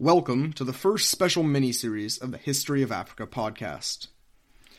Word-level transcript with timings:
Welcome 0.00 0.54
to 0.54 0.64
the 0.64 0.72
first 0.72 1.10
special 1.10 1.42
mini-series 1.42 2.16
of 2.16 2.30
the 2.30 2.38
History 2.38 2.82
of 2.82 2.90
Africa 2.90 3.26
podcast. 3.26 4.06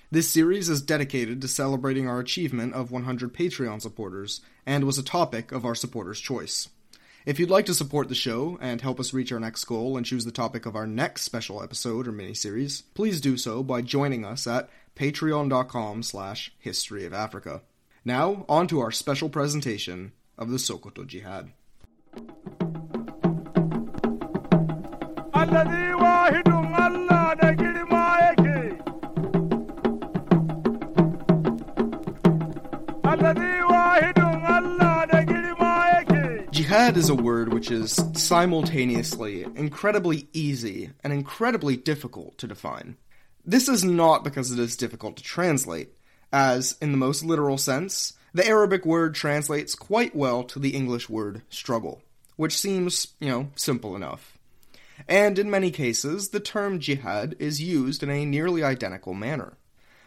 This 0.09 0.27
series 0.27 0.67
is 0.67 0.81
dedicated 0.81 1.41
to 1.41 1.47
celebrating 1.47 2.07
our 2.07 2.19
achievement 2.19 2.73
of 2.73 2.89
100 2.89 3.31
Patreon 3.31 3.83
supporters 3.83 4.41
and 4.65 4.83
was 4.83 4.97
a 4.97 5.03
topic 5.03 5.51
of 5.51 5.63
our 5.63 5.75
supporters' 5.75 6.19
choice. 6.19 6.69
If 7.23 7.39
you'd 7.39 7.51
like 7.51 7.67
to 7.67 7.75
support 7.75 8.09
the 8.09 8.15
show 8.15 8.57
and 8.61 8.81
help 8.81 8.99
us 8.99 9.13
reach 9.13 9.31
our 9.31 9.39
next 9.39 9.63
goal 9.65 9.95
and 9.95 10.03
choose 10.03 10.25
the 10.25 10.31
topic 10.31 10.65
of 10.65 10.75
our 10.75 10.87
next 10.87 11.21
special 11.21 11.61
episode 11.61 12.07
or 12.07 12.11
mini-series, 12.11 12.81
please 12.95 13.21
do 13.21 13.37
so 13.37 13.61
by 13.61 13.83
joining 13.83 14.25
us 14.25 14.47
at 14.47 14.71
patreon.com 14.95 16.01
slash 16.01 16.51
history 16.57 17.05
of 17.05 17.13
Africa. 17.13 17.61
Now, 18.03 18.43
on 18.49 18.65
to 18.69 18.79
our 18.79 18.91
special 18.91 19.29
presentation 19.29 20.13
of 20.35 20.49
the 20.49 20.57
Sokoto 20.57 21.05
Jihad. 21.05 21.51
Jihad 36.51 36.95
is 36.95 37.09
a 37.09 37.15
word 37.15 37.51
which 37.51 37.71
is 37.71 37.99
simultaneously 38.13 39.43
incredibly 39.55 40.27
easy 40.31 40.91
and 41.03 41.11
incredibly 41.11 41.75
difficult 41.75 42.37
to 42.37 42.47
define. 42.47 42.97
This 43.43 43.67
is 43.67 43.83
not 43.83 44.23
because 44.23 44.51
it 44.51 44.59
is 44.59 44.75
difficult 44.75 45.17
to 45.17 45.23
translate, 45.23 45.89
as, 46.31 46.77
in 46.81 46.91
the 46.91 46.97
most 46.97 47.25
literal 47.25 47.57
sense, 47.57 48.13
the 48.33 48.47
Arabic 48.47 48.85
word 48.85 49.15
translates 49.15 49.73
quite 49.75 50.15
well 50.15 50.43
to 50.43 50.59
the 50.59 50.75
English 50.75 51.09
word 51.09 51.41
struggle, 51.49 52.03
which 52.35 52.57
seems, 52.57 53.07
you 53.19 53.27
know, 53.27 53.49
simple 53.55 53.95
enough. 53.95 54.37
And 55.07 55.39
in 55.39 55.49
many 55.49 55.71
cases, 55.71 56.29
the 56.29 56.39
term 56.39 56.79
jihad 56.79 57.35
is 57.39 57.61
used 57.61 58.03
in 58.03 58.09
a 58.09 58.25
nearly 58.25 58.63
identical 58.63 59.13
manner. 59.13 59.57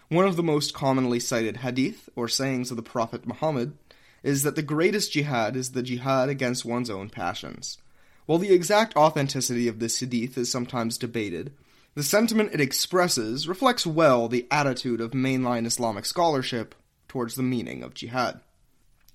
One 0.09 0.27
of 0.27 0.37
the 0.37 0.43
most 0.43 0.75
commonly 0.75 1.19
cited 1.21 1.59
hadith, 1.59 2.09
or 2.15 2.29
sayings 2.29 2.71
of 2.71 2.77
the 2.77 2.83
Prophet 2.83 3.27
Muhammad, 3.27 3.77
is 4.23 4.43
that 4.43 4.57
the 4.57 4.63
greatest 4.63 5.13
jihad 5.13 5.57
is 5.57 5.73
the 5.73 5.83
jihad 5.83 6.29
against 6.29 6.65
one's 6.65 6.91
own 6.91 7.11
passions. 7.11 7.79
While 8.27 8.39
the 8.39 8.53
exact 8.53 8.97
authenticity 8.97 9.69
of 9.69 9.79
this 9.79 10.01
hadith 10.01 10.39
is 10.39 10.51
sometimes 10.51 10.99
debated, 10.99 11.53
the 11.95 12.03
sentiment 12.03 12.53
it 12.53 12.61
expresses 12.61 13.47
reflects 13.47 13.87
well 13.87 14.29
the 14.29 14.47
attitude 14.51 15.01
of 15.01 15.13
mainline 15.13 15.67
Islamic 15.67 16.05
scholarship 16.05 16.75
towards 17.07 17.35
the 17.35 17.43
meaning 17.43 17.83
of 17.83 17.95
jihad. 17.95 18.41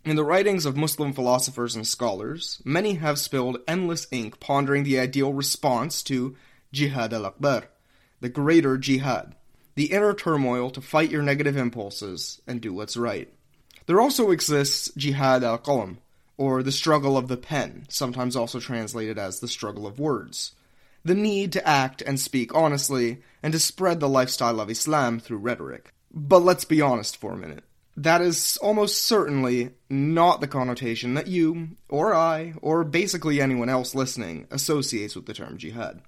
In 0.05 0.15
the 0.15 0.23
writings 0.23 0.65
of 0.65 0.77
Muslim 0.77 1.11
philosophers 1.11 1.75
and 1.75 1.85
scholars, 1.85 2.61
many 2.63 2.95
have 2.95 3.19
spilled 3.19 3.59
endless 3.67 4.07
ink 4.11 4.39
pondering 4.39 4.83
the 4.83 4.97
ideal 4.97 5.33
response 5.33 6.01
to 6.03 6.37
Jihad 6.71 7.13
al 7.13 7.25
Akbar, 7.25 7.65
the 8.21 8.29
greater 8.29 8.77
jihad, 8.77 9.35
the 9.75 9.91
inner 9.91 10.13
turmoil 10.13 10.69
to 10.71 10.81
fight 10.81 11.11
your 11.11 11.21
negative 11.21 11.57
impulses 11.57 12.41
and 12.47 12.61
do 12.61 12.73
what's 12.73 12.95
right. 12.95 13.31
There 13.87 13.99
also 13.99 14.31
exists 14.31 14.89
Jihad 14.95 15.43
al 15.43 15.59
Qalam, 15.59 15.97
or 16.37 16.63
the 16.63 16.71
struggle 16.71 17.17
of 17.17 17.27
the 17.27 17.37
pen, 17.37 17.85
sometimes 17.89 18.37
also 18.37 18.61
translated 18.61 19.19
as 19.19 19.39
the 19.41 19.47
struggle 19.49 19.85
of 19.85 19.99
words. 19.99 20.53
The 21.03 21.15
need 21.15 21.51
to 21.53 21.67
act 21.67 22.01
and 22.01 22.17
speak 22.19 22.55
honestly, 22.55 23.21
and 23.43 23.51
to 23.51 23.59
spread 23.59 23.99
the 23.99 24.07
lifestyle 24.07 24.61
of 24.61 24.69
Islam 24.69 25.19
through 25.19 25.39
rhetoric. 25.39 25.93
But 26.11 26.39
let's 26.39 26.65
be 26.65 26.81
honest 26.81 27.17
for 27.17 27.33
a 27.33 27.37
minute. 27.37 27.63
That 27.99 28.21
is 28.21 28.55
almost 28.61 29.03
certainly 29.03 29.71
not 29.89 30.39
the 30.39 30.47
connotation 30.47 31.15
that 31.15 31.27
you, 31.27 31.71
or 31.89 32.15
I, 32.15 32.53
or 32.61 32.85
basically 32.85 33.41
anyone 33.41 33.67
else 33.67 33.93
listening 33.93 34.47
associates 34.51 35.17
with 35.17 35.25
the 35.25 35.33
term 35.33 35.57
jihad. 35.57 36.01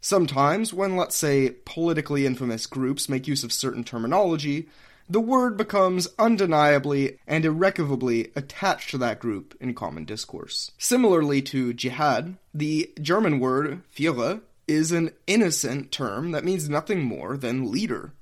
Sometimes, 0.00 0.72
when 0.72 0.96
let's 0.96 1.14
say 1.14 1.50
politically 1.66 2.24
infamous 2.24 2.64
groups 2.64 3.10
make 3.10 3.28
use 3.28 3.44
of 3.44 3.52
certain 3.52 3.84
terminology, 3.84 4.70
the 5.06 5.20
word 5.20 5.58
becomes 5.58 6.08
undeniably 6.18 7.18
and 7.26 7.44
irrevocably 7.44 8.32
attached 8.34 8.88
to 8.92 8.98
that 8.98 9.20
group 9.20 9.54
in 9.60 9.74
common 9.74 10.06
discourse. 10.06 10.70
Similarly 10.78 11.42
to 11.42 11.74
jihad, 11.74 12.38
the 12.54 12.90
German 12.98 13.38
word 13.38 13.82
Führer 13.94 14.40
is 14.66 14.92
an 14.92 15.10
innocent 15.26 15.92
term 15.92 16.30
that 16.30 16.44
means 16.44 16.70
nothing 16.70 17.04
more 17.04 17.36
than 17.36 17.70
leader. 17.70 18.14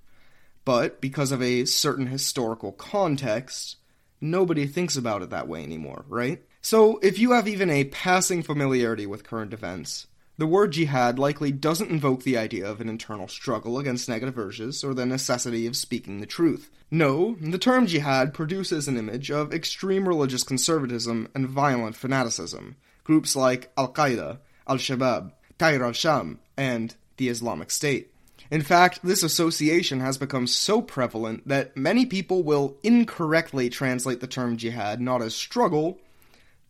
But 0.64 1.00
because 1.00 1.32
of 1.32 1.42
a 1.42 1.64
certain 1.64 2.06
historical 2.06 2.72
context, 2.72 3.76
nobody 4.20 4.66
thinks 4.66 4.96
about 4.96 5.22
it 5.22 5.30
that 5.30 5.48
way 5.48 5.62
anymore, 5.62 6.04
right? 6.08 6.42
So 6.60 6.98
if 6.98 7.18
you 7.18 7.32
have 7.32 7.48
even 7.48 7.70
a 7.70 7.84
passing 7.84 8.42
familiarity 8.42 9.06
with 9.06 9.24
current 9.24 9.54
events, 9.54 10.06
the 10.36 10.46
word 10.46 10.72
jihad 10.72 11.18
likely 11.18 11.52
doesn't 11.52 11.90
invoke 11.90 12.22
the 12.22 12.38
idea 12.38 12.66
of 12.66 12.80
an 12.80 12.88
internal 12.88 13.28
struggle 13.28 13.78
against 13.78 14.08
negative 14.08 14.38
urges 14.38 14.82
or 14.82 14.94
the 14.94 15.06
necessity 15.06 15.66
of 15.66 15.76
speaking 15.76 16.20
the 16.20 16.26
truth. 16.26 16.70
No, 16.90 17.36
the 17.40 17.58
term 17.58 17.86
jihad 17.86 18.34
produces 18.34 18.88
an 18.88 18.96
image 18.96 19.30
of 19.30 19.52
extreme 19.52 20.08
religious 20.08 20.42
conservatism 20.42 21.28
and 21.34 21.48
violent 21.48 21.94
fanaticism. 21.94 22.76
Groups 23.04 23.36
like 23.36 23.70
Al 23.76 23.92
Qaeda, 23.92 24.38
Al 24.66 24.76
Shabaab, 24.76 25.32
Tahrir 25.58 25.84
al 25.84 25.92
Sham, 25.92 26.40
and 26.56 26.94
the 27.18 27.28
Islamic 27.28 27.70
State. 27.70 28.12
In 28.50 28.62
fact, 28.62 29.00
this 29.04 29.22
association 29.22 30.00
has 30.00 30.18
become 30.18 30.46
so 30.48 30.82
prevalent 30.82 31.46
that 31.46 31.76
many 31.76 32.04
people 32.04 32.42
will 32.42 32.76
incorrectly 32.82 33.70
translate 33.70 34.20
the 34.20 34.26
term 34.26 34.56
jihad 34.56 35.00
not 35.00 35.22
as 35.22 35.34
struggle, 35.34 36.00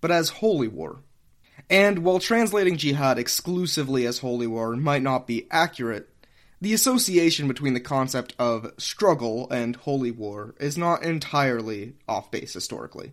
but 0.00 0.10
as 0.10 0.28
holy 0.28 0.68
war. 0.68 1.00
And 1.70 2.00
while 2.00 2.18
translating 2.18 2.76
jihad 2.76 3.18
exclusively 3.18 4.04
as 4.04 4.18
holy 4.18 4.46
war 4.46 4.76
might 4.76 5.02
not 5.02 5.26
be 5.26 5.46
accurate, 5.50 6.08
the 6.60 6.74
association 6.74 7.48
between 7.48 7.72
the 7.72 7.80
concept 7.80 8.34
of 8.38 8.72
struggle 8.76 9.48
and 9.50 9.76
holy 9.76 10.10
war 10.10 10.54
is 10.60 10.76
not 10.76 11.02
entirely 11.02 11.94
off 12.06 12.30
base 12.30 12.52
historically. 12.52 13.12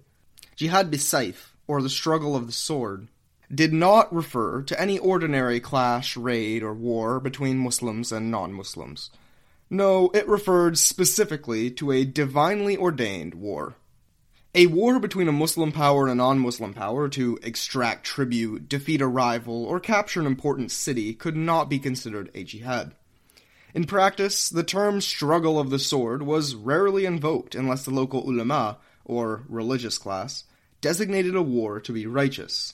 Jihad 0.57 0.91
bisayf, 0.91 1.51
or 1.67 1.81
the 1.81 1.89
struggle 1.89 2.35
of 2.35 2.47
the 2.47 2.51
sword, 2.51 3.07
did 3.53 3.74
not 3.74 4.13
refer 4.13 4.62
to 4.63 4.80
any 4.80 5.00
ordinary 5.00 5.59
clash, 5.59 6.18
raid, 6.18 6.63
or 6.63 6.74
war 6.74 7.19
between 7.19 7.58
Muslims 7.58 8.12
and 8.12 8.30
non 8.30 8.53
Muslims. 8.53 9.09
No, 9.69 10.09
it 10.13 10.28
referred 10.28 10.78
specifically 10.78 11.69
to 11.72 11.91
a 11.91 12.06
divinely 12.06 12.78
ordained 12.78 13.34
war. 13.34 13.75
A 14.56 14.68
war 14.68 15.00
between 15.00 15.28
a 15.28 15.34
Muslim 15.34 15.72
power 15.72 16.03
and 16.03 16.12
a 16.12 16.16
non 16.16 16.40
Muslim 16.40 16.74
power 16.74 17.08
to 17.09 17.38
extract 17.44 18.06
tribute, 18.06 18.68
defeat 18.68 19.02
a 19.02 19.08
rival, 19.08 19.66
or 19.66 19.79
capture 19.79 20.19
an 20.19 20.25
important 20.25 20.72
city 20.72 21.14
could 21.14 21.35
not 21.35 21.69
be 21.69 21.79
considered 21.79 22.31
a 22.34 22.44
jihad. 22.44 22.94
In 23.74 23.84
practice, 23.84 24.50
the 24.50 24.64
term 24.64 25.02
struggle 25.02 25.59
of 25.59 25.69
the 25.69 25.79
sword 25.79 26.24
was 26.24 26.56
rarely 26.56 27.06
invoked 27.06 27.53
unless 27.53 27.85
the 27.85 27.91
local 27.91 28.28
ulama, 28.28 28.78
or 29.06 29.44
religious 29.47 29.97
class, 29.97 30.46
designated 30.81 31.35
a 31.35 31.41
war 31.41 31.79
to 31.81 31.94
be 31.94 32.08
righteous. 32.08 32.74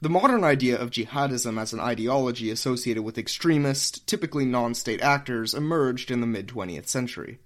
The 0.00 0.08
modern 0.08 0.44
idea 0.44 0.78
of 0.78 0.90
jihadism 0.90 1.60
as 1.60 1.72
an 1.72 1.80
ideology 1.80 2.50
associated 2.50 3.02
with 3.02 3.18
extremist, 3.18 4.06
typically 4.06 4.44
non 4.44 4.74
state 4.74 5.00
actors 5.00 5.54
emerged 5.54 6.12
in 6.12 6.20
the 6.20 6.26
mid 6.26 6.46
20th 6.46 6.86
century. 6.86 7.40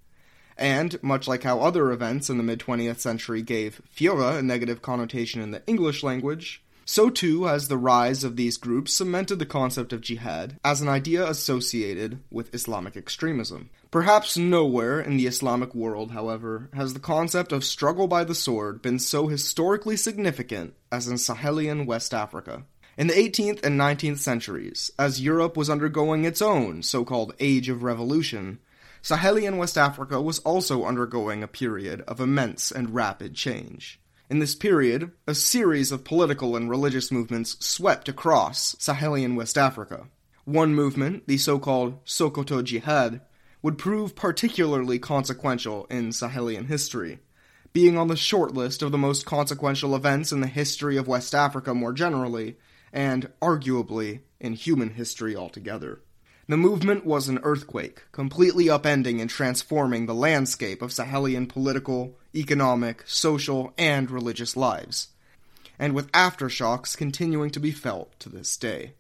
And, 0.59 1.03
much 1.03 1.27
like 1.27 1.45
how 1.45 1.61
other 1.61 1.91
events 1.91 2.29
in 2.29 2.37
the 2.37 2.43
mid 2.43 2.61
20th 2.61 2.99
century 2.99 3.41
gave 3.41 3.81
Führer 3.97 4.39
a 4.39 4.43
negative 4.43 4.83
connotation 4.83 5.41
in 5.41 5.51
the 5.51 5.63
English 5.67 6.03
language, 6.03 6.63
so 6.85 7.11
too 7.11 7.45
has 7.45 7.69
the 7.69 7.79
rise 7.79 8.25
of 8.25 8.37
these 8.37 8.57
groups 8.57 8.93
cemented 8.93 9.39
the 9.39 9.47
concept 9.47 9.93
of 9.93 10.01
jihad 10.01 10.59
as 10.65 10.81
an 10.81 10.89
idea 10.89 11.29
associated 11.29 12.21
with 12.31 12.55
Islamic 12.55 12.97
extremism. 12.97 13.71
Perhaps 13.91 14.37
nowhere 14.37 15.01
in 15.01 15.17
the 15.17 15.27
Islamic 15.27 15.75
world, 15.75 16.13
however, 16.13 16.69
has 16.75 16.95
the 16.95 17.01
concept 17.01 17.53
of 17.53 17.65
struggle 17.65 18.09
by 18.09 18.25
the 18.25 18.35
sword 18.35 18.83
been 18.83 18.99
so 18.99 19.29
historically 19.29 19.97
significant 19.97 20.75
as 20.91 21.07
in 21.07 21.17
Sahelian 21.17 21.87
West 21.87 22.13
Africa. 22.13 22.65
In 22.99 23.07
the 23.07 23.15
18th 23.15 23.65
and 23.65 23.81
19th 23.81 24.19
centuries, 24.19 24.91
as 24.99 25.21
Europe 25.21 25.57
was 25.57 25.71
undergoing 25.71 26.25
its 26.25 26.43
own 26.43 26.83
so 26.83 27.05
called 27.05 27.35
Age 27.41 27.69
of 27.69 27.83
Revolution, 27.83 28.59
Sahelian 29.03 29.57
West 29.57 29.79
Africa 29.79 30.21
was 30.21 30.41
also 30.41 30.85
undergoing 30.85 31.43
a 31.43 31.49
period 31.49 32.03
of 32.03 32.21
immense 32.21 32.71
and 32.71 32.95
rapid 32.95 33.35
change. 33.35 33.99
In 34.33 34.39
this 34.39 34.55
period, 34.55 35.11
a 35.27 35.35
series 35.35 35.93
of 35.93 36.05
political 36.05 36.57
and 36.57 36.71
religious 36.71 37.13
movements 37.13 37.55
swept 37.61 38.09
across 38.09 38.75
Sahelian 38.77 39.37
West 39.37 39.59
Africa. 39.59 40.07
One 40.47 40.75
movement, 40.75 41.27
the 41.27 41.37
so 41.37 41.59
called 41.59 42.03
Sokoto 42.07 42.65
Jihad, 42.65 43.21
would 43.61 43.77
prove 43.77 44.17
particularly 44.17 44.99
consequential 44.99 45.85
in 45.91 46.13
Sahelian 46.13 46.69
history, 46.69 47.19
being 47.75 47.99
on 47.99 48.09
the 48.09 48.17
short 48.17 48.55
list 48.55 48.81
of 48.81 48.91
the 48.91 48.97
most 48.97 49.27
consequential 49.27 49.95
events 49.95 50.33
in 50.33 50.41
the 50.41 50.47
history 50.47 50.97
of 50.97 51.07
West 51.07 51.35
Africa 51.35 51.75
more 51.75 51.93
generally, 51.93 52.57
and 52.91 53.31
arguably 53.43 54.21
in 54.41 54.55
human 54.55 54.95
history 54.95 55.37
altogether. 55.37 56.01
The 56.49 56.57
movement 56.57 57.07
was 57.07 57.29
an 57.29 57.39
earthquake, 57.43 58.03
completely 58.11 58.65
upending 58.67 59.21
and 59.21 59.31
transforming 59.31 60.07
the 60.07 60.15
landscape 60.15 60.83
of 60.83 60.91
Sahelian 60.91 61.49
political, 61.49 62.19
economic, 62.35 63.05
social, 63.07 63.73
and 63.79 64.11
religious 64.11 64.57
lives, 64.57 65.09
and 65.79 65.95
with 65.95 66.11
aftershocks 66.13 66.97
continuing 66.97 67.51
to 67.51 67.61
be 67.61 67.71
felt 67.71 68.19
to 68.19 68.29
this 68.29 68.57
day. 68.57 68.95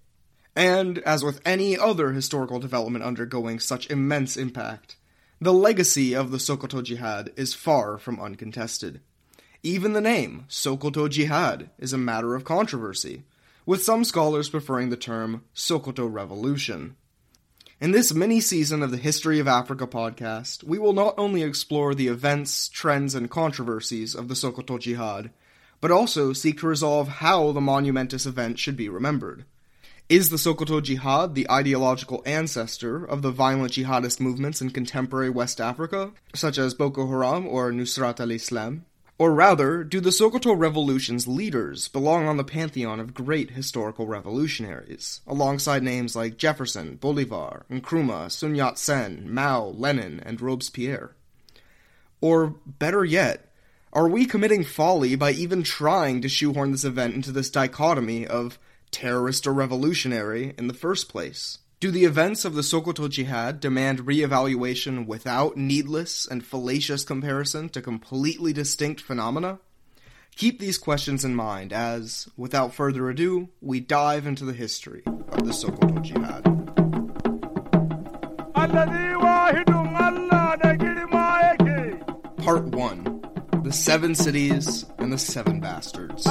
And, 0.54 0.98
as 1.00 1.24
with 1.24 1.40
any 1.44 1.76
other 1.76 2.12
historical 2.12 2.60
development 2.60 3.04
undergoing 3.04 3.58
such 3.58 3.90
immense 3.90 4.36
impact, 4.36 4.96
the 5.40 5.52
legacy 5.52 6.14
of 6.14 6.30
the 6.30 6.38
Sokoto 6.38 6.82
Jihad 6.82 7.32
is 7.36 7.54
far 7.54 7.98
from 7.98 8.20
uncontested. 8.20 9.00
Even 9.64 9.92
the 9.92 10.00
name, 10.00 10.44
Sokoto 10.48 11.08
Jihad, 11.08 11.70
is 11.78 11.92
a 11.92 11.98
matter 11.98 12.36
of 12.36 12.44
controversy, 12.44 13.24
with 13.66 13.82
some 13.82 14.04
scholars 14.04 14.48
preferring 14.48 14.90
the 14.90 14.96
term 14.96 15.42
Sokoto 15.54 16.06
Revolution. 16.06 16.96
In 17.82 17.90
this 17.90 18.14
mini 18.14 18.40
season 18.40 18.80
of 18.84 18.92
the 18.92 18.96
History 18.96 19.40
of 19.40 19.48
Africa 19.48 19.88
podcast, 19.88 20.62
we 20.62 20.78
will 20.78 20.92
not 20.92 21.14
only 21.18 21.42
explore 21.42 21.96
the 21.96 22.06
events, 22.06 22.68
trends, 22.68 23.16
and 23.16 23.28
controversies 23.28 24.14
of 24.14 24.28
the 24.28 24.34
Sokoto 24.34 24.78
Jihad, 24.78 25.30
but 25.80 25.90
also 25.90 26.32
seek 26.32 26.60
to 26.60 26.68
resolve 26.68 27.08
how 27.08 27.50
the 27.50 27.60
monumentous 27.60 28.24
event 28.24 28.60
should 28.60 28.76
be 28.76 28.88
remembered. 28.88 29.46
Is 30.08 30.30
the 30.30 30.36
Sokoto 30.36 30.80
Jihad 30.80 31.34
the 31.34 31.50
ideological 31.50 32.22
ancestor 32.24 33.04
of 33.04 33.22
the 33.22 33.32
violent 33.32 33.72
jihadist 33.72 34.20
movements 34.20 34.62
in 34.62 34.70
contemporary 34.70 35.30
West 35.30 35.60
Africa, 35.60 36.12
such 36.36 36.58
as 36.58 36.74
Boko 36.74 37.08
Haram 37.08 37.48
or 37.48 37.72
Nusrat 37.72 38.20
al 38.20 38.30
Islam? 38.30 38.86
Or 39.22 39.32
rather, 39.32 39.84
do 39.84 40.00
the 40.00 40.10
Sokoto 40.10 40.52
Revolution's 40.52 41.28
leaders 41.28 41.86
belong 41.86 42.26
on 42.26 42.38
the 42.38 42.42
pantheon 42.42 42.98
of 42.98 43.14
great 43.14 43.52
historical 43.52 44.08
revolutionaries, 44.08 45.20
alongside 45.28 45.84
names 45.84 46.16
like 46.16 46.36
Jefferson, 46.36 46.96
Bolivar, 46.96 47.64
Nkrumah, 47.70 48.32
Sun 48.32 48.56
Yat 48.56 48.80
sen, 48.80 49.32
Mao, 49.32 49.66
Lenin, 49.66 50.18
and 50.18 50.40
Robespierre? 50.40 51.14
Or, 52.20 52.56
better 52.66 53.04
yet, 53.04 53.52
are 53.92 54.08
we 54.08 54.26
committing 54.26 54.64
folly 54.64 55.14
by 55.14 55.30
even 55.30 55.62
trying 55.62 56.20
to 56.22 56.28
shoehorn 56.28 56.72
this 56.72 56.82
event 56.82 57.14
into 57.14 57.30
this 57.30 57.48
dichotomy 57.48 58.26
of 58.26 58.58
terrorist 58.90 59.46
or 59.46 59.52
revolutionary 59.52 60.52
in 60.58 60.66
the 60.66 60.74
first 60.74 61.08
place? 61.08 61.58
Do 61.82 61.90
the 61.90 62.04
events 62.04 62.44
of 62.44 62.54
the 62.54 62.60
Sokoto 62.60 63.10
Jihad 63.10 63.58
demand 63.58 64.06
reevaluation 64.06 65.04
without 65.04 65.56
needless 65.56 66.28
and 66.28 66.46
fallacious 66.46 67.02
comparison 67.02 67.68
to 67.70 67.82
completely 67.82 68.52
distinct 68.52 69.00
phenomena? 69.00 69.58
Keep 70.36 70.60
these 70.60 70.78
questions 70.78 71.24
in 71.24 71.34
mind 71.34 71.72
as, 71.72 72.28
without 72.36 72.72
further 72.72 73.10
ado, 73.10 73.48
we 73.60 73.80
dive 73.80 74.28
into 74.28 74.44
the 74.44 74.52
history 74.52 75.02
of 75.06 75.44
the 75.44 75.50
Sokoto 75.50 76.00
Jihad. 76.00 76.44
Part 82.44 82.64
1 82.66 83.62
The 83.64 83.72
Seven 83.72 84.14
Cities 84.14 84.86
and 84.98 85.12
the 85.12 85.18
Seven 85.18 85.58
Bastards. 85.58 86.28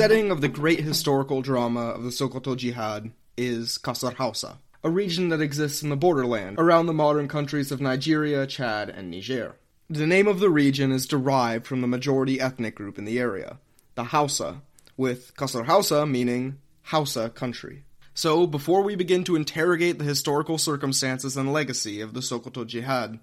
Setting 0.00 0.30
of 0.30 0.40
the 0.40 0.48
great 0.48 0.80
historical 0.80 1.42
drama 1.42 1.88
of 1.90 2.02
the 2.02 2.08
Sokoto 2.08 2.56
Jihad 2.56 3.10
is 3.36 3.76
Kasar 3.76 4.14
Hausa, 4.14 4.58
a 4.82 4.88
region 4.88 5.28
that 5.28 5.42
exists 5.42 5.82
in 5.82 5.90
the 5.90 5.96
borderland 5.96 6.58
around 6.58 6.86
the 6.86 6.94
modern 6.94 7.28
countries 7.28 7.70
of 7.70 7.82
Nigeria, 7.82 8.46
Chad, 8.46 8.88
and 8.88 9.10
Niger. 9.10 9.56
The 9.90 10.06
name 10.06 10.26
of 10.26 10.40
the 10.40 10.48
region 10.48 10.90
is 10.90 11.06
derived 11.06 11.66
from 11.66 11.82
the 11.82 11.86
majority 11.86 12.40
ethnic 12.40 12.76
group 12.76 12.96
in 12.96 13.04
the 13.04 13.18
area, 13.18 13.58
the 13.94 14.04
Hausa, 14.04 14.62
with 14.96 15.36
Kasar 15.36 15.66
Hausa 15.66 16.06
meaning 16.06 16.56
Hausa 16.84 17.28
country. 17.28 17.84
So, 18.14 18.46
before 18.46 18.80
we 18.80 18.94
begin 18.94 19.22
to 19.24 19.36
interrogate 19.36 19.98
the 19.98 20.06
historical 20.06 20.56
circumstances 20.56 21.36
and 21.36 21.52
legacy 21.52 22.00
of 22.00 22.14
the 22.14 22.20
Sokoto 22.20 22.66
Jihad, 22.66 23.20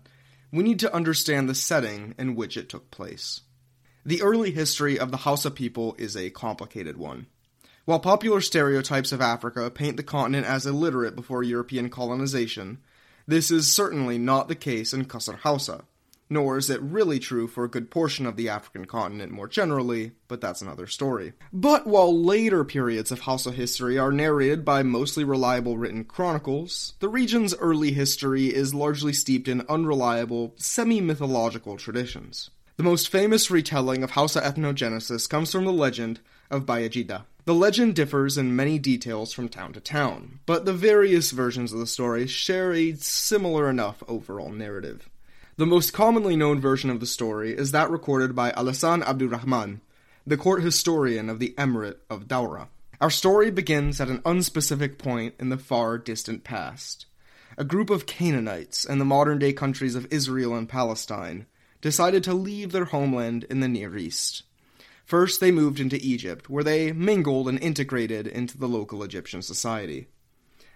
we 0.51 0.63
need 0.63 0.79
to 0.81 0.93
understand 0.93 1.49
the 1.49 1.55
setting 1.55 2.13
in 2.19 2.35
which 2.35 2.55
it 2.55 2.69
took 2.69 2.91
place. 2.91 3.41
The 4.07 4.21
early 4.21 4.51
history 4.51 4.97
of 4.97 5.11
the 5.11 5.17
Hausa 5.17 5.51
people 5.51 5.93
is 5.97 6.15
a 6.15 6.29
complicated 6.29 6.95
one. 6.95 7.25
While 7.83 7.99
popular 7.99 8.39
stereotypes 8.39 9.11
of 9.11 9.19
Africa 9.19 9.69
paint 9.69 9.97
the 9.97 10.01
continent 10.03 10.47
as 10.47 10.65
illiterate 10.65 11.13
before 11.13 11.43
European 11.43 11.89
colonization, 11.89 12.77
this 13.27 13.51
is 13.51 13.67
certainly 13.67 14.17
not 14.17 14.47
the 14.47 14.55
case 14.55 14.93
in 14.93 15.03
Kasar 15.03 15.39
Hausa, 15.39 15.83
nor 16.29 16.57
is 16.57 16.69
it 16.69 16.81
really 16.81 17.19
true 17.19 17.49
for 17.49 17.65
a 17.65 17.69
good 17.69 17.91
portion 17.91 18.25
of 18.25 18.37
the 18.37 18.47
African 18.47 18.85
continent 18.85 19.33
more 19.33 19.49
generally, 19.49 20.13
but 20.29 20.39
that's 20.39 20.61
another 20.61 20.87
story. 20.87 21.33
But 21.51 21.85
while 21.85 22.17
later 22.17 22.63
periods 22.63 23.11
of 23.11 23.19
Hausa 23.19 23.51
history 23.51 23.97
are 23.97 24.13
narrated 24.13 24.63
by 24.63 24.83
mostly 24.83 25.25
reliable 25.25 25.77
written 25.77 26.05
chronicles, 26.05 26.93
the 27.01 27.09
region's 27.09 27.53
early 27.55 27.91
history 27.91 28.55
is 28.55 28.73
largely 28.73 29.11
steeped 29.11 29.49
in 29.49 29.65
unreliable, 29.67 30.53
semi 30.55 31.01
mythological 31.01 31.75
traditions. 31.75 32.51
The 32.77 32.83
most 32.83 33.09
famous 33.09 33.49
retelling 33.49 34.03
of 34.03 34.11
Hausa 34.11 34.39
ethnogenesis 34.39 35.27
comes 35.27 35.51
from 35.51 35.65
the 35.65 35.73
legend 35.73 36.19
of 36.51 36.67
Bayajida. 36.67 37.23
The 37.45 37.55
legend 37.55 37.95
differs 37.95 38.37
in 38.37 38.55
many 38.55 38.77
details 38.77 39.33
from 39.33 39.49
town 39.49 39.73
to 39.73 39.79
town, 39.79 40.41
but 40.45 40.65
the 40.65 40.73
various 40.73 41.31
versions 41.31 41.73
of 41.73 41.79
the 41.79 41.87
story 41.87 42.27
share 42.27 42.71
a 42.73 42.93
similar 42.93 43.67
enough 43.67 44.03
overall 44.07 44.51
narrative. 44.51 45.09
The 45.55 45.65
most 45.65 45.91
commonly 45.91 46.35
known 46.35 46.59
version 46.59 46.91
of 46.91 46.99
the 46.99 47.07
story 47.07 47.57
is 47.57 47.71
that 47.71 47.89
recorded 47.89 48.35
by 48.35 48.51
Alassane 48.51 49.03
Abdurrahman, 49.03 49.81
the 50.27 50.37
court 50.37 50.61
historian 50.61 51.31
of 51.31 51.39
the 51.39 51.55
Emirate 51.57 51.97
of 52.11 52.27
Daura. 52.27 52.67
Our 53.01 53.09
story 53.09 53.49
begins 53.49 53.99
at 53.99 54.09
an 54.09 54.21
unspecific 54.21 54.99
point 54.99 55.33
in 55.39 55.49
the 55.49 55.57
far 55.57 55.97
distant 55.97 56.43
past. 56.43 57.07
A 57.57 57.63
group 57.63 57.89
of 57.89 58.05
Canaanites 58.05 58.85
in 58.85 58.99
the 58.99 59.03
modern 59.03 59.39
day 59.39 59.51
countries 59.51 59.95
of 59.95 60.05
Israel 60.11 60.53
and 60.53 60.69
Palestine 60.69 61.47
decided 61.81 62.23
to 62.23 62.33
leave 62.33 62.71
their 62.71 62.85
homeland 62.85 63.45
in 63.49 63.59
the 63.59 63.67
Near 63.67 63.95
East. 63.97 64.43
First, 65.05 65.39
they 65.39 65.51
moved 65.51 65.79
into 65.79 65.97
Egypt, 66.01 66.49
where 66.49 66.63
they 66.63 66.91
mingled 66.91 67.47
and 67.47 67.59
integrated 67.59 68.27
into 68.27 68.57
the 68.57 68.67
local 68.67 69.03
Egyptian 69.03 69.41
society. 69.41 70.07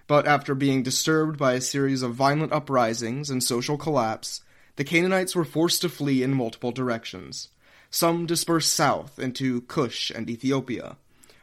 But 0.08 0.26
after 0.26 0.56
being 0.56 0.84
disturbed 0.84 1.38
by 1.38 1.54
a 1.54 1.62
series 1.62 2.02
of 2.02 2.16
violent 2.16 2.54
uprisings 2.54 3.30
and 3.30 3.44
social 3.44 3.78
collapse, 3.78 4.42
the 4.78 4.84
Canaanites 4.84 5.36
were 5.36 5.44
forced 5.44 5.82
to 5.82 5.90
flee 5.90 6.24
in 6.24 6.34
multiple 6.34 6.72
directions. 6.72 7.50
Some 7.90 8.26
dispersed 8.26 8.72
south 8.72 9.20
into 9.20 9.62
Cush 9.62 10.12
and 10.12 10.30
Ethiopia, 10.30 10.98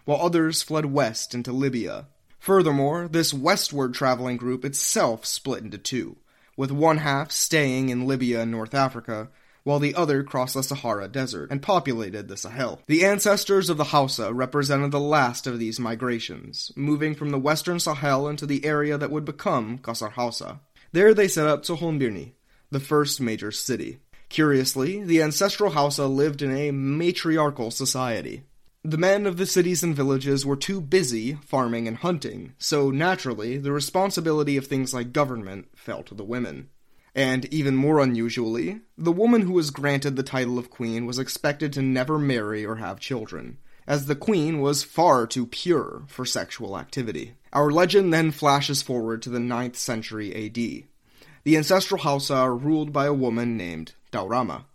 while 0.07 0.23
others 0.23 0.63
fled 0.63 0.87
west 0.87 1.35
into 1.35 1.53
Libya. 1.53 2.07
Furthermore, 2.39 3.07
this 3.07 3.35
westward 3.35 3.93
traveling 3.93 4.39
group 4.39 4.65
itself 4.65 5.27
split 5.27 5.63
into 5.63 5.77
two, 5.77 6.17
with 6.57 6.71
one 6.71 6.99
half 6.99 7.31
staying 7.31 7.91
in 7.91 8.07
Libya 8.07 8.41
and 8.41 8.51
North 8.51 8.75
Africa, 8.75 9.29
while 9.65 9.79
the 9.79 9.95
other 9.95 10.23
crossed 10.23 10.55
the 10.55 10.63
Sahara 10.63 11.09
Desert 11.09 11.51
and 11.51 11.63
populated 11.63 12.29
the 12.29 12.37
Sahel. 12.37 12.81
The 12.87 13.05
ancestors 13.05 13.69
of 13.69 13.77
the 13.77 13.85
Hausa 13.85 14.33
represented 14.33 14.91
the 14.91 15.01
last 15.01 15.47
of 15.47 15.59
these 15.59 15.81
migrations, 15.81 16.73
moving 16.77 17.15
from 17.15 17.31
the 17.31 17.39
western 17.39 17.81
Sahel 17.81 18.29
into 18.29 18.47
the 18.47 18.65
area 18.65 18.97
that 18.99 19.11
would 19.11 19.25
become 19.25 19.79
Kasar 19.79 20.13
Hausa. 20.13 20.61
There 20.93 21.13
they 21.13 21.29
set 21.29 21.47
up 21.47 21.65
Sohonbirni, 21.65 22.33
the 22.71 22.81
first 22.81 23.21
major 23.21 23.53
city. 23.53 23.99
Curiously, 24.29 25.05
the 25.05 25.23
ancestral 25.23 25.73
Hausa 25.73 26.07
lived 26.07 26.43
in 26.43 26.55
a 26.55 26.71
matriarchal 26.71 27.71
society. 27.71 28.45
The 28.85 28.97
men 28.97 29.27
of 29.27 29.37
the 29.37 29.47
cities 29.47 29.83
and 29.83 29.95
villages 29.95 30.47
were 30.47 30.57
too 30.57 30.81
busy 30.81 31.35
farming 31.35 31.89
and 31.89 31.97
hunting, 31.97 32.55
so 32.59 32.91
naturally, 32.91 33.59
the 33.59 33.73
responsibility 33.73 34.57
of 34.57 34.67
things 34.67 34.95
like 34.95 35.13
government 35.13 35.67
fell 35.77 36.03
to 36.05 36.15
the 36.15 36.25
women. 36.25 36.69
And 37.19 37.53
even 37.53 37.75
more 37.75 37.99
unusually, 37.99 38.81
the 38.97 39.11
woman 39.11 39.43
who 39.43 39.55
was 39.55 39.73
granted 39.73 40.15
the 40.15 40.23
title 40.23 40.57
of 40.57 40.71
queen 40.71 41.05
was 41.05 41.19
expected 41.19 41.73
to 41.73 41.83
never 41.83 42.17
marry 42.17 42.65
or 42.65 42.77
have 42.77 43.01
children, 43.01 43.59
as 43.89 44.07
the 44.07 44.15
queen 44.15 44.61
was 44.61 44.85
far 44.85 45.27
too 45.27 45.45
pure 45.45 46.05
for 46.07 46.25
sexual 46.25 46.79
activity. 46.79 47.35
Our 47.53 47.73
legend 47.73 48.15
then 48.15 48.31
flashes 48.31 48.83
forward 48.83 49.21
to 49.23 49.31
the 49.31 49.41
9th 49.41 49.75
century 49.75 50.33
AD. 50.33 50.85
The 51.43 51.57
ancestral 51.57 52.03
Hausa 52.03 52.37
are 52.37 52.55
ruled 52.55 52.93
by 52.93 53.07
a 53.07 53.13
woman 53.13 53.57
named 53.57 53.95
Daurama. 54.13 54.67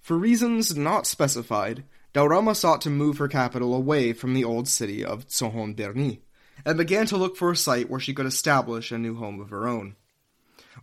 For 0.00 0.18
reasons 0.18 0.76
not 0.76 1.06
specified, 1.06 1.84
Daurama 2.12 2.56
sought 2.56 2.80
to 2.80 2.90
move 2.90 3.18
her 3.18 3.28
capital 3.28 3.72
away 3.72 4.12
from 4.12 4.34
the 4.34 4.42
old 4.42 4.66
city 4.66 5.04
of 5.04 5.28
Sohon 5.28 5.76
Birni, 5.76 6.22
and 6.64 6.76
began 6.76 7.06
to 7.06 7.16
look 7.16 7.36
for 7.36 7.52
a 7.52 7.56
site 7.56 7.88
where 7.88 8.00
she 8.00 8.14
could 8.14 8.26
establish 8.26 8.90
a 8.90 8.98
new 8.98 9.14
home 9.14 9.38
of 9.38 9.50
her 9.50 9.68
own. 9.68 9.94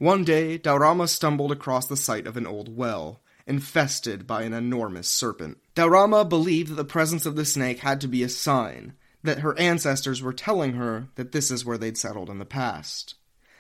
One 0.01 0.24
day, 0.24 0.58
Daurama 0.58 1.08
stumbled 1.08 1.51
across 1.51 1.86
the 1.86 1.96
site 1.96 2.25
of 2.25 2.36
an 2.36 2.48
old 2.48 2.75
well, 2.75 3.22
infested 3.46 4.25
by 4.25 4.41
an 4.41 4.51
enormous 4.51 5.08
serpent. 5.08 5.60
Daurama 5.75 6.27
believed 6.27 6.72
that 6.72 6.75
the 6.75 6.84
presence 6.84 7.27
of 7.27 7.36
the 7.36 7.46
snake 7.46 7.81
had 7.81 8.01
to 8.01 8.08
be 8.08 8.24
a 8.24 8.27
sign, 8.27 8.93
that 9.22 9.41
her 9.41 9.55
ancestors 9.60 10.20
were 10.20 10.34
telling 10.34 10.74
her 10.74 11.10
that 11.17 11.34
this 11.34 11.51
is 11.51 11.63
where 11.63 11.77
they'd 11.77 12.00
settled 12.00 12.31
in 12.31 12.39
the 12.39 12.46
past. 12.46 13.13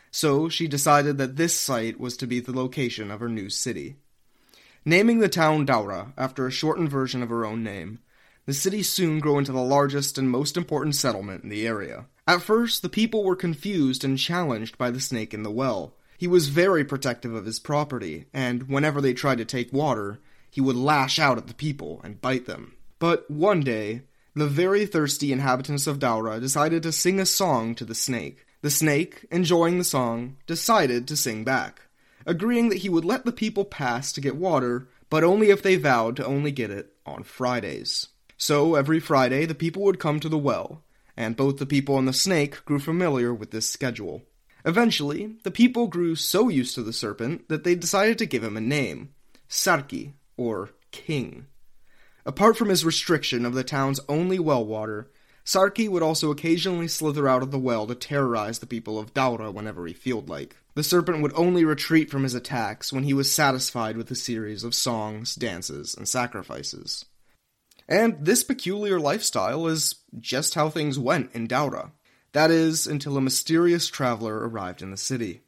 So 0.09 0.49
she 0.49 0.67
decided 0.67 1.19
that 1.19 1.35
this 1.35 1.59
site 1.59 1.99
was 1.99 2.17
to 2.17 2.25
be 2.25 2.39
the 2.39 2.57
location 2.57 3.11
of 3.11 3.19
her 3.19 3.29
new 3.29 3.51
city. 3.51 3.97
Naming 4.83 5.19
the 5.19 5.29
town 5.29 5.67
Daura 5.67 6.11
after 6.17 6.47
a 6.47 6.51
shortened 6.51 6.89
version 6.89 7.21
of 7.21 7.29
her 7.29 7.45
own 7.45 7.61
name, 7.63 7.99
the 8.47 8.53
city 8.55 8.81
soon 8.81 9.19
grew 9.19 9.37
into 9.37 9.51
the 9.51 9.61
largest 9.61 10.17
and 10.17 10.27
most 10.27 10.57
important 10.57 10.95
settlement 10.95 11.43
in 11.43 11.49
the 11.49 11.67
area. 11.67 12.07
At 12.27 12.41
first, 12.41 12.81
the 12.81 12.89
people 12.89 13.23
were 13.23 13.35
confused 13.35 14.03
and 14.03 14.17
challenged 14.17 14.79
by 14.79 14.89
the 14.89 14.99
snake 14.99 15.35
in 15.35 15.43
the 15.43 15.51
well. 15.51 15.93
He 16.21 16.27
was 16.27 16.49
very 16.49 16.85
protective 16.85 17.33
of 17.33 17.47
his 17.47 17.57
property, 17.57 18.25
and 18.31 18.69
whenever 18.69 19.01
they 19.01 19.11
tried 19.11 19.39
to 19.39 19.43
take 19.43 19.73
water, 19.73 20.19
he 20.51 20.61
would 20.61 20.75
lash 20.75 21.17
out 21.17 21.39
at 21.39 21.47
the 21.47 21.55
people 21.55 21.99
and 22.03 22.21
bite 22.21 22.45
them. 22.45 22.75
But 22.99 23.27
one 23.31 23.61
day, 23.61 24.03
the 24.35 24.45
very 24.45 24.85
thirsty 24.85 25.33
inhabitants 25.33 25.87
of 25.87 25.97
Daura 25.97 26.39
decided 26.39 26.83
to 26.83 26.91
sing 26.91 27.19
a 27.19 27.25
song 27.25 27.73
to 27.73 27.85
the 27.85 27.95
snake. 27.95 28.45
The 28.61 28.69
snake, 28.69 29.25
enjoying 29.31 29.79
the 29.79 29.83
song, 29.83 30.37
decided 30.45 31.07
to 31.07 31.17
sing 31.17 31.43
back, 31.43 31.87
agreeing 32.23 32.69
that 32.69 32.83
he 32.83 32.89
would 32.89 33.03
let 33.03 33.25
the 33.25 33.31
people 33.31 33.65
pass 33.65 34.11
to 34.11 34.21
get 34.21 34.35
water, 34.35 34.89
but 35.09 35.23
only 35.23 35.49
if 35.49 35.63
they 35.63 35.75
vowed 35.75 36.17
to 36.17 36.25
only 36.27 36.51
get 36.51 36.69
it 36.69 36.93
on 37.03 37.23
Fridays. 37.23 38.09
So 38.37 38.75
every 38.75 38.99
Friday 38.99 39.47
the 39.47 39.55
people 39.55 39.81
would 39.81 39.97
come 39.97 40.19
to 40.19 40.29
the 40.29 40.37
well, 40.37 40.83
and 41.17 41.35
both 41.35 41.57
the 41.57 41.65
people 41.65 41.97
and 41.97 42.07
the 42.07 42.13
snake 42.13 42.63
grew 42.63 42.77
familiar 42.77 43.33
with 43.33 43.49
this 43.49 43.67
schedule. 43.67 44.21
Eventually, 44.65 45.35
the 45.43 45.51
people 45.51 45.87
grew 45.87 46.15
so 46.15 46.49
used 46.49 46.75
to 46.75 46.83
the 46.83 46.93
serpent 46.93 47.49
that 47.49 47.63
they 47.63 47.75
decided 47.75 48.17
to 48.19 48.25
give 48.25 48.43
him 48.43 48.57
a 48.57 48.61
name 48.61 49.13
Sarki, 49.49 50.13
or 50.37 50.71
King. 50.91 51.47
Apart 52.25 52.57
from 52.57 52.69
his 52.69 52.85
restriction 52.85 53.45
of 53.45 53.53
the 53.53 53.63
town's 53.63 53.99
only 54.07 54.39
well 54.39 54.65
water, 54.65 55.09
Sarki 55.43 55.89
would 55.89 56.03
also 56.03 56.31
occasionally 56.31 56.87
slither 56.87 57.27
out 57.27 57.41
of 57.41 57.51
the 57.51 57.59
well 57.59 57.87
to 57.87 57.95
terrorize 57.95 58.59
the 58.59 58.67
people 58.67 58.99
of 58.99 59.13
Daura 59.13 59.51
whenever 59.51 59.87
he 59.87 59.93
felt 59.93 60.27
like. 60.27 60.55
The 60.75 60.83
serpent 60.83 61.21
would 61.21 61.33
only 61.35 61.65
retreat 61.65 62.09
from 62.09 62.23
his 62.23 62.35
attacks 62.35 62.93
when 62.93 63.03
he 63.03 63.13
was 63.13 63.31
satisfied 63.31 63.97
with 63.97 64.09
a 64.11 64.15
series 64.15 64.63
of 64.63 64.75
songs, 64.75 65.35
dances, 65.35 65.95
and 65.95 66.07
sacrifices. 66.07 67.05
And 67.89 68.23
this 68.23 68.43
peculiar 68.43 68.99
lifestyle 68.99 69.67
is 69.67 69.95
just 70.19 70.53
how 70.53 70.69
things 70.69 70.97
went 70.97 71.33
in 71.33 71.47
Daura. 71.47 71.91
That 72.33 72.49
is, 72.49 72.87
until 72.87 73.17
a 73.17 73.21
mysterious 73.21 73.87
traveler 73.87 74.47
arrived 74.47 74.81
in 74.81 74.91
the 74.91 74.97
city. 74.97 75.41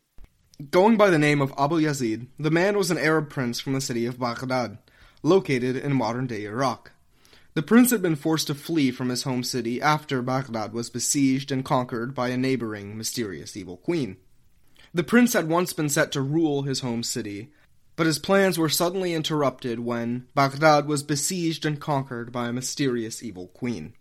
Going 0.69 0.97
by 0.97 1.09
the 1.09 1.19
name 1.19 1.41
of 1.41 1.53
Abu 1.57 1.79
Yazid, 1.79 2.27
the 2.37 2.51
man 2.51 2.77
was 2.77 2.91
an 2.91 2.97
Arab 2.97 3.29
prince 3.29 3.59
from 3.59 3.73
the 3.73 3.81
city 3.81 4.05
of 4.05 4.19
Baghdad, 4.19 4.77
located 5.21 5.77
in 5.77 5.93
modern 5.93 6.27
day 6.27 6.43
Iraq. 6.43 6.91
The 7.53 7.61
prince 7.61 7.91
had 7.91 8.01
been 8.01 8.15
forced 8.15 8.47
to 8.47 8.55
flee 8.55 8.91
from 8.91 9.09
his 9.09 9.23
home 9.23 9.43
city 9.43 9.81
after 9.81 10.21
Baghdad 10.21 10.73
was 10.73 10.89
besieged 10.89 11.51
and 11.51 11.63
conquered 11.63 12.13
by 12.13 12.29
a 12.29 12.37
neighboring 12.37 12.97
mysterious 12.97 13.55
evil 13.55 13.77
queen. 13.77 14.17
The 14.93 15.03
prince 15.03 15.33
had 15.33 15.47
once 15.47 15.71
been 15.71 15.89
set 15.89 16.11
to 16.11 16.21
rule 16.21 16.63
his 16.63 16.81
home 16.81 17.03
city, 17.03 17.51
but 17.95 18.07
his 18.07 18.19
plans 18.19 18.57
were 18.57 18.69
suddenly 18.69 19.13
interrupted 19.13 19.79
when 19.79 20.27
Baghdad 20.35 20.87
was 20.87 21.03
besieged 21.03 21.65
and 21.65 21.79
conquered 21.79 22.31
by 22.31 22.47
a 22.47 22.53
mysterious 22.53 23.23
evil 23.23 23.47
queen. 23.47 23.93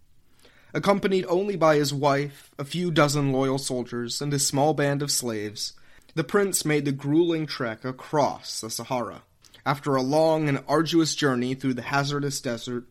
Accompanied 0.74 1.26
only 1.26 1.56
by 1.56 1.76
his 1.76 1.92
wife, 1.92 2.50
a 2.58 2.64
few 2.64 2.90
dozen 2.90 3.32
loyal 3.32 3.58
soldiers, 3.58 4.22
and 4.22 4.32
a 4.32 4.38
small 4.38 4.72
band 4.72 5.02
of 5.02 5.10
slaves, 5.10 5.74
the 6.14 6.24
prince 6.24 6.64
made 6.64 6.84
the 6.84 6.92
grueling 6.92 7.46
trek 7.46 7.84
across 7.84 8.60
the 8.60 8.70
Sahara. 8.70 9.22
After 9.64 9.94
a 9.94 10.02
long 10.02 10.48
and 10.48 10.64
arduous 10.66 11.14
journey 11.14 11.54
through 11.54 11.74
the 11.74 11.82
hazardous 11.82 12.40
desert, 12.40 12.84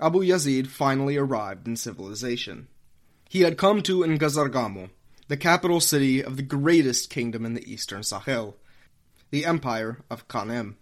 Abu 0.00 0.20
Yazid 0.20 0.66
finally 0.66 1.16
arrived 1.16 1.66
in 1.66 1.76
civilization. 1.76 2.66
He 3.28 3.42
had 3.42 3.56
come 3.56 3.82
to 3.82 4.00
Ngazargamo, 4.00 4.90
the 5.28 5.36
capital 5.36 5.80
city 5.80 6.22
of 6.22 6.36
the 6.36 6.42
greatest 6.42 7.08
kingdom 7.08 7.46
in 7.46 7.54
the 7.54 7.72
eastern 7.72 8.02
Sahel, 8.02 8.56
the 9.30 9.46
Empire 9.46 10.00
of 10.10 10.28
Kanem. 10.28 10.74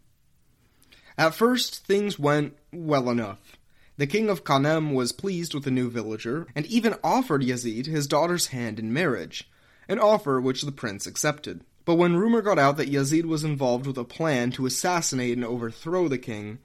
At 1.16 1.34
first, 1.34 1.86
things 1.86 2.18
went 2.18 2.56
well 2.72 3.10
enough. 3.10 3.56
The 4.00 4.06
king 4.06 4.30
of 4.30 4.44
Kanem 4.44 4.94
was 4.94 5.12
pleased 5.12 5.52
with 5.52 5.64
the 5.64 5.70
new 5.70 5.90
villager, 5.90 6.46
and 6.56 6.64
even 6.64 6.94
offered 7.04 7.42
Yazid 7.42 7.84
his 7.84 8.06
daughter's 8.06 8.46
hand 8.46 8.78
in 8.78 8.94
marriage, 8.94 9.46
an 9.90 9.98
offer 9.98 10.40
which 10.40 10.62
the 10.62 10.72
prince 10.72 11.06
accepted. 11.06 11.60
But 11.84 11.96
when 11.96 12.16
rumor 12.16 12.40
got 12.40 12.58
out 12.58 12.78
that 12.78 12.90
Yazid 12.90 13.26
was 13.26 13.44
involved 13.44 13.86
with 13.86 13.98
a 13.98 14.04
plan 14.04 14.52
to 14.52 14.64
assassinate 14.64 15.36
and 15.36 15.44
overthrow 15.44 16.08
the 16.08 16.16
king, 16.16 16.60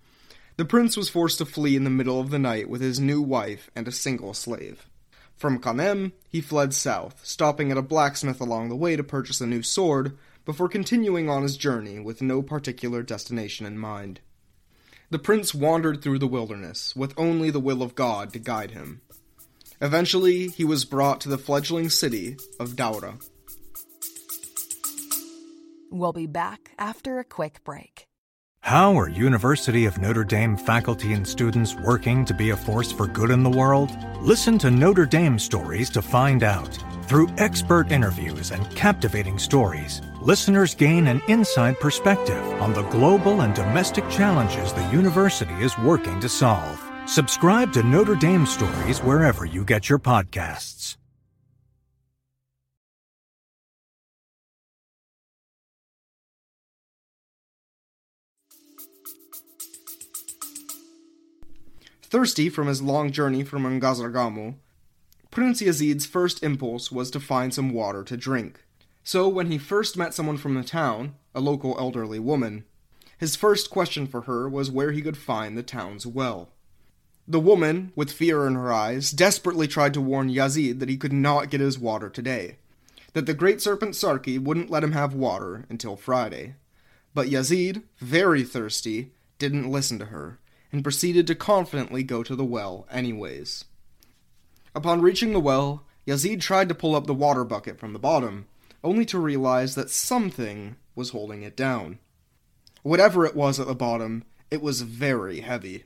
the 0.56 0.64
prince 0.64 0.96
was 0.96 1.10
forced 1.10 1.40
to 1.40 1.46
flee 1.46 1.76
in 1.76 1.84
the 1.84 1.90
middle 1.90 2.22
of 2.22 2.30
the 2.30 2.40
night 2.40 2.70
with 2.70 2.80
his 2.80 3.02
new 3.02 3.22
wife 3.22 3.70
and 3.76 3.86
a 3.90 3.92
single 3.92 4.34
slave. 4.34 4.90
From 5.36 5.60
Kanem, 5.60 6.14
he 6.30 6.40
fled 6.40 6.74
south, 6.74 7.20
stopping 7.26 7.70
at 7.70 7.78
a 7.78 7.82
blacksmith 7.82 8.40
along 8.40 8.70
the 8.70 8.78
way 8.78 8.96
to 8.96 9.04
purchase 9.04 9.42
a 9.42 9.46
new 9.46 9.62
sword, 9.62 10.18
before 10.46 10.70
continuing 10.70 11.30
on 11.30 11.44
his 11.44 11.58
journey 11.58 12.00
with 12.00 12.22
no 12.22 12.42
particular 12.42 13.04
destination 13.04 13.66
in 13.66 13.78
mind. 13.78 14.22
The 15.10 15.20
prince 15.20 15.54
wandered 15.54 16.02
through 16.02 16.20
the 16.20 16.28
wilderness, 16.28 16.96
with 16.96 17.14
only 17.18 17.52
the 17.52 17.60
will 17.60 17.82
of 17.82 17.96
God 17.96 18.34
to 18.34 18.40
guide 18.40 18.72
him. 18.72 19.02
Eventually, 19.82 20.48
he 20.48 20.64
was 20.64 20.86
brought 20.86 21.22
to 21.22 21.30
the 21.30 21.38
fledgling 21.38 21.90
city 21.90 22.38
of 22.60 22.76
Daura. 22.76 23.20
We'll 25.92 26.14
be 26.14 26.28
back 26.28 26.72
after 26.80 27.20
a 27.20 27.24
quick 27.24 27.64
break. 27.64 28.08
How 28.62 28.98
are 28.98 29.08
University 29.08 29.86
of 29.86 30.00
Notre 30.00 30.24
Dame 30.24 30.58
faculty 30.58 31.14
and 31.14 31.28
students 31.28 31.76
working 31.76 32.26
to 32.26 32.34
be 32.34 32.50
a 32.50 32.58
force 32.58 32.92
for 32.92 33.06
good 33.06 33.30
in 33.30 33.44
the 33.44 33.50
world? 33.50 33.92
Listen 34.22 34.58
to 34.58 34.72
Notre 34.72 35.06
Dame 35.06 35.38
stories 35.38 35.92
to 35.92 36.02
find 36.02 36.42
out. 36.42 36.80
Through 37.08 37.30
expert 37.38 37.92
interviews 37.92 38.50
and 38.50 38.68
captivating 38.76 39.38
stories, 39.38 40.02
listeners 40.24 40.74
gain 40.74 41.06
an 41.06 41.22
inside 41.28 41.80
perspective 41.80 42.44
on 42.60 42.74
the 42.74 42.82
global 42.90 43.42
and 43.42 43.54
domestic 43.54 44.10
challenges 44.10 44.74
the 44.74 44.90
university 44.90 45.54
is 45.62 45.78
working 45.78 46.20
to 46.20 46.28
solve. 46.28 46.82
Subscribe 47.06 47.72
to 47.74 47.84
Notre 47.84 48.16
Dame 48.16 48.48
Stories 48.48 49.02
wherever 49.02 49.46
you 49.46 49.64
get 49.64 49.88
your 49.88 50.00
podcasts. 50.00 50.98
Thirsty 62.02 62.50
from 62.50 62.66
his 62.66 62.82
long 62.82 63.12
journey 63.12 63.44
from 63.44 63.80
Ngazargamo, 63.80 64.56
Prince 65.36 65.62
Yazid's 65.62 66.06
first 66.06 66.42
impulse 66.44 66.94
was 66.94 67.12
to 67.12 67.20
find 67.20 67.54
some 67.54 67.74
water 67.74 68.06
to 68.06 68.16
drink. 68.16 68.64
So, 69.04 69.28
when 69.28 69.52
he 69.52 69.58
first 69.58 69.98
met 69.98 70.14
someone 70.14 70.38
from 70.38 70.54
the 70.54 70.64
town, 70.64 71.16
a 71.36 71.42
local 71.42 71.78
elderly 71.78 72.20
woman, 72.20 72.64
his 73.18 73.36
first 73.36 73.70
question 73.70 74.08
for 74.08 74.22
her 74.22 74.48
was 74.48 74.72
where 74.72 74.94
he 74.94 75.02
could 75.02 75.18
find 75.18 75.58
the 75.58 75.62
town's 75.62 76.08
well. 76.08 76.52
The 77.28 77.42
woman, 77.42 77.92
with 77.98 78.14
fear 78.14 78.48
in 78.48 78.56
her 78.56 78.72
eyes, 78.72 79.12
desperately 79.12 79.68
tried 79.68 79.94
to 79.96 80.02
warn 80.02 80.30
Yazid 80.30 80.80
that 80.80 80.88
he 80.88 80.96
could 80.96 81.12
not 81.12 81.50
get 81.50 81.60
his 81.60 81.78
water 81.78 82.10
today, 82.10 82.56
that 83.12 83.26
the 83.26 83.34
great 83.34 83.62
serpent 83.62 83.96
Sarki 83.96 84.40
wouldn't 84.40 84.72
let 84.72 84.86
him 84.86 84.94
have 84.94 85.14
water 85.14 85.66
until 85.68 85.98
Friday. 85.98 86.56
But 87.14 87.28
Yazid, 87.28 87.84
very 88.00 88.46
thirsty, 88.46 89.12
didn't 89.38 89.70
listen 89.70 90.00
to 90.00 90.06
her, 90.06 90.40
and 90.72 90.82
proceeded 90.82 91.28
to 91.28 91.36
confidently 91.36 92.04
go 92.04 92.24
to 92.24 92.38
the 92.38 92.46
well 92.46 92.88
anyways. 92.90 93.66
Upon 94.76 95.02
reaching 95.02 95.32
the 95.32 95.40
well, 95.40 95.86
Yazid 96.06 96.42
tried 96.42 96.68
to 96.68 96.76
pull 96.76 96.96
up 96.96 97.08
the 97.08 97.14
water 97.14 97.46
bucket 97.46 97.80
from 97.80 97.94
the 97.94 98.00
bottom, 98.00 98.46
only 98.84 99.06
to 99.06 99.18
realize 99.18 99.74
that 99.76 99.90
something 99.90 100.76
was 100.96 101.12
holding 101.12 101.44
it 101.44 101.56
down. 101.56 101.98
Whatever 102.84 103.26
it 103.26 103.36
was 103.36 103.60
at 103.60 103.68
the 103.68 103.74
bottom, 103.74 104.26
it 104.52 104.62
was 104.62 104.82
very 104.82 105.40
heavy. 105.40 105.86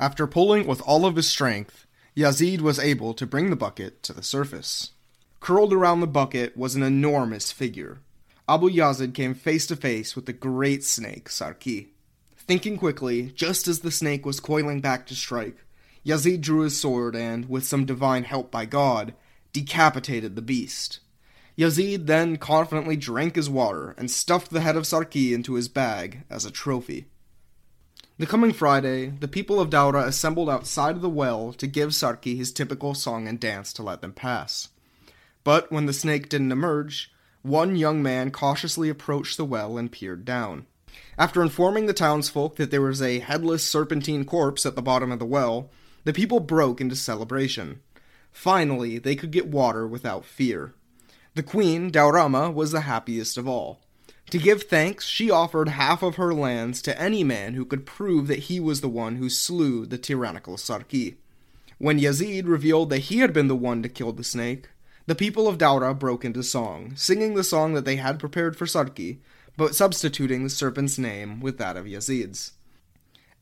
After 0.00 0.26
pulling 0.26 0.66
with 0.66 0.80
all 0.82 1.04
of 1.04 1.16
his 1.16 1.28
strength, 1.28 1.86
Yazid 2.16 2.62
was 2.62 2.78
able 2.78 3.14
to 3.14 3.26
bring 3.26 3.50
the 3.50 3.56
bucket 3.56 4.02
to 4.02 4.12
the 4.12 4.22
surface. 4.22 4.92
Curled 5.40 5.72
around 5.72 6.00
the 6.00 6.06
bucket 6.06 6.56
was 6.56 6.74
an 6.74 6.82
enormous 6.82 7.52
figure. 7.52 8.00
Abu 8.48 8.70
Yazid 8.70 9.14
came 9.14 9.34
face 9.34 9.66
to 9.66 9.76
face 9.76 10.16
with 10.16 10.26
the 10.26 10.32
great 10.32 10.84
snake, 10.84 11.28
Sarki. 11.28 11.88
Thinking 12.36 12.76
quickly, 12.76 13.30
just 13.34 13.68
as 13.68 13.80
the 13.80 13.90
snake 13.90 14.26
was 14.26 14.40
coiling 14.40 14.80
back 14.80 15.06
to 15.06 15.14
strike, 15.14 15.58
Yazid 16.04 16.40
drew 16.40 16.60
his 16.60 16.78
sword 16.78 17.14
and, 17.14 17.48
with 17.48 17.64
some 17.64 17.84
divine 17.84 18.24
help 18.24 18.50
by 18.50 18.64
God, 18.64 19.14
decapitated 19.52 20.34
the 20.34 20.42
beast. 20.42 21.00
Yazid 21.56 22.06
then 22.06 22.36
confidently 22.36 22.96
drank 22.96 23.36
his 23.36 23.50
water 23.50 23.94
and 23.98 24.10
stuffed 24.10 24.50
the 24.50 24.62
head 24.62 24.76
of 24.76 24.84
Sarki 24.84 25.32
into 25.32 25.54
his 25.54 25.68
bag 25.68 26.24
as 26.30 26.44
a 26.44 26.50
trophy. 26.50 27.06
The 28.18 28.26
coming 28.26 28.52
Friday, 28.52 29.08
the 29.08 29.28
people 29.28 29.60
of 29.60 29.70
Daura 29.70 30.04
assembled 30.04 30.48
outside 30.48 30.96
of 30.96 31.02
the 31.02 31.08
well 31.08 31.52
to 31.54 31.66
give 31.66 31.90
Sarki 31.90 32.36
his 32.36 32.52
typical 32.52 32.94
song 32.94 33.28
and 33.28 33.38
dance 33.38 33.72
to 33.74 33.82
let 33.82 34.00
them 34.00 34.12
pass. 34.12 34.68
But 35.44 35.70
when 35.72 35.86
the 35.86 35.92
snake 35.92 36.28
didn't 36.28 36.52
emerge, 36.52 37.12
one 37.42 37.76
young 37.76 38.02
man 38.02 38.30
cautiously 38.30 38.88
approached 38.88 39.36
the 39.36 39.44
well 39.44 39.76
and 39.76 39.90
peered 39.90 40.24
down. 40.24 40.66
After 41.18 41.42
informing 41.42 41.86
the 41.86 41.92
townsfolk 41.92 42.56
that 42.56 42.70
there 42.70 42.82
was 42.82 43.02
a 43.02 43.18
headless 43.18 43.64
serpentine 43.64 44.24
corpse 44.24 44.64
at 44.64 44.76
the 44.76 44.82
bottom 44.82 45.10
of 45.10 45.18
the 45.18 45.26
well, 45.26 45.70
the 46.04 46.12
people 46.12 46.40
broke 46.40 46.80
into 46.80 46.96
celebration. 46.96 47.80
Finally, 48.30 48.98
they 48.98 49.14
could 49.14 49.30
get 49.30 49.46
water 49.46 49.86
without 49.86 50.24
fear. 50.24 50.74
The 51.34 51.42
queen, 51.42 51.90
Daurama, 51.90 52.52
was 52.52 52.72
the 52.72 52.82
happiest 52.82 53.38
of 53.38 53.48
all. 53.48 53.80
To 54.30 54.38
give 54.38 54.62
thanks, 54.62 55.06
she 55.06 55.30
offered 55.30 55.68
half 55.68 56.02
of 56.02 56.16
her 56.16 56.32
lands 56.32 56.80
to 56.82 57.00
any 57.00 57.22
man 57.22 57.54
who 57.54 57.64
could 57.64 57.84
prove 57.84 58.28
that 58.28 58.40
he 58.40 58.60
was 58.60 58.80
the 58.80 58.88
one 58.88 59.16
who 59.16 59.28
slew 59.28 59.84
the 59.84 59.98
tyrannical 59.98 60.56
Sarki. 60.56 61.16
When 61.78 61.98
Yazid 61.98 62.46
revealed 62.46 62.90
that 62.90 63.00
he 63.00 63.18
had 63.18 63.32
been 63.32 63.48
the 63.48 63.56
one 63.56 63.82
to 63.82 63.88
kill 63.88 64.12
the 64.12 64.24
snake, 64.24 64.70
the 65.06 65.14
people 65.14 65.48
of 65.48 65.58
Daura 65.58 65.98
broke 65.98 66.24
into 66.24 66.42
song, 66.42 66.92
singing 66.94 67.34
the 67.34 67.44
song 67.44 67.74
that 67.74 67.84
they 67.84 67.96
had 67.96 68.20
prepared 68.20 68.56
for 68.56 68.66
Sarki, 68.66 69.18
but 69.56 69.74
substituting 69.74 70.44
the 70.44 70.50
serpent's 70.50 70.96
name 70.96 71.40
with 71.40 71.58
that 71.58 71.76
of 71.76 71.86
Yazid's. 71.86 72.52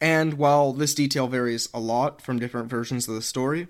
And 0.01 0.35
while 0.35 0.73
this 0.73 0.95
detail 0.95 1.29
varies 1.29 1.69
a 1.75 1.81
lot 1.81 2.23
from 2.23 2.39
different 2.39 2.71
versions 2.71 3.07
of 3.07 3.15
the 3.15 3.23
story, 3.23 3.69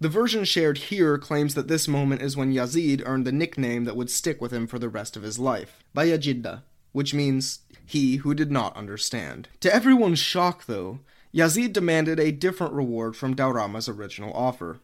the 0.00 0.08
version 0.08 0.44
shared 0.44 0.78
here 0.78 1.18
claims 1.18 1.54
that 1.54 1.68
this 1.68 1.88
moment 1.88 2.22
is 2.22 2.36
when 2.36 2.52
Yazid 2.52 3.02
earned 3.04 3.26
the 3.26 3.32
nickname 3.32 3.84
that 3.84 3.96
would 3.96 4.10
stick 4.10 4.40
with 4.40 4.52
him 4.52 4.66
for 4.66 4.78
the 4.78 4.88
rest 4.88 5.16
of 5.16 5.22
his 5.22 5.38
life, 5.38 5.82
Bayajidda, 5.94 6.62
which 6.92 7.14
means 7.14 7.60
he 7.84 8.16
who 8.16 8.34
did 8.34 8.50
not 8.50 8.76
understand. 8.76 9.48
To 9.60 9.74
everyone's 9.74 10.18
shock, 10.18 10.66
though, 10.66 11.00
Yazid 11.34 11.72
demanded 11.72 12.20
a 12.20 12.32
different 12.32 12.74
reward 12.74 13.16
from 13.16 13.34
Daurama's 13.34 13.88
original 13.88 14.32
offer. 14.34 14.80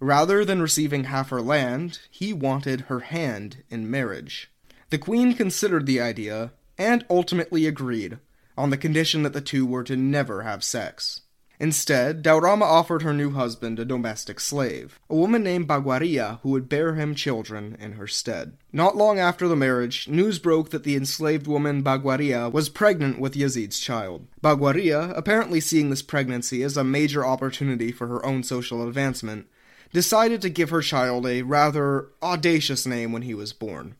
Rather 0.00 0.44
than 0.44 0.62
receiving 0.62 1.04
half 1.04 1.30
her 1.30 1.40
land, 1.40 2.00
he 2.10 2.32
wanted 2.32 2.82
her 2.82 3.00
hand 3.00 3.62
in 3.70 3.90
marriage. 3.90 4.50
The 4.90 4.98
queen 4.98 5.34
considered 5.34 5.86
the 5.86 6.00
idea 6.00 6.52
and 6.78 7.04
ultimately 7.08 7.66
agreed, 7.66 8.18
on 8.56 8.70
the 8.70 8.76
condition 8.76 9.22
that 9.22 9.32
the 9.32 9.40
two 9.40 9.66
were 9.66 9.84
to 9.84 9.96
never 9.96 10.42
have 10.42 10.64
sex. 10.64 11.22
Instead, 11.58 12.22
Daurama 12.22 12.64
offered 12.64 13.00
her 13.02 13.14
new 13.14 13.30
husband 13.30 13.78
a 13.78 13.84
domestic 13.84 14.40
slave, 14.40 15.00
a 15.08 15.14
woman 15.14 15.42
named 15.42 15.66
Baguaria 15.66 16.38
who 16.42 16.50
would 16.50 16.68
bear 16.68 16.94
him 16.94 17.14
children 17.14 17.76
in 17.80 17.92
her 17.92 18.06
stead. 18.06 18.58
Not 18.72 18.96
long 18.96 19.18
after 19.18 19.48
the 19.48 19.56
marriage, 19.56 20.06
news 20.06 20.38
broke 20.38 20.70
that 20.70 20.84
the 20.84 20.96
enslaved 20.96 21.46
woman 21.46 21.82
Baguaria 21.82 22.52
was 22.52 22.68
pregnant 22.68 23.18
with 23.18 23.34
Yazid's 23.34 23.80
child. 23.80 24.26
Baguaria, 24.42 25.16
apparently 25.16 25.60
seeing 25.60 25.88
this 25.88 26.02
pregnancy 26.02 26.62
as 26.62 26.76
a 26.76 26.84
major 26.84 27.24
opportunity 27.24 27.90
for 27.90 28.06
her 28.06 28.24
own 28.26 28.42
social 28.42 28.86
advancement, 28.86 29.46
decided 29.92 30.42
to 30.42 30.50
give 30.50 30.68
her 30.68 30.82
child 30.82 31.26
a 31.26 31.42
rather 31.42 32.08
audacious 32.22 32.86
name 32.86 33.12
when 33.12 33.22
he 33.22 33.32
was 33.32 33.54
born. 33.54 33.96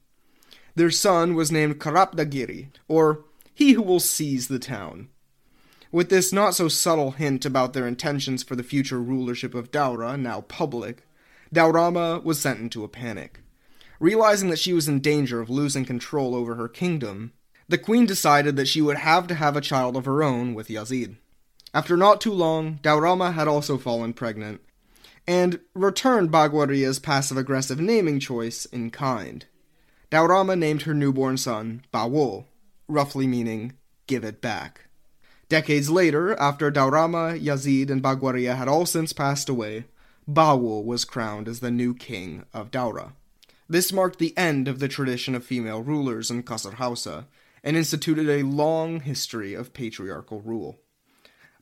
Their 0.74 0.90
son 0.90 1.34
was 1.34 1.50
named 1.50 1.78
Karapdagiri, 1.78 2.68
or 2.86 3.24
He 3.56 3.72
Who 3.72 3.80
Will 3.80 4.00
Seize 4.00 4.48
the 4.48 4.58
Town. 4.58 5.08
With 5.90 6.10
this 6.10 6.30
not 6.30 6.54
so 6.54 6.68
subtle 6.68 7.12
hint 7.12 7.46
about 7.46 7.72
their 7.72 7.86
intentions 7.86 8.42
for 8.42 8.54
the 8.54 8.62
future 8.62 9.00
rulership 9.00 9.54
of 9.54 9.70
Daura, 9.70 10.18
now 10.18 10.42
public, 10.42 11.04
Daurama 11.54 12.22
was 12.22 12.38
sent 12.38 12.60
into 12.60 12.84
a 12.84 12.88
panic. 12.88 13.40
Realizing 13.98 14.50
that 14.50 14.58
she 14.58 14.74
was 14.74 14.88
in 14.88 15.00
danger 15.00 15.40
of 15.40 15.48
losing 15.48 15.86
control 15.86 16.34
over 16.34 16.56
her 16.56 16.68
kingdom, 16.68 17.32
the 17.66 17.78
queen 17.78 18.04
decided 18.04 18.56
that 18.56 18.68
she 18.68 18.82
would 18.82 18.98
have 18.98 19.26
to 19.28 19.34
have 19.34 19.56
a 19.56 19.62
child 19.62 19.96
of 19.96 20.04
her 20.04 20.22
own 20.22 20.52
with 20.52 20.68
Yazid. 20.68 21.16
After 21.72 21.96
not 21.96 22.20
too 22.20 22.34
long, 22.34 22.78
Daurama 22.82 23.32
had 23.32 23.48
also 23.48 23.78
fallen 23.78 24.12
pregnant, 24.12 24.60
and 25.26 25.60
returned 25.72 26.30
Baguaria's 26.30 26.98
passive 26.98 27.38
aggressive 27.38 27.80
naming 27.80 28.20
choice 28.20 28.66
in 28.66 28.90
kind. 28.90 29.46
Daurama 30.12 30.58
named 30.58 30.82
her 30.82 30.92
newborn 30.92 31.38
son 31.38 31.86
Bawo, 31.90 32.44
roughly 32.88 33.26
meaning 33.26 33.74
give 34.06 34.24
it 34.24 34.40
back. 34.40 34.88
Decades 35.48 35.90
later, 35.90 36.34
after 36.40 36.70
Daurama, 36.70 37.40
Yazid, 37.40 37.90
and 37.90 38.02
Baguaria 38.02 38.56
had 38.56 38.68
all 38.68 38.86
since 38.86 39.12
passed 39.12 39.48
away, 39.48 39.84
Bawo 40.28 40.84
was 40.84 41.04
crowned 41.04 41.46
as 41.46 41.60
the 41.60 41.70
new 41.70 41.94
king 41.94 42.44
of 42.52 42.72
Daura. 42.72 43.12
This 43.68 43.92
marked 43.92 44.18
the 44.18 44.36
end 44.36 44.66
of 44.66 44.80
the 44.80 44.88
tradition 44.88 45.34
of 45.34 45.44
female 45.44 45.82
rulers 45.82 46.30
in 46.30 46.42
Kasar 46.42 46.74
Hausa 46.74 47.26
and 47.62 47.76
instituted 47.76 48.28
a 48.28 48.44
long 48.44 49.00
history 49.00 49.54
of 49.54 49.72
patriarchal 49.72 50.40
rule. 50.40 50.80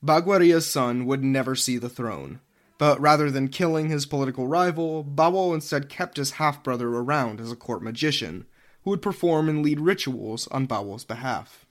Baguaria's 0.02 0.70
son 0.70 1.06
would 1.06 1.24
never 1.24 1.54
see 1.54 1.78
the 1.78 1.88
throne, 1.88 2.40
but 2.76 3.00
rather 3.00 3.30
than 3.30 3.48
killing 3.48 3.88
his 3.88 4.04
political 4.04 4.46
rival, 4.46 5.02
Bawo 5.02 5.54
instead 5.54 5.88
kept 5.88 6.18
his 6.18 6.32
half 6.32 6.62
brother 6.62 6.88
around 6.88 7.40
as 7.40 7.50
a 7.50 7.56
court 7.56 7.82
magician, 7.82 8.46
who 8.84 8.90
would 8.90 9.02
perform 9.02 9.48
and 9.48 9.62
lead 9.62 9.80
rituals 9.80 10.46
on 10.48 10.68
Bawo's 10.68 11.04
behalf. 11.04 11.66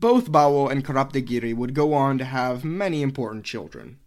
Both 0.00 0.32
Bawo 0.32 0.68
and 0.68 0.84
Karapdegiri 0.84 1.54
would 1.54 1.74
go 1.74 1.94
on 1.94 2.18
to 2.18 2.24
have 2.24 2.64
many 2.64 3.02
important 3.02 3.44
children. 3.44 3.98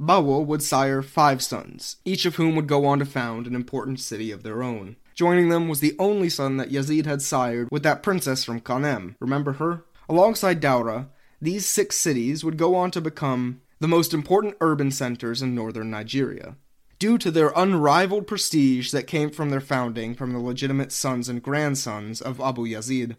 Bawo 0.00 0.44
would 0.44 0.62
sire 0.62 1.02
five 1.02 1.40
sons, 1.40 1.96
each 2.04 2.26
of 2.26 2.34
whom 2.34 2.56
would 2.56 2.66
go 2.66 2.84
on 2.86 2.98
to 2.98 3.04
found 3.04 3.46
an 3.46 3.54
important 3.54 4.00
city 4.00 4.32
of 4.32 4.42
their 4.42 4.62
own. 4.62 4.96
Joining 5.14 5.50
them 5.50 5.68
was 5.68 5.78
the 5.78 5.94
only 5.98 6.28
son 6.28 6.56
that 6.56 6.70
Yazid 6.70 7.06
had 7.06 7.22
sired 7.22 7.68
with 7.70 7.84
that 7.84 8.02
princess 8.02 8.42
from 8.42 8.60
Kanem. 8.60 9.14
Remember 9.20 9.52
her? 9.54 9.84
Alongside 10.08 10.60
Daura, 10.60 11.08
these 11.40 11.66
six 11.66 11.96
cities 11.96 12.42
would 12.42 12.56
go 12.56 12.74
on 12.74 12.90
to 12.90 13.00
become 13.00 13.60
the 13.78 13.86
most 13.86 14.12
important 14.12 14.56
urban 14.60 14.90
centers 14.90 15.40
in 15.40 15.54
northern 15.54 15.90
Nigeria. 15.90 16.56
Due 16.98 17.18
to 17.18 17.30
their 17.30 17.52
unrivaled 17.56 18.26
prestige 18.26 18.90
that 18.92 19.06
came 19.06 19.30
from 19.30 19.50
their 19.50 19.60
founding 19.60 20.14
from 20.14 20.32
the 20.32 20.38
legitimate 20.38 20.92
sons 20.92 21.28
and 21.28 21.42
grandsons 21.42 22.20
of 22.20 22.40
Abu 22.40 22.66
Yazid, 22.66 23.16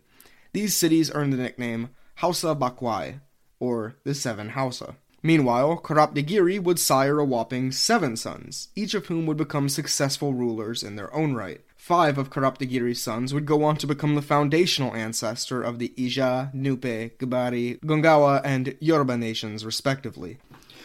these 0.54 0.76
cities 0.76 1.12
earned 1.14 1.34
the 1.34 1.38
nickname 1.38 1.90
Hausa 2.16 2.56
Bakwai, 2.56 3.20
or 3.60 3.98
the 4.04 4.16
Seven 4.16 4.50
Hausa. 4.50 4.96
Meanwhile, 5.22 5.82
Karapdegiri 5.84 6.62
would 6.62 6.80
sire 6.80 7.20
a 7.20 7.26
whopping 7.26 7.72
seven 7.72 8.16
sons, 8.16 8.70
each 8.76 8.94
of 8.94 9.08
whom 9.08 9.26
would 9.26 9.38
become 9.38 9.68
successful 9.70 10.34
rulers 10.34 10.84
in 10.84 10.96
their 10.96 11.14
own 11.16 11.34
right. 11.34 11.62
Five 11.76 12.18
of 12.18 12.30
Karapdegiri's 12.30 13.02
sons 13.02 13.34
would 13.34 13.46
go 13.48 13.64
on 13.64 13.76
to 13.78 13.88
become 13.88 14.14
the 14.14 14.22
foundational 14.22 14.94
ancestor 14.94 15.64
of 15.64 15.80
the 15.80 15.90
Ija, 15.98 16.54
Nupe, 16.54 17.18
Gbari, 17.18 17.80
Gongawa, 17.80 18.42
and 18.46 18.78
Yoruba 18.80 19.18
nations, 19.18 19.66
respectively, 19.66 20.38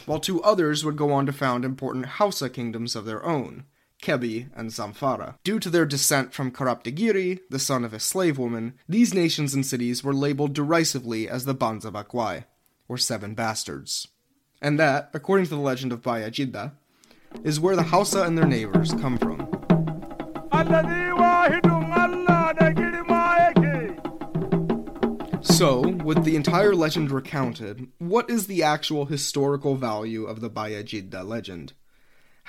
while 0.07 0.21
two 0.21 0.43
others 0.43 0.85
would 0.85 0.97
go 0.97 1.13
on 1.13 1.27
to 1.27 1.33
found 1.33 1.65
important 1.65 2.07
Hausa 2.07 2.49
kingdoms 2.51 2.97
of 2.97 3.05
their 3.05 3.25
own. 3.25 3.65
Kebbi, 4.01 4.49
and 4.55 4.71
Zamfara. 4.71 5.37
Due 5.45 5.59
to 5.61 5.71
their 5.71 5.87
descent 5.87 6.33
from 6.33 6.51
Karapdegiri, 6.51 7.41
the 7.51 7.59
son 7.59 7.85
of 7.85 7.93
a 7.93 8.01
slave 8.01 8.39
woman, 8.39 8.75
these 8.89 9.15
nations 9.15 9.55
and 9.55 9.65
cities 9.65 10.03
were 10.03 10.15
labeled 10.15 10.55
derisively 10.55 11.29
as 11.29 11.45
the 11.45 11.55
Banza 11.55 11.93
Bakwai, 11.93 12.45
or 12.89 12.97
Seven 12.97 13.35
Bastards. 13.35 14.09
And 14.63 14.79
that, 14.79 15.11
according 15.13 15.47
to 15.47 15.51
the 15.51 15.61
legend 15.61 15.93
of 15.93 16.03
Bayajidda, 16.03 16.73
is 17.45 17.61
where 17.61 17.77
the 17.77 17.85
Hausa 17.85 18.23
and 18.23 18.37
their 18.37 18.47
neighbors 18.47 18.93
come 18.93 19.19
from. 19.19 19.49
With 26.11 26.25
the 26.25 26.37
entire 26.37 26.75
legend 26.75 27.11
recounted, 27.11 27.87
what 27.99 28.29
is 28.29 28.47
the 28.47 28.63
actual 28.63 29.07
historical 29.07 29.77
value 29.77 30.25
of 30.25 30.41
the 30.41 30.51
Bayajidda 30.51 31.25
legend? 31.25 31.73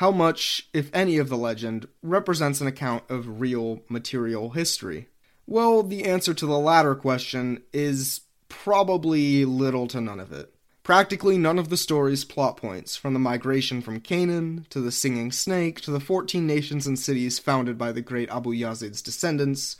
how 0.01 0.09
much, 0.09 0.67
if 0.73 0.89
any, 0.95 1.19
of 1.19 1.29
the 1.29 1.37
legend 1.37 1.87
represents 2.01 2.59
an 2.59 2.65
account 2.65 3.03
of 3.07 3.39
real 3.39 3.81
material 3.87 4.49
history? 4.49 5.09
Well, 5.45 5.83
the 5.83 6.05
answer 6.05 6.33
to 6.33 6.45
the 6.47 6.57
latter 6.57 6.95
question 6.95 7.61
is 7.71 8.21
probably 8.49 9.45
little 9.45 9.85
to 9.89 10.01
none 10.01 10.19
of 10.19 10.31
it. 10.31 10.55
Practically 10.81 11.37
none 11.37 11.59
of 11.59 11.69
the 11.69 11.77
story's 11.77 12.25
plot 12.25 12.57
points, 12.57 12.95
from 12.95 13.13
the 13.13 13.19
migration 13.19 13.79
from 13.79 13.99
Canaan, 13.99 14.65
to 14.71 14.81
the 14.81 14.91
singing 14.91 15.31
snake, 15.31 15.81
to 15.81 15.91
the 15.91 15.99
14 15.99 16.47
nations 16.47 16.87
and 16.87 16.97
cities 16.97 17.37
founded 17.37 17.77
by 17.77 17.91
the 17.91 18.01
great 18.01 18.31
Abu 18.31 18.53
Yazid's 18.55 19.03
descendants, 19.03 19.77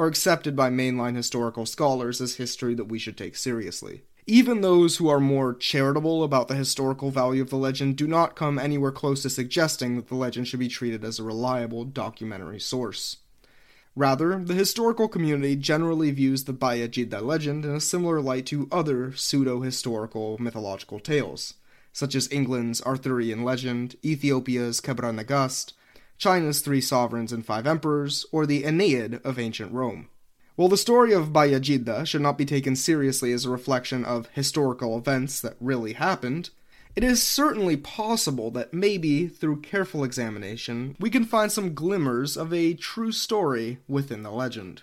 are 0.00 0.06
accepted 0.06 0.56
by 0.56 0.70
mainline 0.70 1.14
historical 1.14 1.66
scholars 1.66 2.22
as 2.22 2.36
history 2.36 2.74
that 2.74 2.86
we 2.86 2.98
should 2.98 3.18
take 3.18 3.36
seriously. 3.36 4.02
Even 4.26 4.62
those 4.62 4.96
who 4.96 5.10
are 5.10 5.20
more 5.20 5.52
charitable 5.52 6.24
about 6.24 6.48
the 6.48 6.54
historical 6.54 7.10
value 7.10 7.42
of 7.42 7.50
the 7.50 7.56
legend 7.56 7.96
do 7.96 8.06
not 8.06 8.34
come 8.34 8.58
anywhere 8.58 8.92
close 8.92 9.20
to 9.22 9.28
suggesting 9.28 9.96
that 9.96 10.08
the 10.08 10.14
legend 10.14 10.48
should 10.48 10.58
be 10.58 10.68
treated 10.68 11.04
as 11.04 11.18
a 11.18 11.22
reliable 11.22 11.84
documentary 11.84 12.58
source. 12.58 13.18
Rather, 13.94 14.42
the 14.42 14.54
historical 14.54 15.06
community 15.06 15.54
generally 15.54 16.10
views 16.10 16.44
the 16.44 16.54
Bayajidda 16.54 17.20
legend 17.20 17.66
in 17.66 17.74
a 17.74 17.80
similar 17.80 18.22
light 18.22 18.46
to 18.46 18.68
other 18.72 19.12
pseudo 19.14 19.60
historical 19.60 20.38
mythological 20.40 20.98
tales, 20.98 21.54
such 21.92 22.14
as 22.14 22.32
England's 22.32 22.80
Arthurian 22.82 23.44
legend, 23.44 23.96
Ethiopia's 24.02 24.80
Kebra 24.80 25.14
Nagast, 25.14 25.74
China's 26.20 26.60
Three 26.60 26.82
Sovereigns 26.82 27.32
and 27.32 27.46
Five 27.46 27.66
Emperors, 27.66 28.26
or 28.30 28.44
the 28.44 28.62
Aeneid 28.64 29.22
of 29.24 29.38
ancient 29.38 29.72
Rome. 29.72 30.10
While 30.54 30.68
the 30.68 30.76
story 30.76 31.14
of 31.14 31.32
Bayajidda 31.32 32.06
should 32.06 32.20
not 32.20 32.36
be 32.36 32.44
taken 32.44 32.76
seriously 32.76 33.32
as 33.32 33.46
a 33.46 33.50
reflection 33.50 34.04
of 34.04 34.28
historical 34.34 34.98
events 34.98 35.40
that 35.40 35.56
really 35.60 35.94
happened, 35.94 36.50
it 36.94 37.02
is 37.02 37.22
certainly 37.22 37.78
possible 37.78 38.50
that 38.50 38.74
maybe, 38.74 39.28
through 39.28 39.62
careful 39.62 40.04
examination, 40.04 40.94
we 41.00 41.08
can 41.08 41.24
find 41.24 41.50
some 41.50 41.72
glimmers 41.72 42.36
of 42.36 42.52
a 42.52 42.74
true 42.74 43.12
story 43.12 43.78
within 43.88 44.22
the 44.22 44.30
legend. 44.30 44.82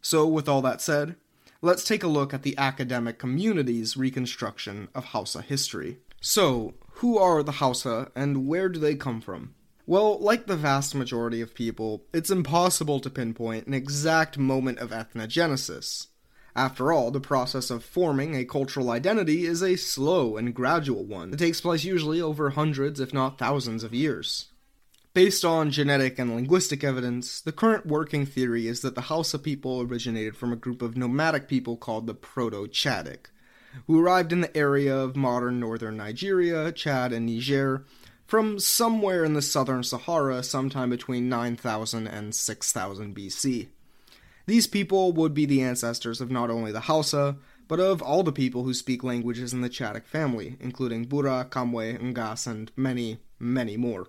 So, 0.00 0.26
with 0.26 0.48
all 0.48 0.62
that 0.62 0.80
said, 0.80 1.16
let's 1.60 1.84
take 1.84 2.02
a 2.02 2.08
look 2.08 2.32
at 2.32 2.44
the 2.44 2.56
academic 2.56 3.18
community's 3.18 3.98
reconstruction 3.98 4.88
of 4.94 5.04
Hausa 5.04 5.42
history. 5.42 5.98
So, 6.22 6.72
who 6.92 7.18
are 7.18 7.42
the 7.42 7.52
Hausa 7.52 8.10
and 8.16 8.46
where 8.46 8.70
do 8.70 8.80
they 8.80 8.94
come 8.94 9.20
from? 9.20 9.54
Well, 9.84 10.18
like 10.20 10.46
the 10.46 10.56
vast 10.56 10.94
majority 10.94 11.40
of 11.40 11.54
people, 11.54 12.04
it's 12.12 12.30
impossible 12.30 13.00
to 13.00 13.10
pinpoint 13.10 13.66
an 13.66 13.74
exact 13.74 14.38
moment 14.38 14.78
of 14.78 14.90
ethnogenesis. 14.90 16.06
After 16.54 16.92
all, 16.92 17.10
the 17.10 17.20
process 17.20 17.70
of 17.70 17.82
forming 17.82 18.36
a 18.36 18.44
cultural 18.44 18.90
identity 18.90 19.44
is 19.44 19.62
a 19.62 19.76
slow 19.76 20.36
and 20.36 20.54
gradual 20.54 21.04
one 21.04 21.30
that 21.30 21.38
takes 21.38 21.60
place 21.60 21.82
usually 21.82 22.20
over 22.20 22.50
hundreds, 22.50 23.00
if 23.00 23.12
not 23.12 23.38
thousands, 23.38 23.82
of 23.82 23.94
years. 23.94 24.50
Based 25.14 25.44
on 25.44 25.70
genetic 25.70 26.18
and 26.18 26.34
linguistic 26.34 26.84
evidence, 26.84 27.40
the 27.40 27.52
current 27.52 27.84
working 27.84 28.24
theory 28.24 28.68
is 28.68 28.82
that 28.82 28.94
the 28.94 29.02
Hausa 29.02 29.38
people 29.38 29.80
originated 29.80 30.36
from 30.36 30.52
a 30.52 30.56
group 30.56 30.80
of 30.80 30.96
nomadic 30.96 31.48
people 31.48 31.76
called 31.76 32.06
the 32.06 32.14
Proto 32.14 32.66
Chadic, 32.68 33.26
who 33.86 34.00
arrived 34.00 34.32
in 34.32 34.42
the 34.42 34.56
area 34.56 34.96
of 34.96 35.16
modern 35.16 35.58
northern 35.58 35.96
Nigeria, 35.96 36.70
Chad, 36.70 37.12
and 37.12 37.26
Niger 37.26 37.84
from 38.32 38.58
somewhere 38.58 39.24
in 39.24 39.34
the 39.34 39.42
southern 39.42 39.82
Sahara 39.82 40.42
sometime 40.42 40.88
between 40.88 41.28
9000 41.28 42.06
and 42.06 42.34
6000 42.34 43.14
BC. 43.14 43.68
These 44.46 44.66
people 44.66 45.12
would 45.12 45.34
be 45.34 45.44
the 45.44 45.60
ancestors 45.60 46.18
of 46.18 46.30
not 46.30 46.48
only 46.48 46.72
the 46.72 46.80
Hausa, 46.80 47.36
but 47.68 47.78
of 47.78 48.00
all 48.00 48.22
the 48.22 48.32
people 48.32 48.64
who 48.64 48.72
speak 48.72 49.04
languages 49.04 49.52
in 49.52 49.60
the 49.60 49.68
Chadic 49.68 50.06
family, 50.06 50.56
including 50.60 51.04
Bura, 51.04 51.46
Kamwe, 51.50 52.00
Ngas, 52.00 52.46
and 52.46 52.72
many, 52.74 53.18
many 53.38 53.76
more. 53.76 54.06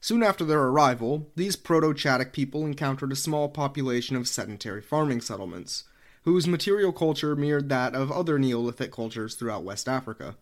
Soon 0.00 0.24
after 0.24 0.44
their 0.44 0.64
arrival, 0.64 1.30
these 1.36 1.54
Proto 1.54 1.94
Chadic 1.94 2.32
people 2.32 2.66
encountered 2.66 3.12
a 3.12 3.14
small 3.14 3.48
population 3.48 4.16
of 4.16 4.26
sedentary 4.26 4.82
farming 4.82 5.20
settlements, 5.20 5.84
whose 6.24 6.48
material 6.48 6.90
culture 6.90 7.36
mirrored 7.36 7.68
that 7.68 7.94
of 7.94 8.10
other 8.10 8.36
Neolithic 8.36 8.90
cultures 8.90 9.36
throughout 9.36 9.62
West 9.62 9.88
Africa. 9.88 10.34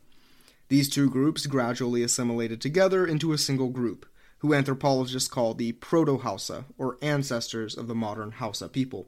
These 0.72 0.88
two 0.88 1.10
groups 1.10 1.44
gradually 1.44 2.02
assimilated 2.02 2.62
together 2.62 3.06
into 3.06 3.34
a 3.34 3.36
single 3.36 3.68
group, 3.68 4.06
who 4.38 4.54
anthropologists 4.54 5.28
call 5.28 5.52
the 5.52 5.72
Proto 5.72 6.16
Hausa, 6.16 6.64
or 6.78 6.96
ancestors 7.02 7.76
of 7.76 7.88
the 7.88 7.94
modern 7.94 8.30
Hausa 8.30 8.70
people. 8.70 9.06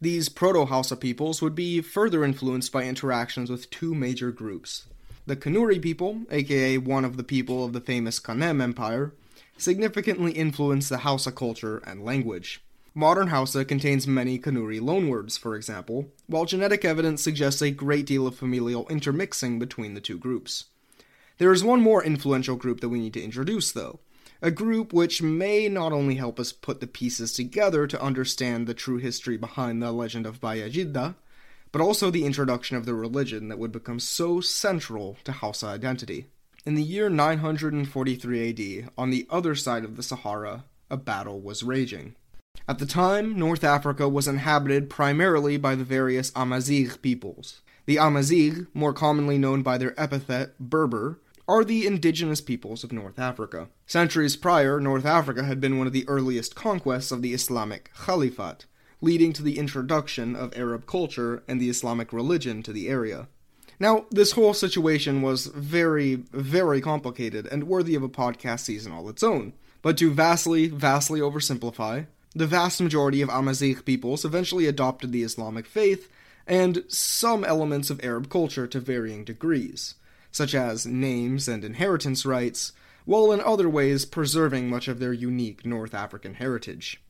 These 0.00 0.30
Proto 0.30 0.64
Hausa 0.64 0.96
peoples 0.96 1.42
would 1.42 1.54
be 1.54 1.82
further 1.82 2.24
influenced 2.24 2.72
by 2.72 2.84
interactions 2.84 3.50
with 3.50 3.68
two 3.68 3.94
major 3.94 4.32
groups. 4.32 4.86
The 5.26 5.36
Kanuri 5.36 5.82
people, 5.82 6.22
aka 6.30 6.78
one 6.78 7.04
of 7.04 7.18
the 7.18 7.24
people 7.24 7.62
of 7.62 7.74
the 7.74 7.82
famous 7.82 8.18
Kanem 8.18 8.62
Empire, 8.62 9.12
significantly 9.58 10.32
influenced 10.32 10.88
the 10.88 11.04
Hausa 11.04 11.30
culture 11.30 11.82
and 11.86 12.02
language. 12.02 12.64
Modern 12.94 13.28
Hausa 13.28 13.66
contains 13.66 14.06
many 14.06 14.38
Kanuri 14.38 14.80
loanwords, 14.80 15.38
for 15.38 15.56
example, 15.56 16.10
while 16.26 16.46
genetic 16.46 16.86
evidence 16.86 17.22
suggests 17.22 17.60
a 17.60 17.70
great 17.70 18.06
deal 18.06 18.26
of 18.26 18.34
familial 18.34 18.88
intermixing 18.88 19.58
between 19.58 19.92
the 19.92 20.00
two 20.00 20.16
groups. 20.16 20.70
There 21.38 21.52
is 21.52 21.64
one 21.64 21.80
more 21.80 22.04
influential 22.04 22.56
group 22.56 22.80
that 22.80 22.88
we 22.88 23.00
need 23.00 23.14
to 23.14 23.22
introduce, 23.22 23.72
though, 23.72 24.00
a 24.40 24.50
group 24.50 24.92
which 24.92 25.22
may 25.22 25.68
not 25.68 25.92
only 25.92 26.16
help 26.16 26.38
us 26.38 26.52
put 26.52 26.80
the 26.80 26.86
pieces 26.86 27.32
together 27.32 27.86
to 27.86 28.02
understand 28.02 28.66
the 28.66 28.74
true 28.74 28.98
history 28.98 29.36
behind 29.36 29.82
the 29.82 29.92
legend 29.92 30.26
of 30.26 30.40
Bayajidda, 30.40 31.14
but 31.72 31.80
also 31.80 32.10
the 32.10 32.26
introduction 32.26 32.76
of 32.76 32.84
the 32.84 32.94
religion 32.94 33.48
that 33.48 33.58
would 33.58 33.72
become 33.72 33.98
so 33.98 34.40
central 34.40 35.16
to 35.24 35.32
Hausa 35.32 35.66
identity. 35.66 36.26
In 36.64 36.74
the 36.74 36.82
year 36.82 37.08
943 37.08 38.84
AD, 38.84 38.90
on 38.96 39.10
the 39.10 39.26
other 39.30 39.54
side 39.54 39.84
of 39.84 39.96
the 39.96 40.02
Sahara, 40.02 40.64
a 40.90 40.96
battle 40.96 41.40
was 41.40 41.62
raging. 41.62 42.14
At 42.68 42.78
the 42.78 42.86
time, 42.86 43.36
North 43.36 43.64
Africa 43.64 44.08
was 44.08 44.28
inhabited 44.28 44.90
primarily 44.90 45.56
by 45.56 45.74
the 45.74 45.84
various 45.84 46.30
Amazigh 46.36 46.98
peoples. 47.00 47.62
The 47.86 47.96
Amazigh, 47.96 48.66
more 48.74 48.92
commonly 48.92 49.38
known 49.38 49.62
by 49.62 49.78
their 49.78 49.98
epithet 50.00 50.58
Berber, 50.60 51.18
are 51.48 51.64
the 51.64 51.86
indigenous 51.86 52.40
peoples 52.40 52.84
of 52.84 52.92
North 52.92 53.18
Africa. 53.18 53.68
Centuries 53.86 54.36
prior, 54.36 54.80
North 54.80 55.04
Africa 55.04 55.44
had 55.44 55.60
been 55.60 55.78
one 55.78 55.86
of 55.86 55.92
the 55.92 56.08
earliest 56.08 56.54
conquests 56.54 57.10
of 57.10 57.20
the 57.20 57.34
Islamic 57.34 57.90
Caliphate, 58.04 58.66
leading 59.00 59.32
to 59.32 59.42
the 59.42 59.58
introduction 59.58 60.36
of 60.36 60.56
Arab 60.56 60.86
culture 60.86 61.42
and 61.48 61.60
the 61.60 61.68
Islamic 61.68 62.12
religion 62.12 62.62
to 62.62 62.72
the 62.72 62.88
area. 62.88 63.26
Now, 63.80 64.06
this 64.10 64.32
whole 64.32 64.54
situation 64.54 65.22
was 65.22 65.46
very, 65.46 66.14
very 66.14 66.80
complicated 66.80 67.48
and 67.50 67.64
worthy 67.64 67.96
of 67.96 68.04
a 68.04 68.08
podcast 68.08 68.60
season 68.60 68.92
all 68.92 69.08
its 69.08 69.24
own. 69.24 69.54
But 69.82 69.96
to 69.98 70.12
vastly, 70.12 70.68
vastly 70.68 71.18
oversimplify, 71.18 72.06
the 72.34 72.46
vast 72.46 72.80
majority 72.80 73.20
of 73.20 73.28
Amazigh 73.28 73.82
peoples 73.84 74.24
eventually 74.24 74.66
adopted 74.66 75.10
the 75.10 75.24
Islamic 75.24 75.66
faith 75.66 76.08
and 76.46 76.84
some 76.86 77.44
elements 77.44 77.90
of 77.90 78.02
Arab 78.04 78.30
culture 78.30 78.68
to 78.68 78.78
varying 78.78 79.24
degrees 79.24 79.96
such 80.32 80.54
as 80.54 80.86
names 80.86 81.46
and 81.46 81.64
inheritance 81.64 82.26
rights, 82.26 82.72
while 83.04 83.30
in 83.30 83.40
other 83.40 83.68
ways 83.68 84.04
preserving 84.04 84.68
much 84.68 84.88
of 84.88 84.98
their 84.98 85.12
unique 85.12 85.64
North 85.64 85.94
African 85.94 86.34
heritage. 86.34 87.00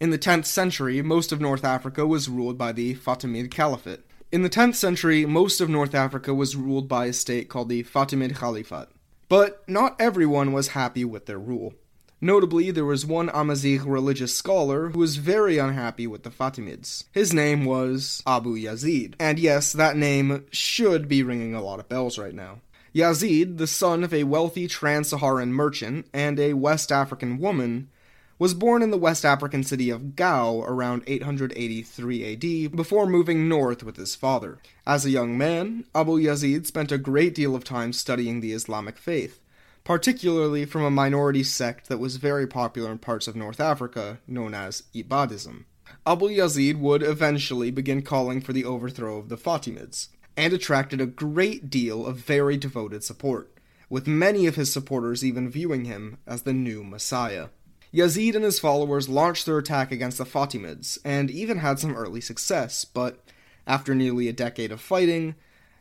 In 0.00 0.10
the 0.10 0.18
10th 0.18 0.46
century, 0.46 1.02
most 1.02 1.32
of 1.32 1.40
North 1.40 1.64
Africa 1.64 2.06
was 2.06 2.28
ruled 2.28 2.56
by 2.56 2.72
the 2.72 2.94
Fatimid 2.94 3.50
Caliphate. 3.50 4.04
In 4.30 4.42
the 4.42 4.50
10th 4.50 4.76
century, 4.76 5.26
most 5.26 5.60
of 5.60 5.68
North 5.68 5.94
Africa 5.94 6.32
was 6.32 6.54
ruled 6.54 6.88
by 6.88 7.06
a 7.06 7.12
state 7.12 7.48
called 7.48 7.68
the 7.68 7.82
Fatimid 7.82 8.36
Caliphate. 8.36 8.88
But 9.28 9.68
not 9.68 10.00
everyone 10.00 10.52
was 10.52 10.68
happy 10.68 11.04
with 11.04 11.26
their 11.26 11.38
rule. 11.38 11.74
Notably, 12.20 12.70
there 12.70 12.84
was 12.84 13.06
one 13.06 13.30
Amazigh 13.32 13.78
religious 13.84 14.34
scholar 14.34 14.90
who 14.90 14.98
was 14.98 15.16
very 15.16 15.58
unhappy 15.58 16.06
with 16.06 16.24
the 16.24 16.30
Fatimids. 16.30 17.04
His 17.12 17.32
name 17.32 17.64
was 17.64 18.22
Abu 18.26 18.56
Yazid. 18.56 19.14
And 19.20 19.38
yes, 19.38 19.72
that 19.72 19.96
name 19.96 20.44
should 20.50 21.08
be 21.08 21.22
ringing 21.22 21.54
a 21.54 21.62
lot 21.62 21.78
of 21.78 21.88
bells 21.88 22.18
right 22.18 22.34
now. 22.34 22.60
Yazid, 22.94 23.58
the 23.58 23.66
son 23.66 24.02
of 24.02 24.14
a 24.14 24.24
wealthy 24.24 24.66
trans 24.66 25.08
Saharan 25.08 25.52
merchant 25.52 26.06
and 26.12 26.40
a 26.40 26.54
West 26.54 26.90
African 26.90 27.38
woman, 27.38 27.90
was 28.38 28.54
born 28.54 28.82
in 28.82 28.90
the 28.90 28.98
West 28.98 29.24
African 29.24 29.64
city 29.64 29.90
of 29.90 30.14
Gao 30.14 30.60
around 30.60 31.02
883 31.06 32.32
AD 32.32 32.76
before 32.76 33.06
moving 33.06 33.48
north 33.48 33.82
with 33.82 33.96
his 33.96 34.14
father. 34.14 34.58
As 34.86 35.04
a 35.04 35.10
young 35.10 35.36
man, 35.36 35.84
Abu 35.94 36.18
Yazid 36.18 36.64
spent 36.66 36.92
a 36.92 36.98
great 36.98 37.34
deal 37.34 37.54
of 37.56 37.64
time 37.64 37.92
studying 37.92 38.40
the 38.40 38.52
Islamic 38.52 38.96
faith, 38.96 39.40
particularly 39.82 40.64
from 40.64 40.82
a 40.82 40.90
minority 40.90 41.42
sect 41.42 41.88
that 41.88 41.98
was 41.98 42.16
very 42.16 42.46
popular 42.46 42.92
in 42.92 42.98
parts 42.98 43.26
of 43.26 43.34
North 43.34 43.60
Africa 43.60 44.20
known 44.26 44.54
as 44.54 44.84
Ibadism. 44.94 45.64
Abu 46.06 46.28
Yazid 46.28 46.78
would 46.78 47.02
eventually 47.02 47.70
begin 47.70 48.02
calling 48.02 48.40
for 48.40 48.52
the 48.52 48.64
overthrow 48.64 49.18
of 49.18 49.28
the 49.28 49.36
Fatimids, 49.36 50.08
and 50.38 50.52
attracted 50.52 51.00
a 51.00 51.06
great 51.06 51.68
deal 51.68 52.06
of 52.06 52.16
very 52.16 52.56
devoted 52.56 53.02
support, 53.02 53.52
with 53.90 54.06
many 54.06 54.46
of 54.46 54.54
his 54.54 54.72
supporters 54.72 55.24
even 55.24 55.50
viewing 55.50 55.84
him 55.84 56.16
as 56.28 56.42
the 56.42 56.52
new 56.52 56.84
Messiah. 56.84 57.48
Yazid 57.92 58.36
and 58.36 58.44
his 58.44 58.60
followers 58.60 59.08
launched 59.08 59.46
their 59.46 59.58
attack 59.58 59.90
against 59.90 60.16
the 60.16 60.24
Fatimids, 60.24 60.96
and 61.04 61.28
even 61.28 61.58
had 61.58 61.80
some 61.80 61.96
early 61.96 62.20
success, 62.20 62.84
but 62.84 63.24
after 63.66 63.96
nearly 63.96 64.28
a 64.28 64.32
decade 64.32 64.70
of 64.70 64.80
fighting, 64.80 65.34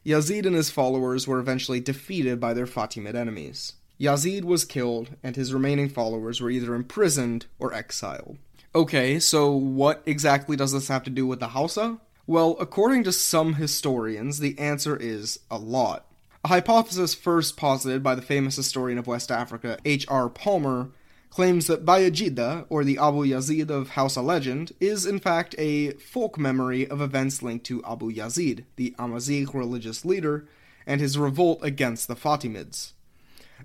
Yazid 0.04 0.48
and 0.48 0.56
his 0.56 0.72
followers 0.72 1.28
were 1.28 1.39
eventually 1.39 1.80
defeated 1.80 2.39
by 2.39 2.56
their 2.56 2.65
Fatimid 2.65 3.13
enemies. 3.13 3.74
Yazid 4.00 4.43
was 4.43 4.65
killed, 4.65 5.12
and 5.22 5.36
his 5.36 5.54
remaining 5.54 5.88
followers 5.88 6.41
were 6.41 6.50
either 6.50 6.74
imprisoned 6.74 7.46
or 7.60 7.74
exiled. 7.76 8.38
Okay, 8.74 9.20
so 9.20 9.52
what 9.52 10.02
exactly 10.08 10.58
does 10.58 10.72
this 10.72 10.88
have 10.88 11.04
to 11.04 11.12
do 11.12 11.28
with 11.28 11.39
the 11.39 11.50
Hausa? 11.50 12.00
Well, 12.30 12.58
according 12.60 13.06
to 13.06 13.13
some 13.13 13.54
historians, 13.54 14.40
the 14.40 14.60
answer 14.60 14.98
is 14.98 15.40
a 15.50 15.58
lot. 15.58 16.06
A 16.44 16.50
hypothesis 16.50 17.16
first 17.16 17.56
posited 17.56 18.04
by 18.04 18.16
the 18.16 18.22
famous 18.22 18.58
historian 18.58 18.98
of 18.98 19.08
West 19.08 19.32
Africa, 19.32 19.78
H.R. 19.86 20.28
Palmer, 20.28 20.90
claims 21.30 21.68
that 21.68 21.86
Bayajida, 21.86 22.66
or 22.68 22.84
the 22.84 22.98
Abu 22.98 23.26
Yazid 23.26 23.70
of 23.70 23.92
Hausa 23.92 24.22
legend, 24.22 24.74
is 24.82 25.06
in 25.06 25.20
fact 25.20 25.56
a 25.58 25.92
folk 25.92 26.38
memory 26.38 26.86
of 26.86 27.00
events 27.00 27.42
linked 27.42 27.66
to 27.68 27.82
Abu 27.86 28.12
Yazid, 28.12 28.66
the 28.76 28.94
Amazigh 29.00 29.46
religious 29.54 30.04
leader, 30.04 30.50
and 30.86 31.00
his 31.00 31.18
revolt 31.18 31.60
against 31.62 32.10
the 32.10 32.16
Fatimids. 32.16 32.92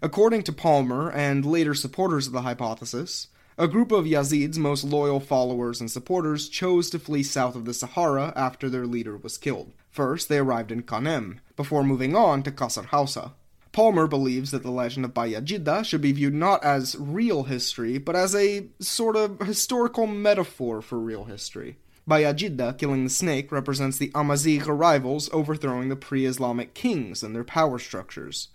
According 0.01 0.45
to 0.45 0.53
Palmer 0.53 1.11
and 1.11 1.45
later 1.45 1.75
supporters 1.75 2.29
of 2.29 2.33
the 2.33 2.43
hypothesis, 2.43 3.27
a 3.59 3.69
group 3.69 3.93
of 3.93 4.07
Yazid's 4.07 4.59
most 4.59 4.85
loyal 4.85 5.21
followers 5.21 5.81
and 5.81 5.91
supporters 5.91 6.49
chose 6.49 6.89
to 6.91 6.99
flee 6.99 7.23
south 7.23 7.55
of 7.55 7.65
the 7.65 7.75
Sahara 7.75 8.33
after 8.35 8.71
their 8.71 8.87
leader 8.87 9.17
was 9.17 9.39
killed. 9.39 9.73
First, 9.91 10.29
they 10.29 10.39
arrived 10.39 10.73
in 10.73 10.83
Kanem, 10.83 11.39
before 11.57 11.85
moving 11.85 12.17
on 12.17 12.43
to 12.45 12.51
Kasar 12.51 12.87
Hausa. 12.87 13.33
Palmer 13.73 14.07
believes 14.07 14.51
that 14.51 14.63
the 14.63 14.71
legend 14.71 15.05
of 15.05 15.15
Bayajidda 15.15 15.85
should 15.85 16.03
be 16.03 16.13
viewed 16.13 16.35
not 16.35 16.63
as 16.63 16.97
real 16.99 17.45
history, 17.45 17.99
but 17.99 18.15
as 18.15 18.35
a 18.35 18.67
sort 18.81 19.17
of 19.17 19.41
historical 19.41 20.07
metaphor 20.07 20.83
for 20.83 20.99
real 20.99 21.25
history. 21.25 21.77
Bayajidda, 22.09 22.79
killing 22.79 23.05
the 23.05 23.11
snake, 23.11 23.53
represents 23.53 23.97
the 23.97 24.11
Amazigh 24.15 24.63
arrivals 24.67 25.31
overthrowing 25.33 25.89
the 25.89 25.97
pre 25.97 26.27
Islamic 26.27 26.75
kings 26.75 27.23
and 27.23 27.35
their 27.35 27.45
power 27.45 27.79
structures. 27.79 28.49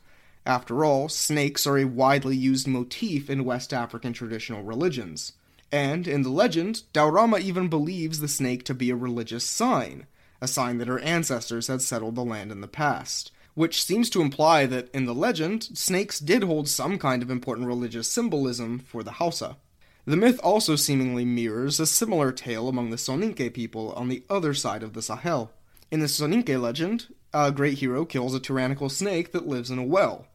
After 0.48 0.86
all, 0.86 1.10
snakes 1.10 1.68
are 1.68 1.78
a 1.78 1.84
widely 1.84 2.38
used 2.38 2.70
motif 2.70 3.30
in 3.30 3.44
West 3.44 3.74
African 3.74 4.14
traditional 4.14 4.64
religions. 4.64 5.34
And, 5.74 6.08
in 6.08 6.22
the 6.22 6.30
legend, 6.30 6.84
Daurama 6.94 7.42
even 7.42 7.68
believes 7.68 8.22
the 8.22 8.30
snake 8.30 8.64
to 8.64 8.74
be 8.74 8.90
a 8.90 8.96
religious 8.96 9.44
sign, 9.44 10.08
a 10.40 10.48
sign 10.48 10.78
that 10.78 10.88
her 10.88 11.00
ancestors 11.00 11.68
had 11.68 11.82
settled 11.82 12.16
the 12.16 12.24
land 12.24 12.54
in 12.54 12.62
the 12.62 12.70
past. 12.70 13.34
Which 13.56 13.84
seems 13.84 14.10
to 14.12 14.22
imply 14.22 14.66
that, 14.68 14.90
in 14.96 15.04
the 15.04 15.14
legend, 15.14 15.64
snakes 15.74 16.18
did 16.18 16.44
hold 16.44 16.70
some 16.70 16.98
kind 16.98 17.22
of 17.22 17.30
important 17.30 17.68
religious 17.68 18.10
symbolism 18.10 18.80
for 18.80 19.04
the 19.04 19.12
Hausa. 19.12 19.58
The 20.06 20.16
myth 20.16 20.40
also 20.42 20.78
seemingly 20.78 21.26
mirrors 21.26 21.78
a 21.78 21.86
similar 21.86 22.32
tale 22.32 22.70
among 22.70 22.92
the 22.92 22.96
Soninke 22.96 23.54
people 23.54 23.92
on 23.98 24.08
the 24.08 24.24
other 24.30 24.54
side 24.54 24.82
of 24.82 24.94
the 24.94 25.02
Sahel. 25.02 25.52
In 25.92 26.00
the 26.00 26.06
Soninke 26.06 26.58
legend, 26.58 27.14
a 27.34 27.52
great 27.52 27.80
hero 27.80 28.06
kills 28.06 28.34
a 28.34 28.40
tyrannical 28.40 28.88
snake 28.88 29.34
that 29.34 29.46
lives 29.46 29.70
in 29.70 29.78
a 29.78 29.84
well 29.84 30.26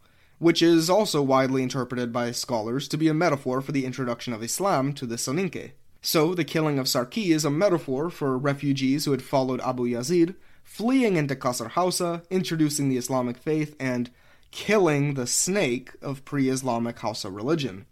which 0.43 0.61
is 0.61 0.91
also 0.91 1.23
widely 1.23 1.63
interpreted 1.63 2.13
by 2.13 2.33
scholars 2.33 2.89
to 2.89 2.97
be 2.97 3.07
a 3.07 3.15
metaphor 3.15 3.61
for 3.61 3.71
the 3.71 3.87
introduction 3.87 4.33
of 4.33 4.43
Islam 4.43 4.93
to 4.93 5.07
the 5.07 5.15
Soninke. 5.15 5.71
So, 6.01 6.35
the 6.35 6.43
killing 6.43 6.81
of 6.81 6.87
Sarki 6.87 7.29
is 7.29 7.45
a 7.45 7.51
metaphor 7.51 8.11
for 8.11 8.37
refugees 8.37 9.05
who 9.05 9.13
had 9.13 9.23
followed 9.23 9.61
Abu 9.61 9.87
Yazid 9.87 10.35
fleeing 10.65 11.15
into 11.15 11.37
Kasar 11.37 11.71
Hausa, 11.71 12.25
introducing 12.29 12.89
the 12.89 12.97
Islamic 12.97 13.37
faith, 13.37 13.77
and 13.79 14.11
killing 14.51 15.15
the 15.15 15.29
snake 15.29 15.93
of 16.03 16.25
pre 16.25 16.49
Islamic 16.49 16.99
Hausa 16.99 17.31
religion. 17.31 17.87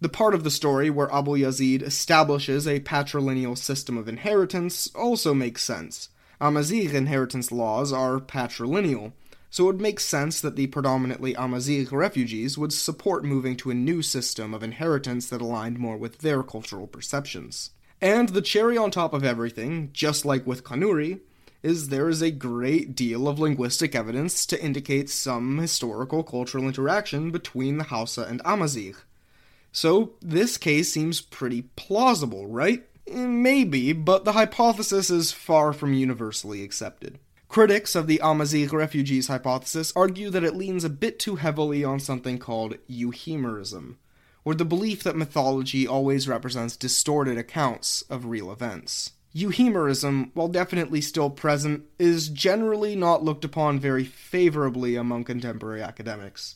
The 0.00 0.08
part 0.08 0.34
of 0.34 0.42
the 0.42 0.50
story 0.50 0.90
where 0.90 1.14
Abu 1.14 1.36
Yazid 1.36 1.82
establishes 1.82 2.66
a 2.66 2.80
patrilineal 2.80 3.56
system 3.56 3.96
of 3.96 4.08
inheritance 4.08 4.90
also 4.96 5.34
makes 5.34 5.62
sense. 5.62 6.08
Amazigh 6.40 6.92
inheritance 6.96 7.52
laws 7.52 7.92
are 7.92 8.18
patrilineal, 8.18 9.12
so 9.52 9.64
it 9.64 9.66
would 9.66 9.80
make 9.82 10.00
sense 10.00 10.40
that 10.40 10.56
the 10.56 10.66
predominantly 10.68 11.34
Amazigh 11.34 11.86
refugees 11.92 12.56
would 12.56 12.72
support 12.72 13.22
moving 13.22 13.54
to 13.58 13.70
a 13.70 13.74
new 13.74 14.00
system 14.00 14.54
of 14.54 14.62
inheritance 14.62 15.28
that 15.28 15.42
aligned 15.42 15.78
more 15.78 15.98
with 15.98 16.18
their 16.18 16.42
cultural 16.42 16.86
perceptions. 16.86 17.68
And 18.00 18.30
the 18.30 18.40
cherry 18.40 18.78
on 18.78 18.90
top 18.90 19.12
of 19.12 19.24
everything, 19.24 19.90
just 19.92 20.24
like 20.24 20.46
with 20.46 20.64
Kanuri, 20.64 21.20
is 21.62 21.88
there 21.88 22.08
is 22.08 22.22
a 22.22 22.30
great 22.30 22.96
deal 22.96 23.28
of 23.28 23.38
linguistic 23.38 23.94
evidence 23.94 24.46
to 24.46 24.64
indicate 24.64 25.10
some 25.10 25.58
historical 25.58 26.24
cultural 26.24 26.64
interaction 26.64 27.30
between 27.30 27.76
the 27.76 27.84
Hausa 27.84 28.22
and 28.22 28.40
Amazigh. 28.46 28.94
So, 29.70 30.14
this 30.22 30.56
case 30.56 30.90
seems 30.90 31.20
pretty 31.20 31.62
plausible, 31.76 32.46
right? 32.46 32.84
Maybe, 33.06 33.92
but 33.92 34.24
the 34.24 34.32
hypothesis 34.32 35.10
is 35.10 35.30
far 35.30 35.74
from 35.74 35.92
universally 35.92 36.64
accepted. 36.64 37.18
Critics 37.52 37.94
of 37.94 38.06
the 38.06 38.18
Amazigh 38.22 38.68
refugees 38.72 39.26
hypothesis 39.26 39.92
argue 39.94 40.30
that 40.30 40.42
it 40.42 40.56
leans 40.56 40.84
a 40.84 40.88
bit 40.88 41.18
too 41.18 41.36
heavily 41.36 41.84
on 41.84 42.00
something 42.00 42.38
called 42.38 42.78
euhemerism, 42.90 43.96
or 44.42 44.54
the 44.54 44.64
belief 44.64 45.02
that 45.02 45.16
mythology 45.16 45.86
always 45.86 46.26
represents 46.26 46.78
distorted 46.78 47.36
accounts 47.36 48.00
of 48.08 48.24
real 48.24 48.50
events. 48.50 49.10
Euhemerism, 49.36 50.30
while 50.32 50.48
definitely 50.48 51.02
still 51.02 51.28
present, 51.28 51.82
is 51.98 52.30
generally 52.30 52.96
not 52.96 53.22
looked 53.22 53.44
upon 53.44 53.78
very 53.78 54.04
favorably 54.04 54.96
among 54.96 55.24
contemporary 55.24 55.82
academics. 55.82 56.54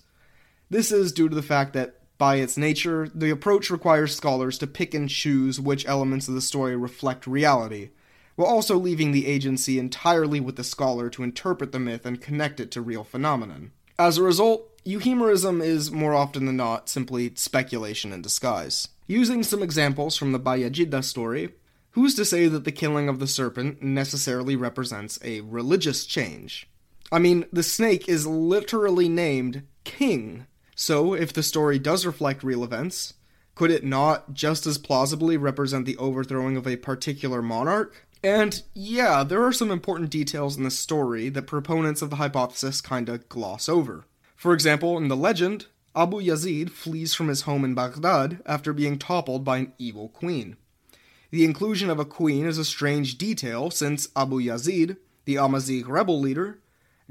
This 0.70 0.90
is 0.90 1.12
due 1.12 1.28
to 1.28 1.36
the 1.36 1.42
fact 1.42 1.74
that, 1.74 2.00
by 2.16 2.36
its 2.36 2.56
nature, 2.56 3.06
the 3.14 3.28
approach 3.28 3.68
requires 3.68 4.16
scholars 4.16 4.56
to 4.60 4.66
pick 4.66 4.94
and 4.94 5.10
choose 5.10 5.60
which 5.60 5.86
elements 5.86 6.26
of 6.26 6.32
the 6.32 6.40
story 6.40 6.74
reflect 6.74 7.26
reality, 7.26 7.90
while 8.36 8.48
also 8.48 8.76
leaving 8.76 9.12
the 9.12 9.26
agency 9.26 9.78
entirely 9.78 10.38
with 10.38 10.56
the 10.56 10.64
scholar 10.64 11.10
to 11.10 11.22
interpret 11.22 11.72
the 11.72 11.78
myth 11.78 12.06
and 12.06 12.20
connect 12.20 12.60
it 12.60 12.70
to 12.70 12.80
real 12.80 13.02
phenomenon. 13.02 13.72
As 13.98 14.18
a 14.18 14.22
result, 14.22 14.70
Euhemerism 14.86 15.62
is 15.62 15.90
more 15.90 16.14
often 16.14 16.46
than 16.46 16.56
not 16.56 16.88
simply 16.88 17.32
speculation 17.34 18.12
in 18.12 18.22
disguise. 18.22 18.88
Using 19.08 19.42
some 19.42 19.62
examples 19.62 20.16
from 20.16 20.32
the 20.32 20.40
Bayajidda 20.40 21.02
story, 21.02 21.54
who's 21.92 22.14
to 22.14 22.24
say 22.24 22.46
that 22.46 22.64
the 22.64 22.72
killing 22.72 23.08
of 23.08 23.18
the 23.18 23.26
serpent 23.26 23.82
necessarily 23.82 24.54
represents 24.54 25.18
a 25.24 25.40
religious 25.40 26.06
change? 26.06 26.68
I 27.10 27.18
mean, 27.18 27.46
the 27.52 27.62
snake 27.62 28.08
is 28.08 28.26
literally 28.26 29.08
named 29.08 29.66
King. 29.84 30.46
So, 30.74 31.14
if 31.14 31.32
the 31.32 31.42
story 31.42 31.78
does 31.78 32.04
reflect 32.04 32.44
real 32.44 32.62
events, 32.62 33.14
could 33.54 33.70
it 33.70 33.84
not 33.84 34.34
just 34.34 34.66
as 34.66 34.76
plausibly 34.76 35.36
represent 35.36 35.86
the 35.86 35.96
overthrowing 35.96 36.56
of 36.56 36.66
a 36.66 36.76
particular 36.76 37.40
monarch? 37.40 38.05
And 38.22 38.62
yeah, 38.74 39.22
there 39.22 39.44
are 39.44 39.52
some 39.52 39.70
important 39.70 40.10
details 40.10 40.56
in 40.56 40.64
the 40.64 40.70
story 40.70 41.28
that 41.28 41.46
proponents 41.46 42.02
of 42.02 42.10
the 42.10 42.16
hypothesis 42.16 42.80
kinda 42.80 43.18
gloss 43.28 43.68
over. 43.68 44.04
For 44.34 44.52
example, 44.52 44.96
in 44.98 45.08
the 45.08 45.16
legend, 45.16 45.66
Abu 45.94 46.20
Yazid 46.20 46.70
flees 46.70 47.14
from 47.14 47.28
his 47.28 47.42
home 47.42 47.64
in 47.64 47.74
Baghdad 47.74 48.42
after 48.44 48.72
being 48.72 48.98
toppled 48.98 49.44
by 49.44 49.58
an 49.58 49.72
evil 49.78 50.10
queen. 50.10 50.56
The 51.30 51.44
inclusion 51.44 51.88
of 51.88 51.98
a 51.98 52.04
queen 52.04 52.46
is 52.46 52.58
a 52.58 52.64
strange 52.64 53.16
detail 53.16 53.70
since 53.70 54.08
Abu 54.14 54.40
Yazid, 54.40 54.98
the 55.24 55.36
Amazigh 55.36 55.84
rebel 55.86 56.20
leader, 56.20 56.60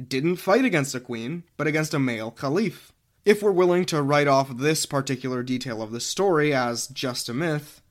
didn't 0.01 0.35
fight 0.35 0.65
against 0.65 0.93
a 0.93 0.99
queen, 0.99 1.43
but 1.57 1.67
against 1.67 1.93
a 1.93 1.99
male 1.99 2.31
caliph. 2.31 2.93
If 3.25 3.41
we're 3.41 3.51
willing 3.51 3.85
to 3.85 4.03
write 4.03 4.27
off 4.27 4.57
this 4.57 4.85
particular 4.85 5.41
detail 5.41 5.81
of 5.81 5.91
the 5.91 5.99
story 5.99 6.53
as 6.53 6.87
just 6.87 7.27
a 7.27 7.33
myth, 7.33 7.81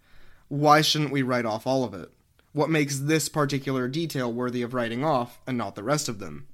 why 0.46 0.80
shouldn't 0.80 1.10
we 1.10 1.22
write 1.22 1.44
off 1.44 1.66
all 1.66 1.82
of 1.82 1.92
it? 1.92 2.13
What 2.54 2.70
makes 2.70 3.00
this 3.00 3.28
particular 3.28 3.88
detail 3.88 4.32
worthy 4.32 4.62
of 4.62 4.74
writing 4.74 5.04
off 5.04 5.40
and 5.44 5.58
not 5.58 5.74
the 5.74 5.82
rest 5.82 6.08
of 6.08 6.20
them? 6.20 6.46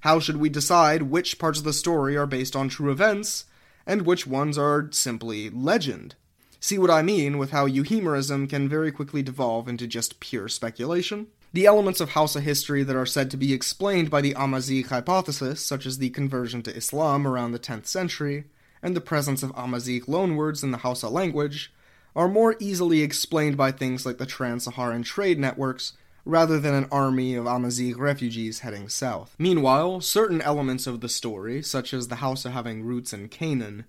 How 0.00 0.18
should 0.18 0.38
we 0.38 0.48
decide 0.48 1.02
which 1.02 1.38
parts 1.38 1.58
of 1.58 1.66
the 1.66 1.74
story 1.74 2.16
are 2.16 2.26
based 2.26 2.56
on 2.56 2.70
true 2.70 2.90
events 2.90 3.44
and 3.86 4.06
which 4.06 4.26
ones 4.26 4.56
are 4.56 4.88
simply 4.90 5.50
legend? 5.50 6.14
See 6.60 6.78
what 6.78 6.90
I 6.90 7.02
mean 7.02 7.36
with 7.36 7.50
how 7.50 7.68
euhemerism 7.68 8.48
can 8.48 8.70
very 8.70 8.90
quickly 8.90 9.22
devolve 9.22 9.68
into 9.68 9.86
just 9.86 10.18
pure 10.18 10.48
speculation? 10.48 11.26
The 11.52 11.66
elements 11.66 12.00
of 12.00 12.12
Hausa 12.12 12.40
history 12.40 12.82
that 12.82 12.96
are 12.96 13.04
said 13.04 13.30
to 13.30 13.36
be 13.36 13.52
explained 13.52 14.08
by 14.08 14.22
the 14.22 14.32
Amazigh 14.32 14.88
hypothesis, 14.88 15.60
such 15.60 15.84
as 15.84 15.98
the 15.98 16.08
conversion 16.08 16.62
to 16.62 16.74
Islam 16.74 17.26
around 17.26 17.52
the 17.52 17.58
10th 17.58 17.84
century, 17.84 18.44
and 18.82 18.96
the 18.96 19.02
presence 19.02 19.42
of 19.42 19.52
Amazigh 19.54 20.00
loanwords 20.08 20.62
in 20.62 20.70
the 20.70 20.78
Hausa 20.78 21.10
language, 21.10 21.70
are 22.16 22.28
more 22.28 22.56
easily 22.60 23.02
explained 23.02 23.56
by 23.56 23.72
things 23.72 24.06
like 24.06 24.18
the 24.18 24.26
Trans 24.26 24.64
Saharan 24.64 25.02
trade 25.02 25.38
networks 25.38 25.94
rather 26.24 26.58
than 26.58 26.74
an 26.74 26.88
army 26.90 27.34
of 27.34 27.46
Amazigh 27.46 27.94
refugees 27.96 28.60
heading 28.60 28.88
south. 28.88 29.34
Meanwhile, 29.38 30.00
certain 30.00 30.40
elements 30.40 30.86
of 30.86 31.00
the 31.00 31.08
story, 31.08 31.62
such 31.62 31.92
as 31.92 32.08
the 32.08 32.16
Hausa 32.16 32.50
having 32.50 32.82
roots 32.82 33.12
in 33.12 33.28
Canaan, 33.28 33.84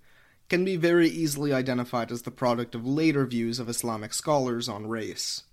can 0.49 0.65
be 0.65 0.75
very 0.75 1.07
easily 1.07 1.53
identified 1.53 2.11
as 2.11 2.23
the 2.23 2.31
product 2.31 2.75
of 2.75 2.85
later 2.85 3.25
views 3.25 3.59
of 3.59 3.69
Islamic 3.69 4.13
scholars 4.13 4.67
on 4.67 4.87
race. 4.87 5.43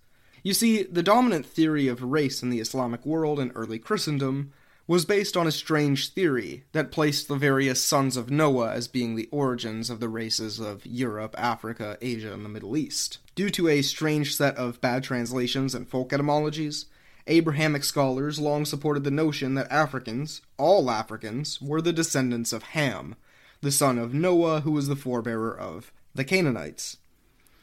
You 0.42 0.54
see, 0.54 0.82
the 0.82 1.04
dominant 1.04 1.46
theory 1.46 1.86
of 1.86 2.02
race 2.02 2.42
in 2.42 2.50
the 2.50 2.60
Islamic 2.60 3.06
world 3.06 3.38
in 3.38 3.52
early 3.52 3.78
Christendom 3.78 4.52
was 4.92 5.06
based 5.06 5.38
on 5.38 5.46
a 5.46 5.50
strange 5.50 6.10
theory 6.10 6.64
that 6.72 6.92
placed 6.92 7.26
the 7.26 7.34
various 7.34 7.82
sons 7.82 8.14
of 8.14 8.30
Noah 8.30 8.72
as 8.72 8.88
being 8.88 9.16
the 9.16 9.26
origins 9.32 9.88
of 9.88 10.00
the 10.00 10.08
races 10.10 10.60
of 10.60 10.84
Europe, 10.84 11.34
Africa, 11.38 11.96
Asia, 12.02 12.30
and 12.30 12.44
the 12.44 12.50
Middle 12.50 12.76
East. 12.76 13.16
Due 13.34 13.48
to 13.48 13.68
a 13.68 13.80
strange 13.80 14.36
set 14.36 14.54
of 14.56 14.82
bad 14.82 15.02
translations 15.02 15.74
and 15.74 15.88
folk 15.88 16.12
etymologies, 16.12 16.84
Abrahamic 17.26 17.84
scholars 17.84 18.38
long 18.38 18.66
supported 18.66 19.02
the 19.02 19.10
notion 19.10 19.54
that 19.54 19.72
Africans, 19.72 20.42
all 20.58 20.90
Africans, 20.90 21.58
were 21.62 21.80
the 21.80 21.94
descendants 21.94 22.52
of 22.52 22.62
Ham, 22.62 23.16
the 23.62 23.72
son 23.72 23.96
of 23.96 24.12
Noah, 24.12 24.60
who 24.60 24.72
was 24.72 24.88
the 24.88 24.94
forebearer 24.94 25.56
of 25.56 25.90
the 26.14 26.22
Canaanites. 26.22 26.98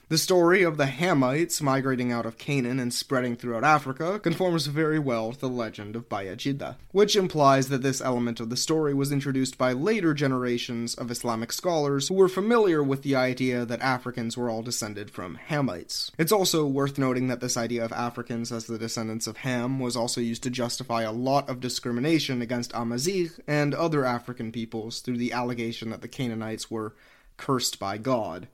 The 0.09 0.17
story 0.17 0.63
of 0.63 0.77
the 0.77 0.87
Hamites 0.87 1.61
migrating 1.61 2.11
out 2.11 2.25
of 2.25 2.39
Canaan 2.39 2.79
and 2.79 2.91
spreading 2.91 3.35
throughout 3.35 3.63
Africa 3.63 4.17
conforms 4.17 4.65
very 4.65 4.97
well 4.97 5.33
to 5.33 5.39
the 5.39 5.47
legend 5.47 5.95
of 5.95 6.09
Bayajidda, 6.09 6.77
which 6.91 7.15
implies 7.15 7.69
that 7.69 7.83
this 7.83 8.01
element 8.01 8.39
of 8.39 8.49
the 8.49 8.57
story 8.57 8.91
was 8.91 9.11
introduced 9.11 9.55
by 9.59 9.71
later 9.71 10.15
generations 10.15 10.95
of 10.95 11.11
Islamic 11.11 11.51
scholars 11.51 12.07
who 12.07 12.15
were 12.15 12.27
familiar 12.27 12.81
with 12.81 13.03
the 13.03 13.15
idea 13.15 13.65
that 13.65 13.81
Africans 13.81 14.35
were 14.35 14.49
all 14.49 14.63
descended 14.63 15.11
from 15.11 15.37
Hamites. 15.47 16.09
It's 16.17 16.31
also 16.31 16.65
worth 16.65 16.97
noting 16.97 17.27
that 17.27 17.39
this 17.39 17.55
idea 17.55 17.85
of 17.85 17.93
Africans 17.93 18.51
as 18.51 18.65
the 18.65 18.79
descendants 18.79 19.27
of 19.27 19.37
Ham 19.37 19.79
was 19.79 19.95
also 19.95 20.21
used 20.21 20.41
to 20.41 20.49
justify 20.49 21.03
a 21.03 21.11
lot 21.11 21.47
of 21.47 21.59
discrimination 21.59 22.41
against 22.41 22.71
Amazigh 22.73 23.29
and 23.45 23.75
other 23.75 24.05
African 24.05 24.51
peoples 24.51 25.01
through 25.01 25.17
the 25.17 25.33
allegation 25.33 25.91
that 25.91 26.01
the 26.01 26.07
Canaanites 26.07 26.71
were 26.71 26.95
cursed 27.37 27.77
by 27.77 27.99
God. 27.99 28.47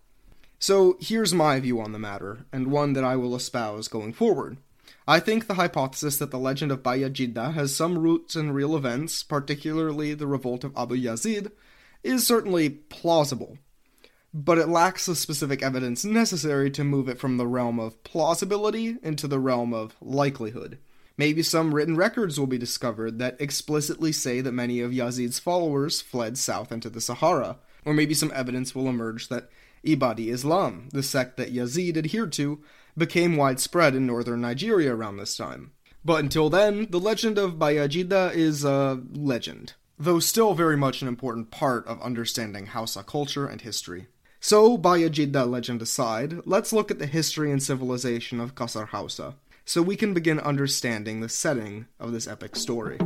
So 0.66 0.98
here's 1.00 1.32
my 1.32 1.60
view 1.60 1.80
on 1.80 1.92
the 1.92 2.00
matter, 2.00 2.48
and 2.52 2.72
one 2.72 2.94
that 2.94 3.04
I 3.04 3.18
will 3.18 3.36
espouse 3.36 3.88
going 3.88 4.14
forward. 4.14 4.58
I 5.08 5.20
think 5.20 5.46
the 5.46 5.54
hypothesis 5.54 6.18
that 6.18 6.32
the 6.32 6.40
legend 6.40 6.72
of 6.72 6.82
Bayajidda 6.82 7.54
has 7.54 7.76
some 7.76 8.00
roots 8.00 8.36
in 8.36 8.50
real 8.50 8.76
events, 8.76 9.22
particularly 9.22 10.16
the 10.16 10.26
revolt 10.26 10.64
of 10.64 10.76
Abu 10.76 10.96
Yazid, 10.96 11.52
is 12.02 12.26
certainly 12.26 12.72
plausible. 12.72 13.60
But 14.34 14.58
it 14.58 14.68
lacks 14.68 15.06
the 15.06 15.16
specific 15.16 15.62
evidence 15.62 16.04
necessary 16.04 16.72
to 16.72 16.84
move 16.84 17.10
it 17.10 17.20
from 17.20 17.38
the 17.38 17.46
realm 17.46 17.80
of 17.80 18.04
plausibility 18.04 18.98
into 19.04 19.28
the 19.28 19.40
realm 19.40 19.72
of 19.72 19.96
likelihood. 20.02 20.80
Maybe 21.16 21.44
some 21.44 21.76
written 21.76 21.96
records 21.96 22.40
will 22.40 22.48
be 22.48 22.58
discovered 22.58 23.20
that 23.20 23.40
explicitly 23.40 24.12
say 24.12 24.42
that 24.42 24.52
many 24.52 24.82
of 24.82 24.94
Yazid's 24.94 25.38
followers 25.38 26.02
fled 26.02 26.40
south 26.40 26.72
into 26.72 26.90
the 26.90 27.02
Sahara, 27.02 27.60
or 27.86 27.94
maybe 27.94 28.16
some 28.16 28.32
evidence 28.34 28.74
will 28.74 28.90
emerge 28.90 29.28
that 29.28 29.48
Ibadi 29.86 30.30
Islam, 30.30 30.90
the 30.92 31.04
sect 31.04 31.38
that 31.38 31.54
Yazid 31.54 31.98
adhered 31.98 32.32
to, 32.34 32.62
became 32.98 33.36
widespread 33.38 33.96
in 33.96 34.06
northern 34.06 34.42
Nigeria 34.42 34.94
around 34.96 35.18
this 35.18 35.38
time. 35.38 35.72
But 36.04 36.24
until 36.24 36.50
then, 36.50 36.88
the 36.90 37.00
legend 37.00 37.38
of 37.38 37.54
Bayajida 37.56 38.34
is 38.36 38.64
a 38.64 39.02
legend, 39.14 39.74
though 39.98 40.20
still 40.20 40.54
very 40.54 40.78
much 40.78 41.02
an 41.02 41.08
important 41.08 41.52
part 41.52 41.88
of 41.88 42.02
understanding 42.02 42.68
Hausa 42.68 43.04
culture 43.04 43.48
and 43.48 43.62
history. 43.62 44.08
So, 44.40 44.78
Bayajida 44.78 45.50
legend 45.50 45.82
aside, 45.82 46.42
let's 46.46 46.72
look 46.72 46.92
at 46.92 47.00
the 47.00 47.08
history 47.08 47.52
and 47.52 47.64
civilization 47.64 48.40
of 48.40 48.54
Kasar 48.54 48.90
Hausa, 48.90 49.36
so 49.66 49.82
we 49.82 49.96
can 49.96 50.14
begin 50.14 50.40
understanding 50.40 51.22
the 51.22 51.30
setting 51.30 51.88
of 52.00 52.12
this 52.12 52.28
epic 52.28 52.56
story. 52.56 53.00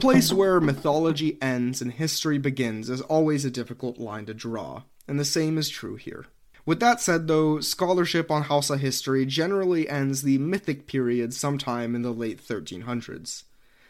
Place 0.00 0.32
where 0.32 0.60
mythology 0.60 1.36
ends 1.42 1.82
and 1.82 1.92
history 1.92 2.38
begins 2.38 2.88
is 2.88 3.02
always 3.02 3.44
a 3.44 3.50
difficult 3.50 3.98
line 3.98 4.26
to 4.26 4.34
draw, 4.34 4.82
and 5.06 5.20
the 5.20 5.24
same 5.24 5.58
is 5.58 5.68
true 5.68 5.96
here. 5.96 6.26
With 6.64 6.80
that 6.80 7.00
said, 7.00 7.26
though, 7.26 7.60
scholarship 7.60 8.30
on 8.30 8.44
Hausa 8.44 8.78
history 8.78 9.26
generally 9.26 9.88
ends 9.88 10.22
the 10.22 10.38
mythic 10.38 10.86
period 10.86 11.34
sometime 11.34 11.94
in 11.94 12.02
the 12.02 12.12
late 12.12 12.42
1300s. 12.42 13.44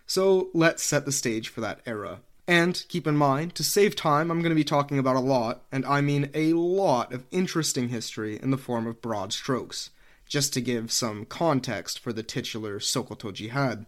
So 0.06 0.50
let's 0.52 0.82
set 0.82 1.04
the 1.04 1.12
stage 1.12 1.48
for 1.48 1.60
that 1.60 1.80
era. 1.86 2.20
And 2.48 2.84
keep 2.88 3.06
in 3.06 3.16
mind, 3.16 3.54
to 3.54 3.62
save 3.62 3.94
time, 3.94 4.30
I'm 4.30 4.40
going 4.40 4.50
to 4.50 4.56
be 4.56 4.64
talking 4.64 4.98
about 4.98 5.14
a 5.14 5.20
lot, 5.20 5.62
and 5.70 5.86
I 5.86 6.00
mean 6.00 6.30
a 6.34 6.52
lot 6.54 7.12
of 7.12 7.24
interesting 7.30 7.90
history 7.90 8.40
in 8.40 8.50
the 8.50 8.58
form 8.58 8.88
of 8.88 9.00
broad 9.00 9.32
strokes, 9.32 9.90
just 10.26 10.52
to 10.54 10.60
give 10.60 10.90
some 10.90 11.26
context 11.26 12.00
for 12.00 12.12
the 12.12 12.24
titular 12.24 12.80
Sokoto 12.80 13.32
Jihad. 13.32 13.86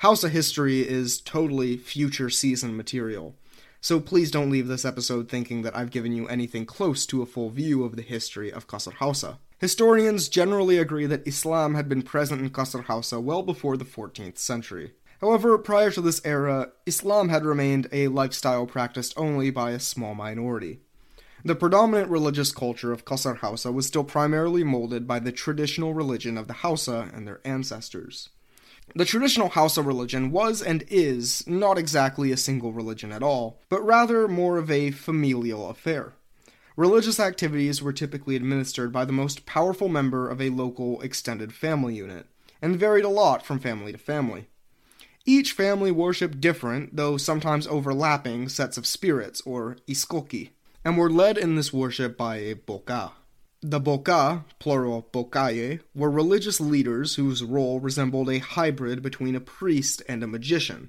Hausa 0.00 0.30
history 0.30 0.80
is 0.80 1.20
totally 1.20 1.76
future 1.76 2.30
season 2.30 2.74
material, 2.74 3.34
so 3.82 4.00
please 4.00 4.30
don't 4.30 4.48
leave 4.48 4.66
this 4.66 4.86
episode 4.86 5.28
thinking 5.28 5.60
that 5.60 5.76
I've 5.76 5.90
given 5.90 6.14
you 6.14 6.26
anything 6.26 6.64
close 6.64 7.04
to 7.04 7.20
a 7.20 7.26
full 7.26 7.50
view 7.50 7.84
of 7.84 7.96
the 7.96 8.02
history 8.02 8.50
of 8.50 8.66
Kasar 8.66 8.94
Hausa. 8.94 9.40
Historians 9.58 10.30
generally 10.30 10.78
agree 10.78 11.04
that 11.04 11.28
Islam 11.28 11.74
had 11.74 11.86
been 11.86 12.00
present 12.00 12.40
in 12.40 12.48
Kasar 12.48 12.84
Hausa 12.84 13.20
well 13.20 13.42
before 13.42 13.76
the 13.76 13.84
14th 13.84 14.38
century. 14.38 14.92
However, 15.20 15.58
prior 15.58 15.90
to 15.90 16.00
this 16.00 16.22
era, 16.24 16.70
Islam 16.86 17.28
had 17.28 17.44
remained 17.44 17.86
a 17.92 18.08
lifestyle 18.08 18.64
practiced 18.64 19.12
only 19.18 19.50
by 19.50 19.72
a 19.72 19.78
small 19.78 20.14
minority. 20.14 20.80
The 21.44 21.54
predominant 21.54 22.08
religious 22.08 22.52
culture 22.52 22.92
of 22.92 23.04
Kasar 23.04 23.40
Hausa 23.40 23.70
was 23.70 23.86
still 23.86 24.04
primarily 24.04 24.64
molded 24.64 25.06
by 25.06 25.18
the 25.18 25.30
traditional 25.30 25.92
religion 25.92 26.38
of 26.38 26.46
the 26.46 26.54
Hausa 26.54 27.10
and 27.12 27.28
their 27.28 27.42
ancestors. 27.44 28.30
The 28.94 29.04
traditional 29.04 29.50
Hausa 29.50 29.82
religion 29.82 30.32
was 30.32 30.60
and 30.60 30.84
is 30.88 31.46
not 31.46 31.78
exactly 31.78 32.32
a 32.32 32.36
single 32.36 32.72
religion 32.72 33.12
at 33.12 33.22
all, 33.22 33.60
but 33.68 33.84
rather 33.84 34.26
more 34.26 34.58
of 34.58 34.70
a 34.70 34.90
familial 34.90 35.70
affair. 35.70 36.14
Religious 36.76 37.20
activities 37.20 37.80
were 37.80 37.92
typically 37.92 38.34
administered 38.34 38.90
by 38.90 39.04
the 39.04 39.12
most 39.12 39.46
powerful 39.46 39.88
member 39.88 40.28
of 40.28 40.40
a 40.40 40.50
local 40.50 41.00
extended 41.02 41.52
family 41.52 41.94
unit, 41.94 42.26
and 42.60 42.80
varied 42.80 43.04
a 43.04 43.08
lot 43.08 43.44
from 43.44 43.60
family 43.60 43.92
to 43.92 43.98
family. 43.98 44.48
Each 45.24 45.52
family 45.52 45.92
worshipped 45.92 46.40
different, 46.40 46.96
though 46.96 47.16
sometimes 47.16 47.66
overlapping, 47.66 48.48
sets 48.48 48.76
of 48.76 48.86
spirits, 48.86 49.40
or 49.42 49.76
iskoki, 49.86 50.50
and 50.84 50.96
were 50.96 51.10
led 51.10 51.38
in 51.38 51.54
this 51.54 51.72
worship 51.72 52.16
by 52.16 52.36
a 52.38 52.54
boka. 52.54 53.12
The 53.62 53.78
Boka, 53.78 54.44
plural 54.58 55.06
Bokaye, 55.12 55.80
were 55.94 56.10
religious 56.10 56.62
leaders 56.62 57.16
whose 57.16 57.44
role 57.44 57.78
resembled 57.78 58.30
a 58.30 58.38
hybrid 58.38 59.02
between 59.02 59.36
a 59.36 59.40
priest 59.40 60.02
and 60.08 60.24
a 60.24 60.26
magician. 60.26 60.88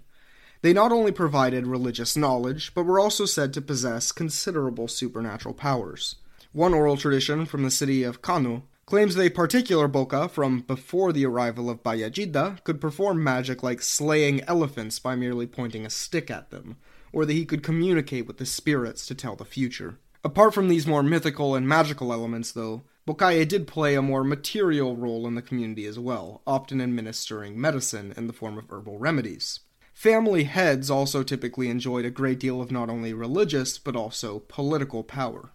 They 0.61 0.71
not 0.71 0.93
only 0.93 1.11
provided 1.11 1.67
religious 1.67 2.15
knowledge, 2.15 2.73
but 2.73 2.85
were 2.85 2.97
also 2.97 3.25
said 3.25 3.53
to 3.53 3.61
possess 3.61 4.13
considerable 4.13 4.87
supernatural 4.87 5.53
powers. 5.53 6.15
One 6.53 6.73
oral 6.73 6.95
tradition 6.95 7.45
from 7.45 7.63
the 7.63 7.71
city 7.71 8.03
of 8.03 8.21
Kano 8.21 8.63
claims 8.85 9.15
that 9.15 9.25
a 9.25 9.29
particular 9.31 9.89
Boka 9.89 10.31
from 10.31 10.61
before 10.61 11.11
the 11.11 11.25
arrival 11.25 11.69
of 11.69 11.83
Bayajidda 11.83 12.63
could 12.63 12.79
perform 12.79 13.21
magic 13.21 13.61
like 13.61 13.81
slaying 13.81 14.45
elephants 14.45 14.97
by 14.97 15.17
merely 15.17 15.45
pointing 15.45 15.85
a 15.85 15.89
stick 15.89 16.31
at 16.31 16.51
them, 16.51 16.77
or 17.11 17.25
that 17.25 17.33
he 17.33 17.43
could 17.43 17.63
communicate 17.63 18.27
with 18.27 18.37
the 18.37 18.45
spirits 18.45 19.05
to 19.07 19.13
tell 19.13 19.35
the 19.35 19.43
future. 19.43 19.97
Apart 20.23 20.53
from 20.53 20.67
these 20.67 20.85
more 20.85 21.01
mythical 21.01 21.55
and 21.55 21.67
magical 21.67 22.13
elements, 22.13 22.51
though, 22.51 22.83
Bokaye 23.07 23.47
did 23.47 23.67
play 23.67 23.95
a 23.95 24.01
more 24.01 24.23
material 24.23 24.95
role 24.95 25.25
in 25.25 25.33
the 25.33 25.41
community 25.41 25.85
as 25.85 25.97
well, 25.97 26.41
often 26.45 26.79
administering 26.79 27.59
medicine 27.59 28.13
in 28.15 28.27
the 28.27 28.33
form 28.33 28.57
of 28.57 28.69
herbal 28.69 28.99
remedies. 28.99 29.61
Family 29.93 30.43
heads 30.43 30.91
also 30.91 31.23
typically 31.23 31.69
enjoyed 31.69 32.05
a 32.05 32.11
great 32.11 32.39
deal 32.39 32.61
of 32.61 32.71
not 32.71 32.89
only 32.89 33.13
religious 33.13 33.79
but 33.79 33.95
also 33.95 34.39
political 34.47 35.03
power. 35.03 35.51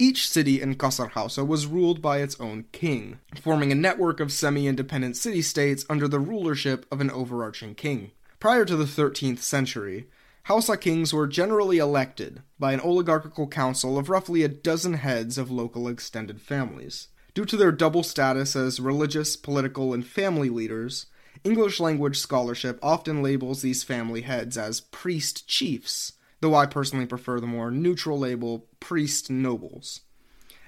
Each 0.00 0.28
city 0.28 0.60
in 0.60 0.76
Kasar 0.76 1.10
Hausa 1.10 1.44
was 1.44 1.66
ruled 1.66 2.02
by 2.02 2.18
its 2.18 2.38
own 2.40 2.66
king, 2.70 3.18
forming 3.40 3.72
a 3.72 3.76
network 3.76 4.20
of 4.20 4.32
semi 4.32 4.66
independent 4.66 5.16
city 5.16 5.42
states 5.42 5.84
under 5.88 6.06
the 6.06 6.20
rulership 6.20 6.86
of 6.92 7.00
an 7.00 7.10
overarching 7.10 7.74
king. 7.74 8.12
Prior 8.38 8.64
to 8.64 8.76
the 8.76 8.84
13th 8.84 9.40
century, 9.40 10.08
Hausa 10.44 10.76
kings 10.76 11.12
were 11.12 11.26
generally 11.26 11.78
elected 11.78 12.42
by 12.58 12.72
an 12.72 12.80
oligarchical 12.80 13.46
council 13.48 13.98
of 13.98 14.08
roughly 14.08 14.42
a 14.42 14.48
dozen 14.48 14.94
heads 14.94 15.36
of 15.38 15.50
local 15.50 15.88
extended 15.88 16.40
families. 16.40 17.08
Due 17.34 17.44
to 17.44 17.56
their 17.56 17.70
double 17.70 18.02
status 18.02 18.56
as 18.56 18.80
religious, 18.80 19.36
political, 19.36 19.92
and 19.92 20.06
family 20.06 20.48
leaders, 20.48 21.06
English 21.44 21.78
language 21.78 22.18
scholarship 22.18 22.78
often 22.82 23.22
labels 23.22 23.62
these 23.62 23.84
family 23.84 24.22
heads 24.22 24.58
as 24.58 24.80
priest 24.80 25.46
chiefs, 25.46 26.14
though 26.40 26.54
I 26.54 26.66
personally 26.66 27.06
prefer 27.06 27.40
the 27.40 27.46
more 27.46 27.70
neutral 27.70 28.18
label 28.18 28.66
priest 28.80 29.30
nobles. 29.30 30.00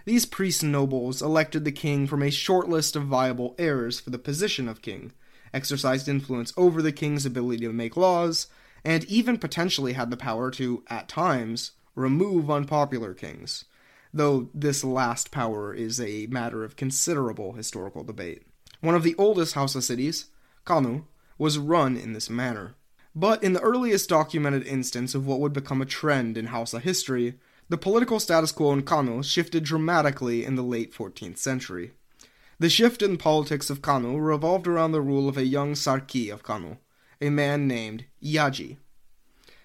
These 0.04 0.26
priest 0.26 0.62
nobles 0.62 1.22
elected 1.22 1.64
the 1.64 1.72
king 1.72 2.06
from 2.06 2.22
a 2.22 2.30
short 2.30 2.68
list 2.68 2.96
of 2.96 3.04
viable 3.04 3.54
heirs 3.59 4.00
for 4.00 4.11
the 4.11 4.18
position 4.18 4.68
of 4.68 4.83
king, 4.83 5.12
exercised 5.52 6.09
influence 6.09 6.52
over 6.56 6.80
the 6.80 6.92
king's 6.92 7.26
ability 7.26 7.64
to 7.66 7.72
make 7.72 7.96
laws, 7.96 8.46
and 8.85 9.05
even 9.05 9.38
potentially 9.38 9.93
had 9.93 10.11
the 10.11 10.16
power 10.16 10.51
to, 10.53 10.83
at 10.88 11.09
times, 11.09 11.73
remove 11.95 12.51
unpopular 12.51 13.14
kings, 13.14 13.64
though 14.12 14.49
this 14.55 14.83
last 14.85 15.31
power 15.31 15.75
is 15.75 16.01
a 16.01 16.27
matter 16.27 16.64
of 16.64 16.77
considerable 16.77 17.53
historical 17.53 18.05
debate. 18.05 18.43
One 18.81 18.95
of 18.95 19.03
the 19.03 19.14
oldest 19.19 19.55
Hausa 19.55 19.83
cities, 19.83 20.27
Kano, 20.64 21.07
was 21.38 21.59
run 21.59 21.97
in 21.97 22.12
this 22.12 22.31
manner. 22.31 22.75
But 23.14 23.43
in 23.43 23.55
the 23.55 23.61
earliest 23.61 24.09
documented 24.09 24.66
instance 24.66 25.14
of 25.14 25.27
what 25.27 25.40
would 25.40 25.53
become 25.53 25.83
a 25.83 25.87
trend 25.87 26.38
in 26.38 26.47
Hausa 26.47 26.79
history, 26.79 27.35
the 27.69 27.79
political 27.79 28.21
status 28.21 28.53
quo 28.53 28.73
in 28.73 28.83
Kano 28.83 29.23
shifted 29.23 29.64
dramatically 29.64 30.45
in 30.45 30.55
the 30.55 30.62
late 30.62 30.95
14th 30.95 31.38
century. 31.38 31.93
The 32.59 32.69
shift 32.69 33.01
in 33.01 33.16
politics 33.16 33.71
of 33.71 33.81
Kano 33.81 34.16
revolved 34.16 34.66
around 34.66 34.93
the 34.93 35.01
rule 35.01 35.29
of 35.29 35.37
a 35.37 35.45
young 35.45 35.73
Sarki 35.73 36.33
of 36.33 36.43
Kano, 36.43 36.79
a 37.20 37.30
man 37.30 37.68
named 37.68 38.04
Yaji. 38.22 38.76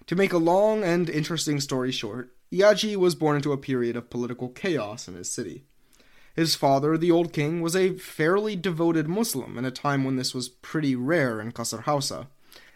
To 0.08 0.16
make 0.16 0.34
a 0.34 0.38
long 0.38 0.84
and 0.84 1.10
interesting 1.10 1.60
story 1.60 1.92
short, 1.92 2.36
Yaji 2.52 2.96
was 2.96 3.16
born 3.16 3.38
into 3.38 3.52
a 3.52 3.58
period 3.58 3.96
of 3.96 4.10
political 4.10 4.50
chaos 4.50 5.08
in 5.08 5.16
his 5.16 5.32
city. 5.32 5.64
His 6.36 6.56
father, 6.56 6.98
the 6.98 7.12
old 7.12 7.32
king, 7.32 7.62
was 7.62 7.76
a 7.76 7.98
fairly 7.98 8.56
devoted 8.56 9.08
Muslim 9.08 9.58
in 9.58 9.66
a 9.66 9.72
time 9.72 10.04
when 10.04 10.18
this 10.18 10.34
was 10.34 10.50
pretty 10.50 10.96
rare 10.96 11.40
in 11.40 11.54
Kasar 11.54 11.84
Hausa, 11.84 12.28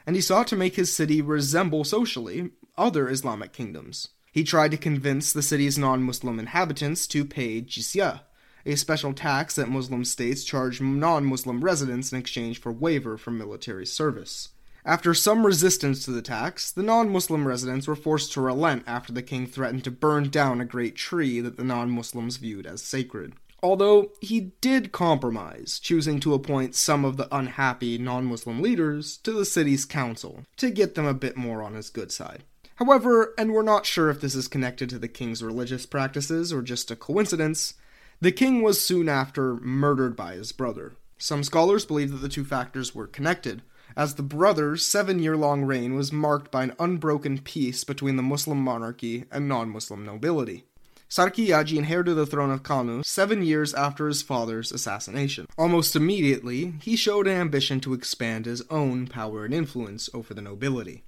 and 0.08 0.16
he 0.16 0.22
sought 0.22 0.48
to 0.48 0.56
make 0.56 0.76
his 0.76 0.96
city 0.96 1.22
resemble 1.22 1.84
socially 1.84 2.52
other 2.78 3.10
Islamic 3.10 3.52
kingdoms. 3.52 4.10
He 4.32 4.44
tried 4.44 4.72
to 4.72 4.78
convince 4.78 5.34
the 5.34 5.42
city's 5.42 5.78
non 5.78 6.04
Muslim 6.04 6.40
inhabitants 6.40 7.06
to 7.08 7.26
pay 7.26 7.62
jizya, 7.62 8.22
a 8.66 8.76
special 8.76 9.14
tax 9.14 9.56
that 9.56 9.70
Muslim 9.70 10.06
states 10.06 10.44
charge 10.44 10.80
non 10.80 11.26
Muslim 11.26 11.64
residents 11.64 12.14
in 12.14 12.20
exchange 12.20 12.62
for 12.62 12.72
waiver 12.72 13.18
from 13.18 13.38
military 13.38 13.86
service. 13.86 14.50
After 14.86 15.14
some 15.14 15.46
resistance 15.46 16.06
to 16.06 16.12
the 16.12 16.22
tax, 16.22 16.72
the 16.72 16.84
non 16.84 17.10
Muslim 17.10 17.48
residents 17.48 17.88
were 17.88 17.96
forced 17.96 18.32
to 18.34 18.42
relent 18.42 18.84
after 18.88 19.12
the 19.12 19.22
king 19.22 19.46
threatened 19.46 19.84
to 19.84 19.92
burn 19.92 20.30
down 20.30 20.62
a 20.62 20.66
great 20.66 20.96
tree 20.96 21.42
that 21.42 21.58
the 21.58 21.64
non 21.64 21.90
Muslims 21.90 22.38
viewed 22.38 22.66
as 22.66 22.82
sacred. 22.82 23.34
Although 23.62 24.14
he 24.22 24.54
did 24.62 24.94
compromise, 24.94 25.80
choosing 25.80 26.22
to 26.22 26.34
appoint 26.34 26.76
some 26.76 27.04
of 27.04 27.18
the 27.18 27.28
unhappy 27.36 27.98
non 27.98 28.26
Muslim 28.26 28.62
leaders 28.62 29.18
to 29.18 29.34
the 29.34 29.46
city's 29.46 29.86
council 29.86 30.46
to 30.58 30.70
get 30.70 30.96
them 30.96 31.06
a 31.06 31.14
bit 31.14 31.36
more 31.36 31.62
on 31.62 31.74
his 31.74 31.90
good 31.90 32.12
side. 32.12 32.44
However, 32.76 33.34
and 33.38 33.52
we're 33.52 33.62
not 33.62 33.86
sure 33.86 34.10
if 34.10 34.22
this 34.22 34.36
is 34.36 34.48
connected 34.48 34.90
to 34.90 35.00
the 35.00 35.10
king's 35.10 35.44
religious 35.44 35.86
practices 35.86 36.54
or 36.54 36.62
just 36.62 36.90
a 36.90 36.96
coincidence, 36.96 37.74
the 38.22 38.32
king 38.32 38.62
was 38.62 38.80
soon 38.80 39.10
after 39.10 39.56
murdered 39.56 40.16
by 40.16 40.36
his 40.36 40.54
brother. 40.54 40.94
Some 41.18 41.44
scholars 41.44 41.86
believe 41.86 42.12
that 42.12 42.20
the 42.20 42.30
two 42.30 42.46
factors 42.46 42.96
were 42.96 43.08
connected, 43.08 43.62
as 44.00 44.16
the 44.16 44.24
brothers' 44.24 44.86
seven 44.86 45.20
year 45.20 45.36
long 45.36 45.66
reign 45.66 45.94
was 45.94 46.14
marked 46.14 46.50
by 46.50 46.64
an 46.64 46.74
unbroken 46.80 47.38
peace 47.38 47.84
between 47.84 48.16
the 48.16 48.24
Muslim 48.24 48.58
monarchy 48.58 49.26
and 49.30 49.46
non 49.46 49.70
Muslim 49.70 50.06
nobility. 50.06 50.64
Sarki 51.10 51.48
Yaji 51.48 51.76
inherited 51.78 52.14
the 52.14 52.26
throne 52.26 52.50
of 52.50 52.64
Kano 52.64 53.02
seven 53.02 53.44
years 53.44 53.74
after 53.74 54.08
his 54.08 54.22
father's 54.22 54.72
assassination. 54.72 55.48
Almost 55.58 55.98
immediately, 55.98 56.76
he 56.82 56.96
showed 56.96 57.28
an 57.28 57.36
ambition 57.36 57.82
to 57.82 57.94
expand 57.94 58.46
his 58.46 58.64
own 58.70 59.06
power 59.06 59.44
and 59.44 59.54
influence 59.54 60.10
over 60.14 60.34
the 60.34 60.42
nobility. 60.42 61.04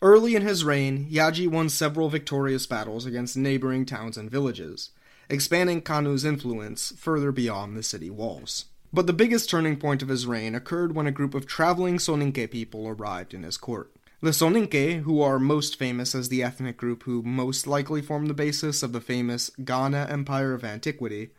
Early 0.00 0.36
in 0.36 0.42
his 0.42 0.62
reign, 0.62 1.08
Yaji 1.10 1.48
won 1.48 1.68
several 1.68 2.10
victorious 2.10 2.64
battles 2.64 3.06
against 3.06 3.36
neighboring 3.36 3.86
towns 3.86 4.16
and 4.16 4.30
villages, 4.30 4.90
expanding 5.28 5.80
Kano's 5.80 6.24
influence 6.24 6.92
further 6.96 7.32
beyond 7.32 7.76
the 7.76 7.82
city 7.82 8.08
walls. 8.08 8.66
But 8.94 9.08
the 9.08 9.12
biggest 9.12 9.50
turning 9.50 9.76
point 9.76 10.02
of 10.02 10.08
his 10.08 10.24
reign 10.24 10.54
occurred 10.54 10.94
when 10.94 11.08
a 11.08 11.10
group 11.10 11.34
of 11.34 11.48
traveling 11.48 11.98
Soninke 11.98 12.48
people 12.48 12.86
arrived 12.86 13.34
in 13.34 13.42
his 13.42 13.56
court. 13.56 13.90
The 14.20 14.30
Soninke, 14.30 15.02
who 15.02 15.20
are 15.20 15.40
most 15.40 15.76
famous 15.76 16.14
as 16.14 16.28
the 16.28 16.44
ethnic 16.44 16.76
group 16.76 17.02
who 17.02 17.20
most 17.24 17.66
likely 17.66 18.00
formed 18.00 18.30
the 18.30 18.34
basis 18.34 18.84
of 18.84 18.92
the 18.92 19.00
famous 19.00 19.50
Ghana 19.64 20.06
Empire 20.08 20.54
of 20.54 20.62
Antiquity, 20.62 21.30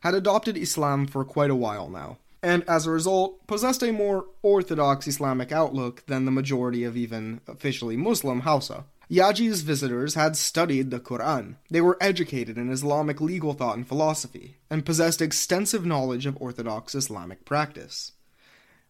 had 0.00 0.14
adopted 0.14 0.56
Islam 0.56 1.06
for 1.06 1.22
quite 1.22 1.50
a 1.50 1.54
while 1.54 1.90
now, 1.90 2.16
and 2.42 2.64
as 2.66 2.86
a 2.86 2.90
result, 2.90 3.46
possessed 3.46 3.82
a 3.82 3.92
more 3.92 4.24
orthodox 4.40 5.06
Islamic 5.06 5.52
outlook 5.52 6.06
than 6.06 6.24
the 6.24 6.30
majority 6.30 6.82
of 6.82 6.96
even 6.96 7.42
officially 7.46 7.98
Muslim 7.98 8.40
Hausa. 8.40 8.84
Yaji's 9.12 9.60
visitors 9.60 10.14
had 10.14 10.38
studied 10.38 10.90
the 10.90 10.98
Quran. 10.98 11.56
They 11.70 11.82
were 11.82 11.98
educated 12.00 12.56
in 12.56 12.70
Islamic 12.70 13.20
legal 13.20 13.52
thought 13.52 13.76
and 13.76 13.86
philosophy, 13.86 14.56
and 14.70 14.86
possessed 14.86 15.20
extensive 15.20 15.84
knowledge 15.84 16.24
of 16.24 16.40
Orthodox 16.40 16.94
Islamic 16.94 17.44
practice. 17.44 18.12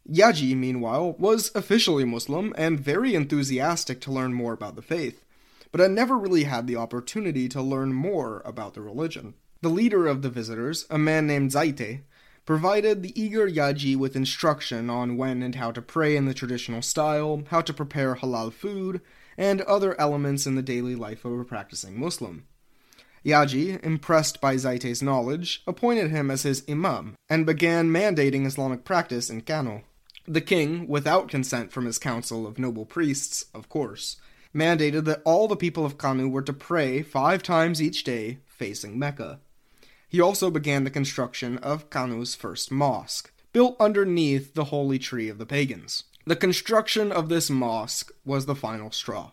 Yaji, 0.08 0.56
meanwhile, 0.56 1.16
was 1.18 1.50
officially 1.56 2.04
Muslim 2.04 2.54
and 2.56 2.78
very 2.78 3.16
enthusiastic 3.16 4.00
to 4.02 4.12
learn 4.12 4.32
more 4.32 4.52
about 4.52 4.76
the 4.76 4.80
faith, 4.80 5.24
but 5.72 5.80
had 5.80 5.90
never 5.90 6.16
really 6.16 6.44
had 6.44 6.68
the 6.68 6.76
opportunity 6.76 7.48
to 7.48 7.60
learn 7.60 7.92
more 7.92 8.42
about 8.44 8.74
the 8.74 8.80
religion. 8.80 9.34
The 9.60 9.70
leader 9.70 10.06
of 10.06 10.22
the 10.22 10.30
visitors, 10.30 10.86
a 10.88 10.98
man 10.98 11.26
named 11.26 11.50
Zaite, 11.50 12.02
provided 12.46 13.02
the 13.02 13.20
eager 13.20 13.50
Yaji 13.50 13.96
with 13.96 14.14
instruction 14.14 14.88
on 14.88 15.16
when 15.16 15.42
and 15.42 15.56
how 15.56 15.72
to 15.72 15.82
pray 15.82 16.14
in 16.14 16.26
the 16.26 16.34
traditional 16.34 16.80
style, 16.80 17.42
how 17.48 17.60
to 17.60 17.74
prepare 17.74 18.14
halal 18.14 18.52
food, 18.52 19.00
and 19.36 19.60
other 19.62 19.98
elements 20.00 20.46
in 20.46 20.54
the 20.54 20.62
daily 20.62 20.94
life 20.94 21.24
of 21.24 21.38
a 21.38 21.44
practicing 21.44 21.98
Muslim. 21.98 22.46
Yaji, 23.24 23.82
impressed 23.84 24.40
by 24.40 24.56
Zaite's 24.56 25.00
knowledge, 25.00 25.62
appointed 25.66 26.10
him 26.10 26.30
as 26.30 26.42
his 26.42 26.64
imam 26.68 27.14
and 27.28 27.46
began 27.46 27.88
mandating 27.88 28.46
Islamic 28.46 28.84
practice 28.84 29.30
in 29.30 29.42
Kano. 29.42 29.82
The 30.26 30.40
king, 30.40 30.88
without 30.88 31.28
consent 31.28 31.72
from 31.72 31.84
his 31.84 31.98
council 31.98 32.46
of 32.46 32.58
noble 32.58 32.84
priests, 32.84 33.46
of 33.54 33.68
course, 33.68 34.16
mandated 34.54 35.04
that 35.04 35.22
all 35.24 35.48
the 35.48 35.56
people 35.56 35.84
of 35.84 35.98
Kano 35.98 36.28
were 36.28 36.42
to 36.42 36.52
pray 36.52 37.02
five 37.02 37.42
times 37.42 37.80
each 37.80 38.04
day 38.04 38.38
facing 38.46 38.98
Mecca. 38.98 39.40
He 40.08 40.20
also 40.20 40.50
began 40.50 40.84
the 40.84 40.90
construction 40.90 41.58
of 41.58 41.90
Kano's 41.90 42.34
first 42.34 42.70
mosque, 42.70 43.32
built 43.52 43.76
underneath 43.80 44.54
the 44.54 44.64
holy 44.64 44.98
tree 44.98 45.28
of 45.28 45.38
the 45.38 45.46
pagans. 45.46 46.04
The 46.24 46.36
construction 46.36 47.10
of 47.10 47.28
this 47.28 47.50
mosque 47.50 48.12
was 48.24 48.46
the 48.46 48.54
final 48.54 48.92
straw. 48.92 49.32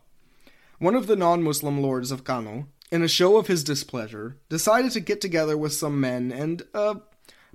One 0.80 0.96
of 0.96 1.08
the 1.08 1.16
non 1.16 1.44
Muslim 1.44 1.82
lords 1.82 2.10
of 2.10 2.24
Kano, 2.24 2.68
in 2.92 3.04
a 3.04 3.08
show 3.08 3.38
of 3.38 3.48
his 3.48 3.64
displeasure, 3.64 4.38
decided 4.50 4.92
to 4.94 5.00
get 5.00 5.22
together 5.22 5.56
with 5.58 5.74
some 5.74 6.00
men 6.00 6.32
and, 6.32 6.64
uh, 6.74 6.96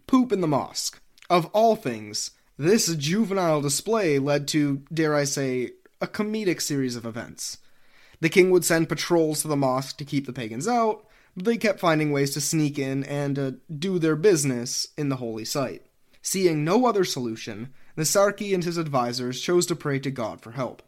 poop 0.06 0.30
in 0.30 0.40
the 0.40 0.46
mosque. 0.46 1.00
Of 1.28 1.46
all 1.46 1.74
things, 1.74 2.30
this 2.56 2.94
juvenile 2.94 3.60
display 3.60 4.20
led 4.20 4.46
to, 4.48 4.82
dare 4.92 5.16
I 5.16 5.24
say, 5.24 5.72
a 6.00 6.06
comedic 6.06 6.60
series 6.60 6.94
of 6.94 7.06
events. 7.06 7.58
The 8.20 8.28
king 8.28 8.50
would 8.50 8.64
send 8.64 8.88
patrols 8.88 9.42
to 9.42 9.48
the 9.48 9.56
mosque 9.56 9.96
to 9.96 10.04
keep 10.04 10.26
the 10.26 10.32
pagans 10.32 10.68
out, 10.68 11.04
but 11.34 11.44
they 11.44 11.56
kept 11.56 11.80
finding 11.80 12.12
ways 12.12 12.30
to 12.34 12.40
sneak 12.40 12.78
in 12.78 13.02
and 13.04 13.38
uh, 13.38 13.52
do 13.76 13.98
their 13.98 14.16
business 14.16 14.88
in 14.96 15.08
the 15.08 15.16
holy 15.16 15.44
site. 15.44 15.82
Seeing 16.22 16.64
no 16.64 16.86
other 16.86 17.04
solution, 17.04 17.72
the 17.96 18.54
and 18.54 18.64
his 18.64 18.76
advisors 18.76 19.40
chose 19.40 19.66
to 19.66 19.76
pray 19.76 19.98
to 20.00 20.10
God 20.10 20.40
for 20.40 20.52
help. 20.52 20.82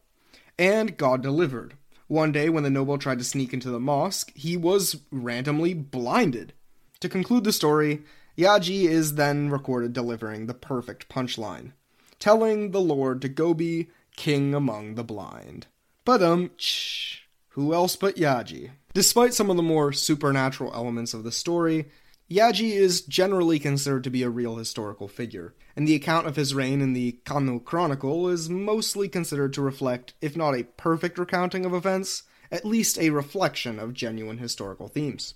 And 0.58 0.96
God 0.96 1.22
delivered. 1.22 1.74
One 2.08 2.32
day, 2.32 2.48
when 2.48 2.62
the 2.62 2.70
noble 2.70 2.98
tried 2.98 3.18
to 3.18 3.24
sneak 3.24 3.52
into 3.52 3.70
the 3.70 3.80
mosque, 3.80 4.32
he 4.34 4.56
was 4.56 5.00
randomly 5.10 5.74
blinded. 5.74 6.52
To 7.00 7.08
conclude 7.08 7.44
the 7.44 7.52
story, 7.52 8.02
Yaji 8.38 8.84
is 8.84 9.14
then 9.14 9.50
recorded 9.50 9.92
delivering 9.92 10.46
the 10.46 10.54
perfect 10.54 11.08
punchline, 11.08 11.72
telling 12.18 12.70
the 12.70 12.80
Lord 12.80 13.20
to 13.22 13.28
go 13.28 13.54
be 13.54 13.88
king 14.16 14.54
among 14.54 14.94
the 14.94 15.04
blind. 15.04 15.66
But 16.04 16.22
um, 16.22 16.50
who 17.50 17.74
else 17.74 17.96
but 17.96 18.16
Yaji? 18.16 18.70
Despite 18.94 19.34
some 19.34 19.50
of 19.50 19.56
the 19.56 19.62
more 19.62 19.92
supernatural 19.92 20.72
elements 20.74 21.12
of 21.12 21.24
the 21.24 21.32
story, 21.32 21.86
Yaji 22.28 22.72
is 22.72 23.02
generally 23.02 23.60
considered 23.60 24.02
to 24.02 24.10
be 24.10 24.24
a 24.24 24.28
real 24.28 24.56
historical 24.56 25.06
figure, 25.06 25.54
and 25.76 25.86
the 25.86 25.94
account 25.94 26.26
of 26.26 26.34
his 26.34 26.56
reign 26.56 26.80
in 26.80 26.92
the 26.92 27.12
Kano 27.24 27.60
Chronicle 27.60 28.28
is 28.28 28.50
mostly 28.50 29.08
considered 29.08 29.52
to 29.52 29.62
reflect, 29.62 30.14
if 30.20 30.36
not 30.36 30.56
a 30.56 30.64
perfect 30.64 31.18
recounting 31.18 31.64
of 31.64 31.72
events, 31.72 32.24
at 32.50 32.64
least 32.64 32.98
a 32.98 33.10
reflection 33.10 33.78
of 33.78 33.94
genuine 33.94 34.38
historical 34.38 34.88
themes. 34.88 35.34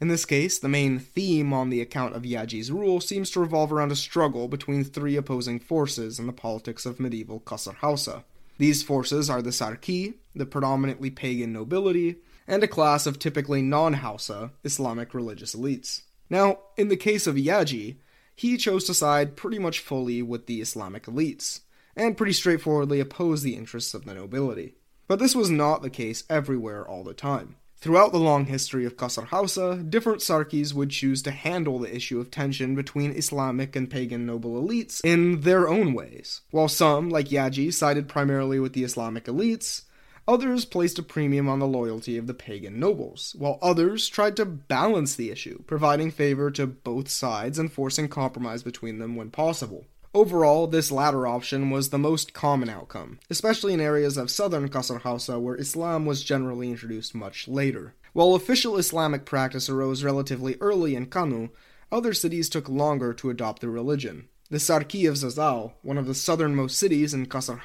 In 0.00 0.06
this 0.06 0.24
case, 0.24 0.60
the 0.60 0.68
main 0.68 1.00
theme 1.00 1.52
on 1.52 1.70
the 1.70 1.80
account 1.80 2.14
of 2.14 2.22
Yaji's 2.22 2.70
rule 2.70 3.00
seems 3.00 3.30
to 3.30 3.40
revolve 3.40 3.72
around 3.72 3.90
a 3.90 3.96
struggle 3.96 4.46
between 4.46 4.84
three 4.84 5.16
opposing 5.16 5.58
forces 5.58 6.20
in 6.20 6.28
the 6.28 6.32
politics 6.32 6.86
of 6.86 7.00
medieval 7.00 7.40
Kasar 7.40 7.74
Hausa. 7.78 8.24
These 8.58 8.84
forces 8.84 9.28
are 9.28 9.42
the 9.42 9.50
Sarki, 9.50 10.14
the 10.36 10.46
predominantly 10.46 11.10
pagan 11.10 11.52
nobility, 11.52 12.18
and 12.46 12.62
a 12.62 12.68
class 12.68 13.08
of 13.08 13.18
typically 13.18 13.60
non 13.60 13.94
Hausa 13.94 14.52
Islamic 14.62 15.14
religious 15.14 15.56
elites. 15.56 16.02
Now, 16.30 16.58
in 16.76 16.88
the 16.88 16.96
case 16.96 17.26
of 17.26 17.36
Yaji, 17.36 17.96
he 18.34 18.56
chose 18.56 18.84
to 18.84 18.94
side 18.94 19.36
pretty 19.36 19.58
much 19.58 19.80
fully 19.80 20.22
with 20.22 20.46
the 20.46 20.60
Islamic 20.60 21.06
elites, 21.06 21.60
and 21.96 22.16
pretty 22.16 22.32
straightforwardly 22.32 23.00
opposed 23.00 23.44
the 23.44 23.56
interests 23.56 23.94
of 23.94 24.04
the 24.04 24.14
nobility. 24.14 24.74
But 25.08 25.18
this 25.18 25.34
was 25.34 25.50
not 25.50 25.82
the 25.82 25.90
case 25.90 26.24
everywhere 26.30 26.86
all 26.86 27.02
the 27.02 27.14
time. 27.14 27.56
Throughout 27.80 28.10
the 28.10 28.18
long 28.18 28.46
history 28.46 28.84
of 28.84 28.96
Kasar 28.96 29.26
Hausa, 29.26 29.76
different 29.76 30.20
Sarkis 30.20 30.74
would 30.74 30.90
choose 30.90 31.22
to 31.22 31.30
handle 31.30 31.78
the 31.78 31.94
issue 31.94 32.18
of 32.18 32.28
tension 32.30 32.74
between 32.74 33.12
Islamic 33.12 33.76
and 33.76 33.88
pagan 33.88 34.26
noble 34.26 34.60
elites 34.60 35.00
in 35.04 35.42
their 35.42 35.68
own 35.68 35.94
ways. 35.94 36.40
While 36.50 36.66
some, 36.66 37.08
like 37.08 37.28
Yaji, 37.28 37.72
sided 37.72 38.08
primarily 38.08 38.58
with 38.58 38.72
the 38.72 38.82
Islamic 38.82 39.26
elites, 39.26 39.82
Others 40.28 40.66
placed 40.66 40.98
a 40.98 41.02
premium 41.02 41.48
on 41.48 41.58
the 41.58 41.66
loyalty 41.66 42.18
of 42.18 42.26
the 42.26 42.34
pagan 42.34 42.78
nobles, 42.78 43.34
while 43.38 43.58
others 43.62 44.10
tried 44.10 44.36
to 44.36 44.44
balance 44.44 45.14
the 45.14 45.30
issue, 45.30 45.62
providing 45.66 46.10
favor 46.10 46.50
to 46.50 46.66
both 46.66 47.08
sides 47.08 47.58
and 47.58 47.72
forcing 47.72 48.08
compromise 48.08 48.62
between 48.62 48.98
them 48.98 49.16
when 49.16 49.30
possible. 49.30 49.86
Overall, 50.12 50.66
this 50.66 50.92
latter 50.92 51.26
option 51.26 51.70
was 51.70 51.88
the 51.88 51.98
most 51.98 52.34
common 52.34 52.68
outcome, 52.68 53.18
especially 53.30 53.72
in 53.72 53.80
areas 53.80 54.18
of 54.18 54.30
southern 54.30 54.68
Kasar 54.68 55.40
where 55.40 55.56
Islam 55.56 56.04
was 56.04 56.22
generally 56.22 56.70
introduced 56.70 57.14
much 57.14 57.48
later. 57.48 57.94
While 58.12 58.34
official 58.34 58.76
Islamic 58.76 59.24
practice 59.24 59.70
arose 59.70 60.04
relatively 60.04 60.56
early 60.60 60.94
in 60.94 61.06
Kano, 61.06 61.48
other 61.90 62.12
cities 62.12 62.50
took 62.50 62.68
longer 62.68 63.14
to 63.14 63.30
adopt 63.30 63.62
the 63.62 63.70
religion. 63.70 64.28
The 64.50 64.58
Sarki 64.58 65.08
of 65.08 65.14
Zazzau, 65.14 65.72
one 65.80 65.96
of 65.96 66.06
the 66.06 66.14
southernmost 66.14 66.76
cities 66.76 67.14
in 67.14 67.26
Kasar 67.26 67.60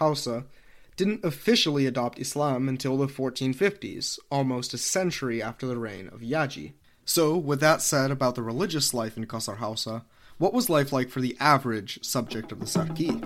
didn't 0.95 1.23
officially 1.23 1.85
adopt 1.85 2.19
Islam 2.19 2.69
until 2.69 2.97
the 2.97 3.07
1450s, 3.07 4.19
almost 4.29 4.73
a 4.73 4.77
century 4.77 5.41
after 5.41 5.65
the 5.65 5.77
reign 5.77 6.07
of 6.09 6.21
Yaji. 6.21 6.73
So, 7.05 7.35
with 7.35 7.59
that 7.59 7.81
said 7.81 8.11
about 8.11 8.35
the 8.35 8.43
religious 8.43 8.93
life 8.93 9.17
in 9.17 9.25
Kasar 9.25 9.57
Hausa, 9.57 10.05
what 10.37 10.53
was 10.53 10.69
life 10.69 10.93
like 10.93 11.09
for 11.09 11.21
the 11.21 11.35
average 11.39 12.03
subject 12.03 12.51
of 12.51 12.59
the 12.59 12.65
Sarki? 12.65 13.21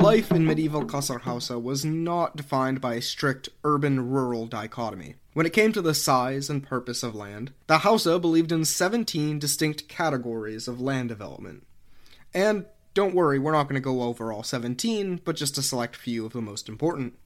Life 0.00 0.32
in 0.32 0.46
medieval 0.46 0.86
Kasar 0.86 1.20
Hausa 1.20 1.58
was 1.58 1.84
not 1.84 2.34
defined 2.34 2.80
by 2.80 2.94
a 2.94 3.02
strict 3.02 3.50
urban 3.64 4.08
rural 4.08 4.46
dichotomy. 4.46 5.16
When 5.34 5.44
it 5.44 5.52
came 5.52 5.72
to 5.72 5.82
the 5.82 5.92
size 5.92 6.48
and 6.48 6.62
purpose 6.62 7.02
of 7.02 7.14
land, 7.14 7.52
the 7.66 7.78
Hausa 7.78 8.18
believed 8.18 8.50
in 8.50 8.64
17 8.64 9.38
distinct 9.38 9.88
categories 9.88 10.66
of 10.66 10.80
land 10.80 11.10
development. 11.10 11.66
And 12.32 12.64
don't 12.94 13.14
worry, 13.14 13.38
we're 13.38 13.52
not 13.52 13.64
going 13.64 13.74
to 13.74 13.80
go 13.80 14.00
over 14.00 14.32
all 14.32 14.42
17, 14.42 15.20
but 15.22 15.36
just 15.36 15.58
a 15.58 15.62
select 15.62 15.96
few 15.96 16.24
of 16.24 16.32
the 16.32 16.40
most 16.40 16.66
important. 16.66 17.18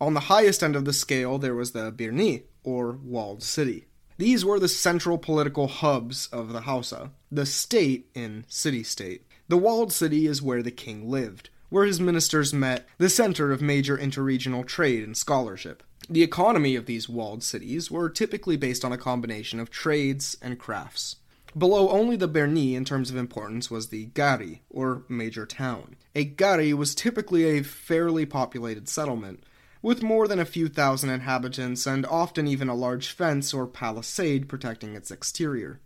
On 0.00 0.14
the 0.14 0.20
highest 0.20 0.64
end 0.64 0.74
of 0.74 0.86
the 0.86 0.92
scale, 0.92 1.38
there 1.38 1.54
was 1.54 1.70
the 1.70 1.92
Birni, 1.92 2.42
or 2.64 2.98
walled 3.04 3.44
city. 3.44 3.86
These 4.18 4.44
were 4.44 4.58
the 4.58 4.68
central 4.68 5.16
political 5.16 5.68
hubs 5.68 6.26
of 6.32 6.52
the 6.52 6.62
Hausa, 6.62 7.12
the 7.30 7.46
state 7.46 8.10
in 8.14 8.46
city 8.48 8.82
state. 8.82 9.26
The 9.48 9.56
walled 9.56 9.92
city 9.92 10.26
is 10.26 10.42
where 10.42 10.62
the 10.62 10.72
king 10.72 11.08
lived, 11.08 11.49
where 11.70 11.86
his 11.86 12.00
ministers 12.00 12.52
met, 12.52 12.86
the 12.98 13.08
center 13.08 13.50
of 13.50 13.62
major 13.62 13.96
interregional 13.96 14.66
trade 14.66 15.02
and 15.02 15.16
scholarship. 15.16 15.82
The 16.08 16.22
economy 16.22 16.76
of 16.76 16.86
these 16.86 17.08
walled 17.08 17.42
cities 17.42 17.90
were 17.90 18.10
typically 18.10 18.56
based 18.56 18.84
on 18.84 18.92
a 18.92 18.98
combination 18.98 19.58
of 19.60 19.70
trades 19.70 20.36
and 20.42 20.58
crafts. 20.58 21.16
Below 21.56 21.88
only 21.88 22.16
the 22.16 22.28
Birni 22.28 22.74
in 22.74 22.84
terms 22.84 23.10
of 23.10 23.16
importance 23.16 23.70
was 23.70 23.88
the 23.88 24.06
Gari, 24.08 24.60
or 24.70 25.04
major 25.08 25.46
town. 25.46 25.96
A 26.14 26.24
Gari 26.24 26.72
was 26.72 26.94
typically 26.94 27.44
a 27.44 27.64
fairly 27.64 28.26
populated 28.26 28.88
settlement, 28.88 29.44
with 29.82 30.02
more 30.02 30.28
than 30.28 30.38
a 30.38 30.44
few 30.44 30.68
thousand 30.68 31.10
inhabitants 31.10 31.86
and 31.86 32.06
often 32.06 32.46
even 32.46 32.68
a 32.68 32.74
large 32.74 33.08
fence 33.08 33.54
or 33.54 33.66
palisade 33.66 34.48
protecting 34.48 34.94
its 34.94 35.10
exterior. 35.10 35.80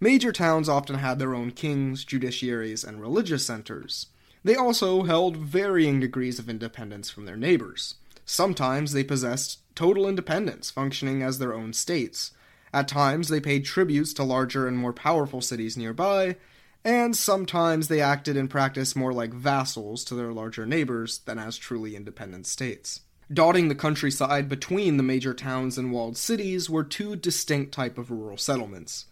Major 0.00 0.32
towns 0.32 0.68
often 0.68 0.96
had 0.96 1.18
their 1.18 1.34
own 1.34 1.52
kings, 1.52 2.04
judiciaries, 2.04 2.84
and 2.86 3.00
religious 3.00 3.46
centers. 3.46 4.06
They 4.44 4.56
also 4.56 5.04
held 5.04 5.36
varying 5.36 6.00
degrees 6.00 6.38
of 6.38 6.48
independence 6.48 7.10
from 7.10 7.26
their 7.26 7.36
neighbors. 7.36 7.94
Sometimes 8.24 8.92
they 8.92 9.04
possessed 9.04 9.60
total 9.74 10.08
independence, 10.08 10.70
functioning 10.70 11.22
as 11.22 11.38
their 11.38 11.54
own 11.54 11.72
states. 11.72 12.32
At 12.72 12.88
times 12.88 13.28
they 13.28 13.40
paid 13.40 13.64
tributes 13.64 14.12
to 14.14 14.24
larger 14.24 14.66
and 14.66 14.76
more 14.76 14.92
powerful 14.92 15.40
cities 15.40 15.76
nearby, 15.76 16.36
and 16.84 17.16
sometimes 17.16 17.88
they 17.88 18.00
acted 18.00 18.36
in 18.36 18.48
practice 18.48 18.96
more 18.96 19.12
like 19.12 19.32
vassals 19.32 20.04
to 20.04 20.14
their 20.14 20.32
larger 20.32 20.66
neighbors 20.66 21.18
than 21.18 21.38
as 21.38 21.56
truly 21.56 21.94
independent 21.94 22.46
states. 22.46 23.00
Dotting 23.32 23.68
the 23.68 23.74
countryside 23.74 24.48
between 24.48 24.96
the 24.96 25.02
major 25.02 25.32
towns 25.32 25.78
and 25.78 25.92
walled 25.92 26.16
cities 26.16 26.68
were 26.68 26.84
two 26.84 27.14
distinct 27.16 27.72
type 27.72 27.96
of 27.96 28.10
rural 28.10 28.36
settlements. 28.36 29.06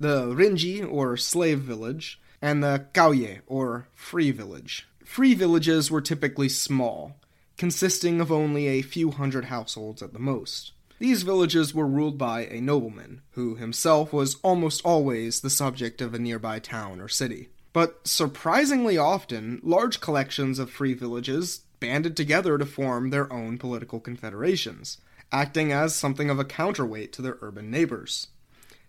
The 0.00 0.26
Rinji, 0.26 0.86
or 0.90 1.16
slave 1.16 1.60
village, 1.60 2.20
and 2.42 2.62
the 2.62 2.86
Kauye, 2.92 3.40
or 3.46 3.86
free 3.94 4.32
village. 4.32 4.86
Free 5.04 5.32
villages 5.32 5.90
were 5.90 6.00
typically 6.00 6.48
small, 6.48 7.16
consisting 7.56 8.20
of 8.20 8.32
only 8.32 8.66
a 8.66 8.82
few 8.82 9.12
hundred 9.12 9.46
households 9.46 10.02
at 10.02 10.12
the 10.12 10.18
most. 10.18 10.72
These 10.98 11.22
villages 11.22 11.74
were 11.74 11.86
ruled 11.86 12.18
by 12.18 12.46
a 12.46 12.60
nobleman, 12.60 13.22
who 13.30 13.54
himself 13.54 14.12
was 14.12 14.36
almost 14.42 14.82
always 14.84 15.40
the 15.40 15.50
subject 15.50 16.00
of 16.00 16.14
a 16.14 16.18
nearby 16.18 16.58
town 16.58 17.00
or 17.00 17.08
city. 17.08 17.48
But 17.72 18.06
surprisingly 18.06 18.98
often, 18.98 19.60
large 19.62 20.00
collections 20.00 20.58
of 20.58 20.70
free 20.70 20.94
villages 20.94 21.62
banded 21.80 22.16
together 22.16 22.58
to 22.58 22.66
form 22.66 23.10
their 23.10 23.32
own 23.32 23.58
political 23.58 23.98
confederations, 23.98 24.98
acting 25.32 25.72
as 25.72 25.94
something 25.94 26.30
of 26.30 26.38
a 26.38 26.44
counterweight 26.44 27.12
to 27.14 27.22
their 27.22 27.38
urban 27.40 27.70
neighbors. 27.70 28.28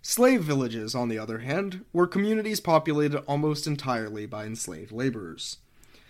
Slave 0.06 0.44
villages, 0.44 0.94
on 0.94 1.08
the 1.08 1.18
other 1.18 1.40
hand, 1.40 1.86
were 1.94 2.08
communities 2.08 2.60
populated 2.60 3.20
almost 3.20 3.66
entirely 3.66 4.26
by 4.26 4.46
enslaved 4.46 4.92
laborers. 4.92 5.60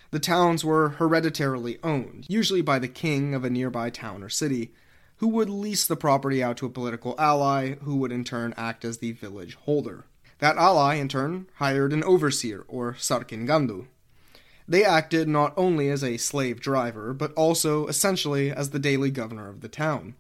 The 0.10 0.20
towns 0.20 0.66
were 0.66 0.96
hereditarily 0.98 1.78
owned, 1.84 2.26
usually 2.28 2.64
by 2.64 2.80
the 2.80 2.88
king 2.88 3.36
of 3.36 3.44
a 3.44 3.52
nearby 3.52 3.92
town 3.92 4.24
or 4.24 4.30
city, 4.30 4.74
who 5.18 5.28
would 5.28 5.48
lease 5.48 5.86
the 5.86 5.96
property 5.96 6.42
out 6.44 6.58
to 6.58 6.66
a 6.66 6.72
political 6.72 7.14
ally 7.20 7.76
who 7.84 7.98
would 7.98 8.12
in 8.12 8.24
turn 8.24 8.56
act 8.58 8.84
as 8.84 8.98
the 8.98 9.12
village 9.12 9.54
holder. 9.54 10.06
That 10.40 10.58
ally, 10.58 10.96
in 10.96 11.08
turn, 11.08 11.46
hired 11.58 11.94
an 11.94 12.04
overseer, 12.04 12.66
or 12.68 12.94
sarkingandu. 12.96 13.86
They 14.68 14.84
acted 14.84 15.28
not 15.28 15.54
only 15.56 15.90
as 15.90 16.04
a 16.04 16.18
slave 16.18 16.60
driver, 16.60 17.14
but 17.14 17.32
also, 17.34 17.86
essentially, 17.86 18.52
as 18.52 18.72
the 18.72 18.80
daily 18.80 19.12
governor 19.12 19.50
of 19.50 19.62
the 19.62 19.70
town. 19.70 20.16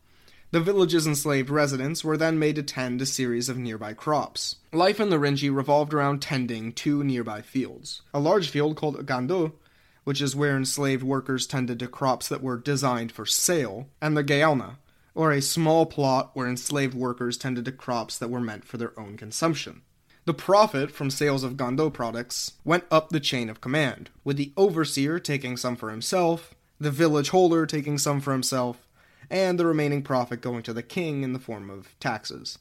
The 0.54 0.62
village's 0.62 1.08
enslaved 1.08 1.50
residents 1.50 2.04
were 2.04 2.16
then 2.16 2.38
made 2.38 2.58
to 2.58 2.62
tend 2.62 3.02
a 3.02 3.08
series 3.08 3.50
of 3.50 3.58
nearby 3.58 3.94
crops. 3.94 4.58
Life 4.72 5.00
in 5.00 5.10
the 5.10 5.18
Rinji 5.18 5.50
revolved 5.52 5.96
around 5.96 6.22
tending 6.22 6.74
two 6.74 7.04
nearby 7.04 7.42
fields. 7.42 8.04
A 8.14 8.20
large 8.20 8.50
field 8.50 8.76
called 8.76 9.04
Gandu, 9.04 9.54
which 10.04 10.22
is 10.22 10.36
where 10.36 10.56
enslaved 10.56 11.02
workers 11.02 11.48
tended 11.48 11.80
to 11.80 11.88
crops 11.88 12.30
that 12.30 12.44
were 12.44 12.60
designed 12.60 13.12
for 13.12 13.26
sale, 13.26 13.88
and 14.00 14.16
the 14.16 14.24
Gaona, 14.24 14.76
or 15.16 15.32
a 15.32 15.42
small 15.42 15.88
plot 15.88 16.30
where 16.36 16.48
enslaved 16.48 16.94
workers 16.94 17.36
tended 17.36 17.66
to 17.66 17.72
crops 17.72 18.20
that 18.20 18.30
were 18.30 18.40
meant 18.40 18.64
for 18.64 18.78
their 18.78 18.94
own 19.00 19.18
consumption. 19.18 19.82
The 20.26 20.36
profit 20.36 20.92
from 20.92 21.10
sales 21.10 21.44
of 21.44 21.58
Gandu 21.58 21.92
products 21.92 22.52
went 22.64 22.84
up 22.92 23.10
the 23.10 23.20
chain 23.20 23.50
of 23.50 23.60
command, 23.60 24.12
with 24.24 24.38
the 24.38 24.54
overseer 24.56 25.18
taking 25.18 25.58
some 25.58 25.76
for 25.76 25.90
himself, 25.90 26.54
the 26.80 26.92
village 26.92 27.30
holder 27.30 27.66
taking 27.66 27.98
some 27.98 28.22
for 28.22 28.34
himself, 28.34 28.83
and 29.34 29.60
the 29.60 29.66
remaining 29.66 30.04
profit 30.04 30.42
going 30.42 30.62
to 30.62 30.74
the 30.74 30.84
king 30.84 31.24
in 31.24 31.34
the 31.34 31.40
form 31.40 31.68
of 31.72 32.00
taxes. 32.00 32.60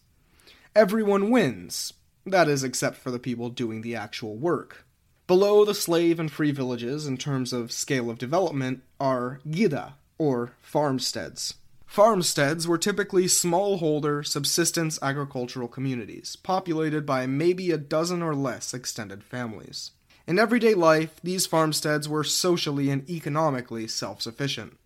Everyone 0.74 1.30
wins, 1.30 1.92
that 2.24 2.48
is, 2.48 2.64
except 2.64 2.96
for 2.96 3.10
the 3.10 3.18
people 3.18 3.50
doing 3.50 3.82
the 3.82 3.94
actual 3.94 4.36
work. 4.36 4.86
Below 5.26 5.66
the 5.66 5.74
slave 5.74 6.18
and 6.18 6.32
free 6.32 6.50
villages, 6.50 7.06
in 7.06 7.18
terms 7.18 7.52
of 7.52 7.72
scale 7.72 8.08
of 8.08 8.16
development, 8.16 8.82
are 8.98 9.40
gida, 9.46 9.92
or 10.16 10.54
farmsteads. 10.62 11.54
Farmsteads 11.84 12.66
were 12.66 12.78
typically 12.78 13.26
smallholder, 13.26 14.26
subsistence 14.26 14.98
agricultural 15.02 15.68
communities, 15.68 16.36
populated 16.36 17.04
by 17.04 17.26
maybe 17.26 17.70
a 17.70 17.76
dozen 17.76 18.22
or 18.22 18.34
less 18.34 18.72
extended 18.72 19.22
families. 19.22 19.90
In 20.26 20.38
everyday 20.38 20.72
life, 20.72 21.20
these 21.22 21.44
farmsteads 21.44 22.08
were 22.08 22.24
socially 22.24 22.88
and 22.88 23.08
economically 23.10 23.86
self 23.88 24.22
sufficient, 24.22 24.78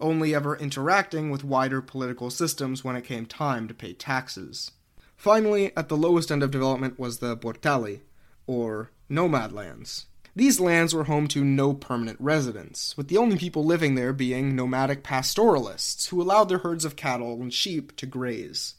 only 0.00 0.34
ever 0.34 0.56
interacting 0.56 1.30
with 1.30 1.44
wider 1.44 1.80
political 1.80 2.30
systems 2.30 2.84
when 2.84 2.96
it 2.96 3.04
came 3.04 3.26
time 3.26 3.68
to 3.68 3.74
pay 3.74 3.92
taxes. 3.92 4.70
Finally, 5.16 5.70
at 5.76 5.88
the 5.88 5.96
lowest 5.96 6.32
end 6.32 6.42
of 6.42 6.50
development 6.50 6.98
was 6.98 7.18
the 7.18 7.36
Portali, 7.36 8.00
or 8.46 8.90
nomad 9.08 9.52
lands. 9.52 10.06
These 10.34 10.60
lands 10.60 10.94
were 10.94 11.04
home 11.04 11.26
to 11.28 11.44
no 11.44 11.74
permanent 11.74 12.18
residents, 12.20 12.96
with 12.96 13.08
the 13.08 13.16
only 13.16 13.36
people 13.36 13.64
living 13.64 13.96
there 13.96 14.12
being 14.12 14.54
nomadic 14.54 15.02
pastoralists 15.02 16.06
who 16.06 16.22
allowed 16.22 16.48
their 16.48 16.58
herds 16.58 16.84
of 16.84 16.96
cattle 16.96 17.42
and 17.42 17.52
sheep 17.52 17.96
to 17.96 18.06
graze. 18.06 18.74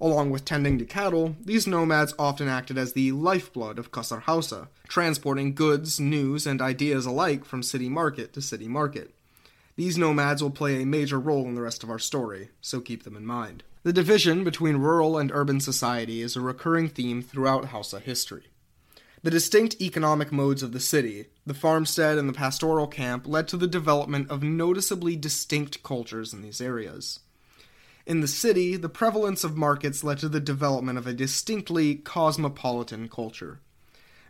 Along 0.00 0.30
with 0.30 0.44
tending 0.44 0.78
to 0.78 0.84
cattle, 0.84 1.36
these 1.40 1.66
nomads 1.66 2.14
often 2.18 2.48
acted 2.48 2.78
as 2.78 2.92
the 2.92 3.12
lifeblood 3.12 3.78
of 3.78 3.90
Kasar 3.90 4.22
Hausa, 4.22 4.68
transporting 4.88 5.54
goods, 5.54 5.98
news, 5.98 6.46
and 6.46 6.62
ideas 6.62 7.06
alike 7.06 7.44
from 7.44 7.62
city 7.62 7.88
market 7.88 8.32
to 8.32 8.42
city 8.42 8.68
market. 8.68 9.14
These 9.76 9.98
nomads 9.98 10.42
will 10.42 10.50
play 10.50 10.80
a 10.80 10.86
major 10.86 11.18
role 11.18 11.46
in 11.46 11.54
the 11.54 11.62
rest 11.62 11.82
of 11.82 11.90
our 11.90 11.98
story, 11.98 12.50
so 12.60 12.80
keep 12.80 13.02
them 13.02 13.16
in 13.16 13.26
mind. 13.26 13.64
The 13.82 13.92
division 13.92 14.44
between 14.44 14.76
rural 14.76 15.18
and 15.18 15.32
urban 15.32 15.60
society 15.60 16.20
is 16.20 16.36
a 16.36 16.40
recurring 16.40 16.88
theme 16.88 17.22
throughout 17.22 17.66
Hausa 17.66 17.98
history. 17.98 18.44
The 19.24 19.30
distinct 19.30 19.80
economic 19.80 20.30
modes 20.30 20.62
of 20.62 20.72
the 20.72 20.80
city, 20.80 21.26
the 21.46 21.54
farmstead 21.54 22.18
and 22.18 22.28
the 22.28 22.34
pastoral 22.34 22.86
camp, 22.86 23.26
led 23.26 23.48
to 23.48 23.56
the 23.56 23.66
development 23.66 24.30
of 24.30 24.42
noticeably 24.42 25.16
distinct 25.16 25.82
cultures 25.82 26.32
in 26.32 26.42
these 26.42 26.60
areas. 26.60 27.20
In 28.06 28.20
the 28.20 28.28
city, 28.28 28.76
the 28.76 28.90
prevalence 28.90 29.42
of 29.42 29.56
markets 29.56 30.04
led 30.04 30.18
to 30.18 30.28
the 30.28 30.40
development 30.40 30.98
of 30.98 31.06
a 31.06 31.14
distinctly 31.14 31.94
cosmopolitan 31.94 33.08
culture. 33.08 33.60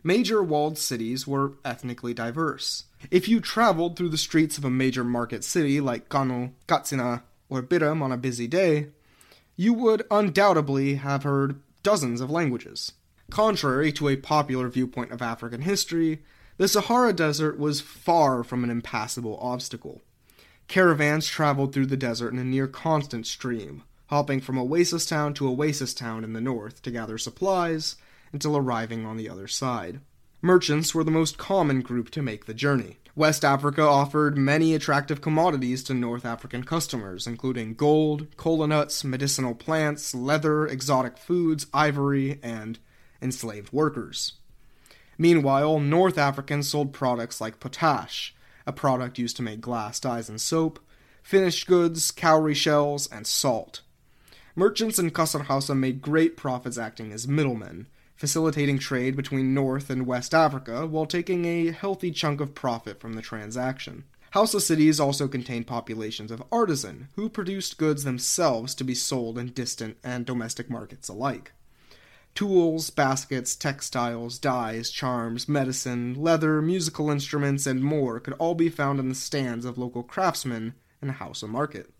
Major 0.01 0.41
walled 0.41 0.77
cities 0.77 1.27
were 1.27 1.53
ethnically 1.65 2.13
diverse. 2.13 2.85
If 3.11 3.27
you 3.27 3.39
traveled 3.39 3.95
through 3.95 4.09
the 4.09 4.17
streets 4.17 4.57
of 4.57 4.65
a 4.65 4.69
major 4.69 5.03
market 5.03 5.43
city 5.43 5.79
like 5.79 6.09
Kano, 6.09 6.53
Katsina, 6.67 7.23
or 7.49 7.61
Biram 7.61 8.01
on 8.01 8.11
a 8.11 8.17
busy 8.17 8.47
day, 8.47 8.87
you 9.55 9.73
would 9.73 10.03
undoubtedly 10.09 10.95
have 10.95 11.23
heard 11.23 11.61
dozens 11.83 12.21
of 12.21 12.31
languages. 12.31 12.93
Contrary 13.29 13.91
to 13.93 14.09
a 14.09 14.15
popular 14.15 14.69
viewpoint 14.69 15.11
of 15.11 15.21
African 15.21 15.61
history, 15.61 16.21
the 16.57 16.67
Sahara 16.67 17.13
Desert 17.13 17.59
was 17.59 17.81
far 17.81 18.43
from 18.43 18.63
an 18.63 18.69
impassable 18.69 19.37
obstacle. 19.41 20.01
Caravans 20.67 21.27
traveled 21.27 21.73
through 21.73 21.85
the 21.87 21.97
desert 21.97 22.33
in 22.33 22.39
a 22.39 22.43
near 22.43 22.67
constant 22.67 23.27
stream, 23.27 23.83
hopping 24.07 24.41
from 24.41 24.57
oasis 24.57 25.05
town 25.05 25.33
to 25.35 25.47
oasis 25.47 25.93
town 25.93 26.23
in 26.23 26.33
the 26.33 26.41
north 26.41 26.81
to 26.81 26.91
gather 26.91 27.17
supplies 27.17 27.97
until 28.31 28.57
arriving 28.57 29.05
on 29.05 29.17
the 29.17 29.29
other 29.29 29.47
side. 29.47 29.99
Merchants 30.45 30.93
were 30.93 31.03
the 31.03 31.09
most 31.09 31.39
common 31.39 31.81
group 31.81 32.11
to 32.11 32.21
make 32.21 32.45
the 32.45 32.53
journey. 32.53 32.99
West 33.15 33.43
Africa 33.43 33.81
offered 33.81 34.37
many 34.37 34.75
attractive 34.75 35.19
commodities 35.19 35.83
to 35.85 35.95
North 35.95 36.23
African 36.23 36.63
customers, 36.63 37.25
including 37.25 37.73
gold, 37.73 38.27
cola 38.37 38.67
nuts, 38.67 39.03
medicinal 39.03 39.55
plants, 39.55 40.13
leather, 40.13 40.67
exotic 40.67 41.17
foods, 41.17 41.65
ivory, 41.73 42.39
and 42.43 42.77
enslaved 43.23 43.73
workers. 43.73 44.33
Meanwhile, 45.17 45.79
North 45.79 46.19
Africans 46.19 46.69
sold 46.69 46.93
products 46.93 47.41
like 47.41 47.59
potash, 47.59 48.35
a 48.67 48.71
product 48.71 49.17
used 49.17 49.37
to 49.37 49.41
make 49.41 49.61
glass 49.61 49.99
dyes 49.99 50.29
and 50.29 50.39
soap, 50.39 50.79
finished 51.23 51.65
goods, 51.65 52.11
cowrie 52.11 52.53
shells, 52.53 53.07
and 53.11 53.25
salt. 53.25 53.81
Merchants 54.55 54.99
in 54.99 55.09
Kasar 55.09 55.45
Hausa 55.45 55.73
made 55.73 56.03
great 56.03 56.37
profits 56.37 56.77
acting 56.77 57.11
as 57.11 57.27
middlemen, 57.27 57.87
facilitating 58.15 58.79
trade 58.79 59.15
between 59.15 59.53
North 59.53 59.89
and 59.89 60.05
West 60.05 60.33
Africa 60.33 60.87
while 60.87 61.05
taking 61.05 61.45
a 61.45 61.71
healthy 61.71 62.11
chunk 62.11 62.41
of 62.41 62.55
profit 62.55 62.99
from 62.99 63.13
the 63.13 63.21
transaction. 63.21 64.05
Hausa 64.31 64.59
cities 64.59 64.99
also 64.99 65.29
contained 65.29 65.65
populations 65.65 66.29
of 66.29 66.43
artisan 66.51 67.07
who 67.15 67.29
produced 67.29 67.77
goods 67.77 68.03
themselves 68.03 68.75
to 68.75 68.83
be 68.83 68.93
sold 68.93 69.37
in 69.37 69.53
distant 69.53 69.97
and 70.03 70.25
domestic 70.25 70.69
markets 70.69 71.07
alike. 71.07 71.53
Tools, 72.33 72.89
baskets, 72.89 73.55
textiles, 73.55 74.37
dyes, 74.37 74.89
charms, 74.89 75.47
medicine, 75.47 76.15
leather, 76.15 76.61
musical 76.61 77.09
instruments, 77.09 77.65
and 77.65 77.81
more 77.81 78.19
could 78.19 78.33
all 78.33 78.55
be 78.55 78.67
found 78.67 78.99
in 78.99 79.07
the 79.07 79.15
stands 79.15 79.63
of 79.63 79.77
local 79.77 80.03
craftsmen 80.03 80.73
in 81.01 81.09
a 81.09 81.13
Hausa 81.13 81.47
market. 81.47 81.94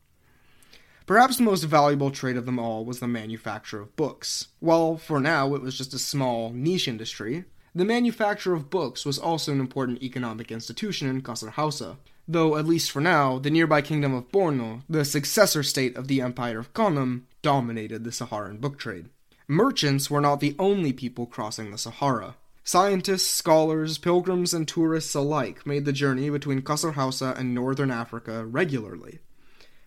Perhaps 1.05 1.37
the 1.37 1.43
most 1.43 1.63
valuable 1.63 2.09
trade 2.09 2.35
of 2.35 2.45
them 2.47 2.57
all 2.57 2.83
was 2.83 2.99
the 2.99 3.07
manufacture 3.07 3.79
of 3.79 3.95
books. 3.95 4.47
While 4.59 4.97
for 4.97 5.19
now 5.19 5.53
it 5.53 5.61
was 5.61 5.77
just 5.77 5.93
a 5.93 5.99
small, 5.99 6.49
niche 6.51 6.87
industry, 6.87 7.45
the 7.75 7.85
manufacture 7.85 8.53
of 8.53 8.71
books 8.71 9.05
was 9.05 9.19
also 9.19 9.51
an 9.51 9.59
important 9.59 10.01
economic 10.01 10.51
institution 10.51 11.07
in 11.07 11.21
Kasar 11.21 11.51
Hausa, 11.51 11.97
though, 12.27 12.57
at 12.57 12.65
least 12.65 12.89
for 12.89 13.01
now, 13.01 13.37
the 13.37 13.51
nearby 13.51 13.83
kingdom 13.83 14.15
of 14.15 14.31
Borno, 14.31 14.81
the 14.89 15.05
successor 15.05 15.61
state 15.61 15.95
of 15.95 16.07
the 16.07 16.21
Empire 16.21 16.57
of 16.57 16.73
Kanem, 16.73 17.23
dominated 17.43 18.03
the 18.03 18.11
Saharan 18.11 18.57
book 18.57 18.79
trade. 18.79 19.09
Merchants 19.47 20.09
were 20.09 20.21
not 20.21 20.39
the 20.39 20.55
only 20.57 20.91
people 20.91 21.27
crossing 21.27 21.69
the 21.69 21.77
Sahara. 21.77 22.35
Scientists, 22.63 23.27
scholars, 23.27 23.99
pilgrims, 23.99 24.55
and 24.55 24.67
tourists 24.67 25.13
alike 25.13 25.67
made 25.67 25.85
the 25.85 25.93
journey 25.93 26.31
between 26.31 26.63
Kasar 26.63 26.93
Hausa 26.93 27.35
and 27.37 27.53
northern 27.53 27.91
Africa 27.91 28.43
regularly. 28.43 29.19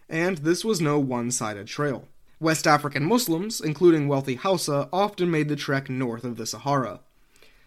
And 0.08 0.38
this 0.38 0.64
was 0.64 0.80
no 0.80 0.98
one 0.98 1.30
sided 1.30 1.66
trail. 1.66 2.08
West 2.40 2.66
African 2.66 3.04
Muslims, 3.04 3.60
including 3.60 4.08
wealthy 4.08 4.36
Hausa, 4.36 4.88
often 4.92 5.30
made 5.30 5.48
the 5.48 5.56
trek 5.56 5.90
north 5.90 6.24
of 6.24 6.36
the 6.36 6.46
Sahara. 6.46 7.00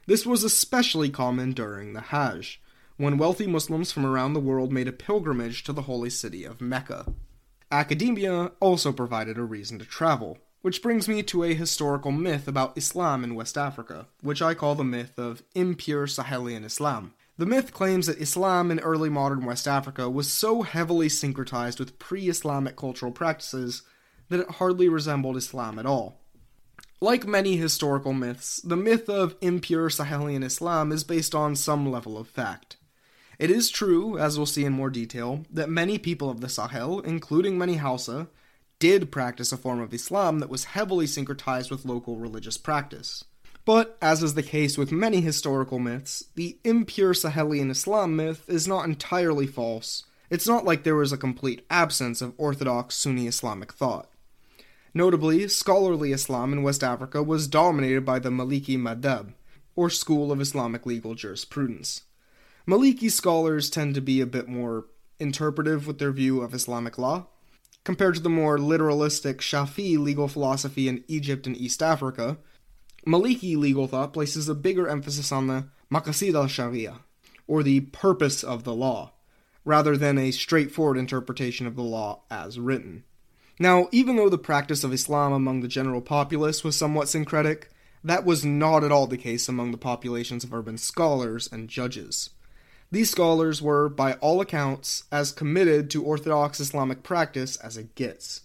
This 0.07 0.25
was 0.25 0.43
especially 0.43 1.09
common 1.09 1.51
during 1.51 1.93
the 1.93 2.01
Hajj, 2.01 2.61
when 2.97 3.17
wealthy 3.17 3.47
Muslims 3.47 3.91
from 3.91 4.05
around 4.05 4.33
the 4.33 4.39
world 4.39 4.71
made 4.71 4.87
a 4.87 4.93
pilgrimage 4.93 5.63
to 5.63 5.73
the 5.73 5.83
holy 5.83 6.09
city 6.09 6.43
of 6.43 6.61
Mecca. 6.61 7.13
Academia 7.71 8.51
also 8.59 8.91
provided 8.91 9.37
a 9.37 9.43
reason 9.43 9.79
to 9.79 9.85
travel. 9.85 10.37
Which 10.61 10.83
brings 10.83 11.07
me 11.07 11.23
to 11.23 11.43
a 11.43 11.55
historical 11.55 12.11
myth 12.11 12.47
about 12.47 12.77
Islam 12.77 13.23
in 13.23 13.33
West 13.33 13.57
Africa, 13.57 14.05
which 14.21 14.43
I 14.43 14.53
call 14.53 14.75
the 14.75 14.83
myth 14.83 15.17
of 15.17 15.41
impure 15.55 16.05
Sahelian 16.05 16.63
Islam. 16.63 17.15
The 17.41 17.47
myth 17.47 17.73
claims 17.73 18.05
that 18.05 18.21
Islam 18.21 18.69
in 18.69 18.79
early 18.81 19.09
modern 19.09 19.45
West 19.45 19.67
Africa 19.67 20.07
was 20.07 20.31
so 20.31 20.61
heavily 20.61 21.07
syncretized 21.07 21.79
with 21.79 21.97
pre 21.97 22.29
Islamic 22.29 22.75
cultural 22.75 23.11
practices 23.11 23.81
that 24.29 24.41
it 24.41 24.47
hardly 24.51 24.87
resembled 24.87 25.35
Islam 25.37 25.79
at 25.79 25.87
all. 25.87 26.21
Like 26.99 27.25
many 27.25 27.57
historical 27.57 28.13
myths, 28.13 28.57
the 28.57 28.77
myth 28.77 29.09
of 29.09 29.33
impure 29.41 29.89
Sahelian 29.89 30.43
Islam 30.43 30.91
is 30.91 31.03
based 31.03 31.33
on 31.33 31.55
some 31.55 31.91
level 31.91 32.15
of 32.15 32.27
fact. 32.27 32.77
It 33.39 33.49
is 33.49 33.71
true, 33.71 34.19
as 34.19 34.37
we'll 34.37 34.45
see 34.45 34.63
in 34.63 34.73
more 34.73 34.91
detail, 34.91 35.43
that 35.49 35.67
many 35.67 35.97
people 35.97 36.29
of 36.29 36.41
the 36.41 36.47
Sahel, 36.47 36.99
including 36.99 37.57
many 37.57 37.77
Hausa, 37.77 38.27
did 38.77 39.11
practice 39.11 39.51
a 39.51 39.57
form 39.57 39.79
of 39.79 39.95
Islam 39.95 40.41
that 40.41 40.49
was 40.51 40.65
heavily 40.65 41.07
syncretized 41.07 41.71
with 41.71 41.85
local 41.85 42.17
religious 42.17 42.59
practice. 42.59 43.23
But, 43.63 43.97
as 44.01 44.23
is 44.23 44.33
the 44.33 44.43
case 44.43 44.77
with 44.77 44.91
many 44.91 45.21
historical 45.21 45.77
myths, 45.77 46.25
the 46.35 46.57
impure 46.63 47.13
Sahelian 47.13 47.69
Islam 47.69 48.15
myth 48.15 48.43
is 48.47 48.67
not 48.67 48.85
entirely 48.85 49.45
false. 49.45 50.05
It's 50.29 50.47
not 50.47 50.65
like 50.65 50.83
there 50.83 50.95
was 50.95 51.11
a 51.11 51.17
complete 51.17 51.65
absence 51.69 52.21
of 52.21 52.33
orthodox 52.37 52.95
Sunni 52.95 53.27
Islamic 53.27 53.73
thought. 53.73 54.09
Notably, 54.93 55.47
scholarly 55.47 56.11
Islam 56.11 56.53
in 56.53 56.63
West 56.63 56.83
Africa 56.83 57.21
was 57.21 57.47
dominated 57.47 58.03
by 58.03 58.19
the 58.19 58.29
Maliki 58.29 58.77
Madhab, 58.77 59.33
or 59.75 59.89
school 59.89 60.31
of 60.31 60.41
Islamic 60.41 60.85
legal 60.85 61.15
jurisprudence. 61.15 62.01
Maliki 62.67 63.09
scholars 63.09 63.69
tend 63.69 63.95
to 63.95 64.01
be 64.01 64.21
a 64.21 64.25
bit 64.25 64.47
more 64.47 64.85
interpretive 65.19 65.87
with 65.87 65.99
their 65.99 66.11
view 66.11 66.41
of 66.41 66.53
Islamic 66.53 66.97
law, 66.97 67.27
compared 67.83 68.15
to 68.15 68.21
the 68.21 68.29
more 68.29 68.57
literalistic 68.57 69.35
Shafi 69.37 69.97
legal 69.97 70.27
philosophy 70.27 70.87
in 70.87 71.03
Egypt 71.07 71.47
and 71.47 71.55
East 71.55 71.81
Africa. 71.81 72.37
Maliki 73.05 73.57
legal 73.57 73.87
thought 73.87 74.13
places 74.13 74.47
a 74.47 74.55
bigger 74.55 74.87
emphasis 74.87 75.31
on 75.31 75.47
the 75.47 75.65
maqasid 75.91 76.35
al 76.35 76.47
Sharia, 76.47 76.99
or 77.47 77.63
the 77.63 77.81
purpose 77.81 78.43
of 78.43 78.63
the 78.63 78.75
law, 78.75 79.13
rather 79.65 79.97
than 79.97 80.17
a 80.17 80.31
straightforward 80.31 80.97
interpretation 80.97 81.65
of 81.65 81.75
the 81.75 81.81
law 81.81 82.21
as 82.29 82.59
written. 82.59 83.03
Now, 83.59 83.89
even 83.91 84.15
though 84.15 84.29
the 84.29 84.37
practice 84.37 84.83
of 84.83 84.93
Islam 84.93 85.33
among 85.33 85.61
the 85.61 85.67
general 85.67 86.01
populace 86.01 86.63
was 86.63 86.75
somewhat 86.75 87.09
syncretic, 87.09 87.69
that 88.03 88.25
was 88.25 88.43
not 88.45 88.83
at 88.83 88.91
all 88.91 89.07
the 89.07 89.17
case 89.17 89.47
among 89.47 89.71
the 89.71 89.77
populations 89.77 90.43
of 90.43 90.53
urban 90.53 90.77
scholars 90.77 91.47
and 91.51 91.69
judges. 91.69 92.31
These 92.91 93.09
scholars 93.09 93.61
were, 93.61 93.87
by 93.87 94.13
all 94.13 94.41
accounts, 94.41 95.03
as 95.11 95.31
committed 95.31 95.89
to 95.91 96.03
Orthodox 96.03 96.59
Islamic 96.59 97.03
practice 97.03 97.55
as 97.57 97.77
it 97.77 97.95
gets. 97.95 98.41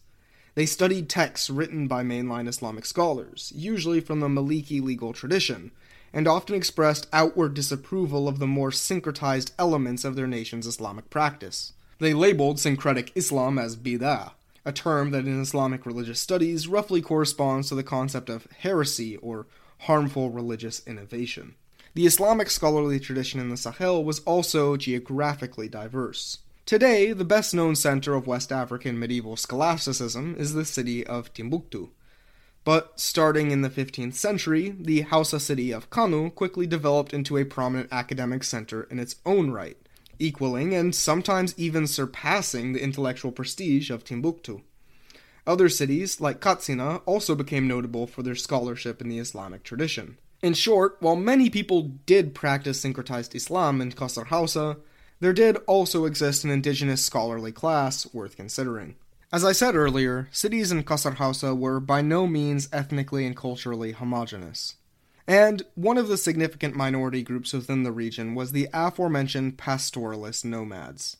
They 0.56 0.64
studied 0.64 1.10
texts 1.10 1.50
written 1.50 1.86
by 1.86 2.02
mainline 2.02 2.48
Islamic 2.48 2.86
scholars, 2.86 3.52
usually 3.54 4.00
from 4.00 4.20
the 4.20 4.28
Maliki 4.28 4.80
legal 4.80 5.12
tradition, 5.12 5.70
and 6.14 6.26
often 6.26 6.54
expressed 6.54 7.08
outward 7.12 7.52
disapproval 7.52 8.26
of 8.26 8.38
the 8.38 8.46
more 8.46 8.70
syncretized 8.70 9.52
elements 9.58 10.02
of 10.02 10.16
their 10.16 10.26
nation's 10.26 10.66
Islamic 10.66 11.10
practice. 11.10 11.74
They 11.98 12.14
labeled 12.14 12.58
syncretic 12.58 13.12
Islam 13.14 13.58
as 13.58 13.76
bid'ah, 13.76 14.32
a 14.64 14.72
term 14.72 15.10
that 15.10 15.26
in 15.26 15.42
Islamic 15.42 15.84
religious 15.84 16.20
studies 16.20 16.68
roughly 16.68 17.02
corresponds 17.02 17.68
to 17.68 17.74
the 17.74 17.82
concept 17.82 18.30
of 18.30 18.48
heresy 18.60 19.18
or 19.18 19.46
harmful 19.80 20.30
religious 20.30 20.80
innovation. 20.86 21.54
The 21.92 22.06
Islamic 22.06 22.48
scholarly 22.48 22.98
tradition 22.98 23.40
in 23.40 23.50
the 23.50 23.58
Sahel 23.58 24.02
was 24.02 24.20
also 24.20 24.78
geographically 24.78 25.68
diverse. 25.68 26.38
Today, 26.66 27.12
the 27.12 27.24
best 27.24 27.54
known 27.54 27.76
center 27.76 28.16
of 28.16 28.26
West 28.26 28.50
African 28.50 28.98
medieval 28.98 29.36
scholasticism 29.36 30.34
is 30.36 30.52
the 30.52 30.64
city 30.64 31.06
of 31.06 31.32
Timbuktu. 31.32 31.90
But 32.64 32.98
starting 32.98 33.52
in 33.52 33.62
the 33.62 33.70
15th 33.70 34.14
century, 34.14 34.74
the 34.76 35.02
Hausa 35.02 35.38
city 35.38 35.70
of 35.70 35.90
Kano 35.90 36.28
quickly 36.28 36.66
developed 36.66 37.14
into 37.14 37.36
a 37.36 37.44
prominent 37.44 37.90
academic 37.92 38.42
center 38.42 38.82
in 38.82 38.98
its 38.98 39.14
own 39.24 39.52
right 39.52 39.76
equaling 40.18 40.74
and 40.74 40.92
sometimes 40.92 41.54
even 41.56 41.86
surpassing 41.86 42.72
the 42.72 42.82
intellectual 42.82 43.30
prestige 43.30 43.88
of 43.88 44.02
Timbuktu. 44.02 44.62
Other 45.46 45.68
cities, 45.68 46.20
like 46.20 46.40
Katsina, 46.40 46.96
also 47.06 47.36
became 47.36 47.68
notable 47.68 48.08
for 48.08 48.24
their 48.24 48.34
scholarship 48.34 49.00
in 49.00 49.08
the 49.08 49.20
Islamic 49.20 49.62
tradition. 49.62 50.18
In 50.42 50.54
short, 50.54 50.96
while 50.98 51.14
many 51.14 51.48
people 51.48 51.92
did 52.06 52.34
practice 52.34 52.82
syncretized 52.82 53.36
Islam 53.36 53.80
in 53.80 53.92
Kasar 53.92 54.26
Hausa, 54.26 54.78
there 55.20 55.32
did 55.32 55.56
also 55.66 56.04
exist 56.04 56.44
an 56.44 56.50
indigenous 56.50 57.04
scholarly 57.04 57.52
class 57.52 58.12
worth 58.12 58.36
considering. 58.36 58.96
As 59.32 59.44
I 59.44 59.52
said 59.52 59.74
earlier, 59.74 60.28
cities 60.30 60.70
in 60.70 60.84
Kasar 60.84 61.58
were 61.58 61.80
by 61.80 62.00
no 62.00 62.26
means 62.26 62.68
ethnically 62.72 63.26
and 63.26 63.36
culturally 63.36 63.92
homogenous. 63.92 64.76
And 65.26 65.62
one 65.74 65.98
of 65.98 66.08
the 66.08 66.16
significant 66.16 66.76
minority 66.76 67.22
groups 67.22 67.52
within 67.52 67.82
the 67.82 67.90
region 67.90 68.34
was 68.34 68.52
the 68.52 68.68
aforementioned 68.72 69.58
pastoralist 69.58 70.44
nomads. 70.44 71.16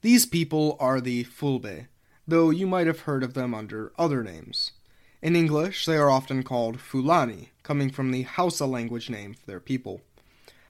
These 0.00 0.24
people 0.26 0.76
are 0.80 1.00
the 1.00 1.24
Fulbe, 1.24 1.88
though 2.26 2.50
you 2.50 2.66
might 2.66 2.86
have 2.86 3.00
heard 3.00 3.22
of 3.22 3.34
them 3.34 3.54
under 3.54 3.92
other 3.98 4.22
names. 4.22 4.72
In 5.20 5.36
English, 5.36 5.84
they 5.84 5.96
are 5.96 6.10
often 6.10 6.42
called 6.42 6.80
Fulani, 6.80 7.50
coming 7.62 7.90
from 7.90 8.10
the 8.10 8.22
Hausa 8.22 8.66
language 8.66 9.10
name 9.10 9.34
for 9.34 9.46
their 9.46 9.60
people. 9.60 10.00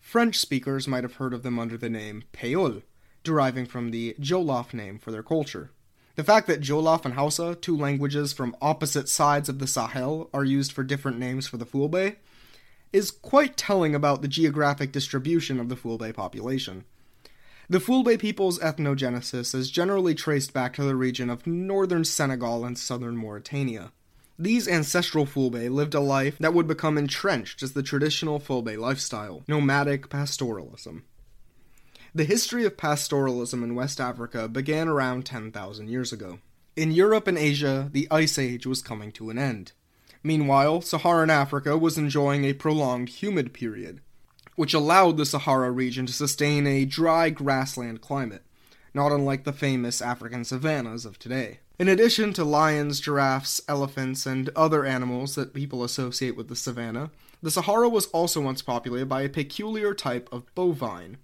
French 0.06 0.38
speakers 0.38 0.86
might 0.86 1.02
have 1.02 1.16
heard 1.16 1.34
of 1.34 1.42
them 1.42 1.58
under 1.58 1.76
the 1.76 1.90
name 1.90 2.22
Peul, 2.30 2.82
deriving 3.24 3.66
from 3.66 3.90
the 3.90 4.14
Jollof 4.20 4.72
name 4.72 5.00
for 5.00 5.10
their 5.10 5.24
culture. 5.24 5.72
The 6.14 6.22
fact 6.22 6.46
that 6.46 6.60
Jollof 6.60 7.04
and 7.04 7.14
Hausa, 7.14 7.56
two 7.56 7.76
languages 7.76 8.32
from 8.32 8.54
opposite 8.62 9.08
sides 9.08 9.48
of 9.48 9.58
the 9.58 9.66
Sahel, 9.66 10.30
are 10.32 10.44
used 10.44 10.70
for 10.70 10.84
different 10.84 11.18
names 11.18 11.48
for 11.48 11.56
the 11.56 11.66
Fulbe 11.66 12.14
is 12.92 13.10
quite 13.10 13.56
telling 13.56 13.96
about 13.96 14.22
the 14.22 14.28
geographic 14.28 14.92
distribution 14.92 15.58
of 15.58 15.68
the 15.68 15.74
Fulbe 15.74 16.14
population. 16.14 16.84
The 17.68 17.80
Fulbe 17.80 18.16
people's 18.16 18.60
ethnogenesis 18.60 19.56
is 19.56 19.72
generally 19.72 20.14
traced 20.14 20.52
back 20.52 20.74
to 20.74 20.84
the 20.84 20.94
region 20.94 21.28
of 21.28 21.48
northern 21.48 22.04
Senegal 22.04 22.64
and 22.64 22.78
southern 22.78 23.16
Mauritania. 23.16 23.90
These 24.38 24.68
ancestral 24.68 25.24
Fulbe 25.24 25.70
lived 25.70 25.94
a 25.94 26.00
life 26.00 26.36
that 26.38 26.52
would 26.52 26.66
become 26.66 26.98
entrenched 26.98 27.62
as 27.62 27.72
the 27.72 27.82
traditional 27.82 28.38
Fulbe 28.38 28.76
lifestyle 28.76 29.42
nomadic 29.48 30.10
pastoralism. 30.10 31.04
The 32.14 32.24
history 32.24 32.66
of 32.66 32.76
pastoralism 32.76 33.62
in 33.62 33.74
West 33.74 33.98
Africa 33.98 34.46
began 34.46 34.88
around 34.88 35.24
10,000 35.24 35.88
years 35.88 36.12
ago. 36.12 36.38
In 36.74 36.92
Europe 36.92 37.26
and 37.26 37.38
Asia, 37.38 37.88
the 37.90 38.06
Ice 38.10 38.38
Age 38.38 38.66
was 38.66 38.82
coming 38.82 39.10
to 39.12 39.30
an 39.30 39.38
end. 39.38 39.72
Meanwhile, 40.22 40.82
Saharan 40.82 41.30
Africa 41.30 41.78
was 41.78 41.96
enjoying 41.96 42.44
a 42.44 42.52
prolonged 42.52 43.08
humid 43.08 43.54
period, 43.54 44.00
which 44.54 44.74
allowed 44.74 45.16
the 45.16 45.24
Sahara 45.24 45.70
region 45.70 46.04
to 46.04 46.12
sustain 46.12 46.66
a 46.66 46.84
dry 46.84 47.30
grassland 47.30 48.02
climate, 48.02 48.42
not 48.92 49.12
unlike 49.12 49.44
the 49.44 49.52
famous 49.52 50.02
African 50.02 50.44
savannas 50.44 51.06
of 51.06 51.18
today. 51.18 51.60
In 51.78 51.88
addition 51.88 52.32
to 52.32 52.44
lions, 52.44 53.00
giraffes, 53.00 53.60
elephants, 53.68 54.24
and 54.24 54.48
other 54.56 54.86
animals 54.86 55.34
that 55.34 55.52
people 55.52 55.84
associate 55.84 56.34
with 56.34 56.48
the 56.48 56.56
savanna, 56.56 57.10
the 57.42 57.50
Sahara 57.50 57.86
was 57.86 58.06
also 58.06 58.40
once 58.40 58.62
populated 58.62 59.06
by 59.06 59.22
a 59.22 59.28
peculiar 59.28 59.92
type 59.92 60.26
of 60.32 60.46
bovine, 60.54 61.18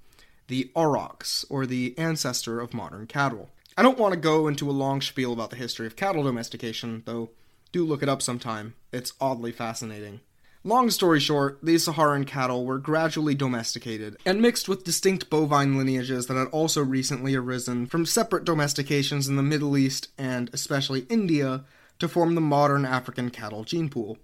the 0.48 0.70
aurochs, 0.76 1.46
or 1.48 1.64
the 1.64 1.94
ancestor 1.96 2.60
of 2.60 2.74
modern 2.74 3.06
cattle. 3.06 3.48
I 3.78 3.82
don't 3.82 3.98
want 3.98 4.12
to 4.12 4.20
go 4.20 4.46
into 4.46 4.68
a 4.68 4.72
long 4.72 5.00
spiel 5.00 5.32
about 5.32 5.48
the 5.48 5.56
history 5.56 5.86
of 5.86 5.96
cattle 5.96 6.24
domestication, 6.24 7.02
though 7.06 7.30
do 7.72 7.82
look 7.82 8.02
it 8.02 8.08
up 8.10 8.20
sometime. 8.20 8.74
It's 8.92 9.14
oddly 9.18 9.52
fascinating. 9.52 10.20
Long 10.64 10.90
story 10.90 11.18
short, 11.18 11.58
these 11.60 11.82
Saharan 11.82 12.24
cattle 12.24 12.64
were 12.64 12.78
gradually 12.78 13.34
domesticated 13.34 14.16
and 14.24 14.40
mixed 14.40 14.68
with 14.68 14.84
distinct 14.84 15.28
bovine 15.28 15.76
lineages 15.76 16.28
that 16.28 16.36
had 16.36 16.46
also 16.48 16.84
recently 16.84 17.34
arisen 17.34 17.86
from 17.86 18.06
separate 18.06 18.44
domestications 18.44 19.28
in 19.28 19.34
the 19.34 19.42
Middle 19.42 19.76
East 19.76 20.10
and 20.16 20.48
especially 20.52 21.00
India 21.08 21.64
to 21.98 22.06
form 22.06 22.36
the 22.36 22.40
modern 22.40 22.84
African 22.84 23.30
cattle 23.30 23.64
gene 23.64 23.88
pool. 23.88 24.18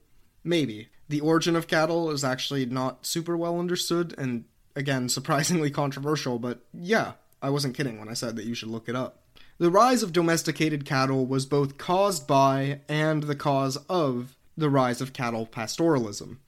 Maybe. 0.45 0.91
The 1.09 1.21
origin 1.21 1.57
of 1.57 1.67
cattle 1.67 2.09
is 2.13 2.23
actually 2.23 2.67
not 2.67 3.05
super 3.05 3.37
well 3.37 3.59
understood 3.59 4.15
and, 4.17 4.45
again, 4.77 5.09
surprisingly 5.09 5.73
controversial, 5.73 6.39
but 6.39 6.61
yeah, 6.73 7.15
I 7.43 7.51
wasn't 7.51 7.77
kidding 7.77 7.99
when 7.99 8.09
I 8.09 8.15
said 8.15 8.37
that 8.37 8.47
you 8.47 8.55
should 8.55 8.69
look 8.69 8.89
it 8.89 8.95
up. 8.95 9.25
The 9.59 9.73
rise 9.73 10.05
of 10.05 10.13
domesticated 10.13 10.85
cattle 10.85 11.27
was 11.27 11.47
both 11.47 11.79
caused 11.79 12.29
by 12.29 12.83
and 12.89 13.25
the 13.25 13.35
cause 13.35 13.77
of 13.89 14.37
the 14.59 14.71
rise 14.71 15.01
of 15.01 15.13
cattle 15.13 15.47
pastoralism. 15.47 16.39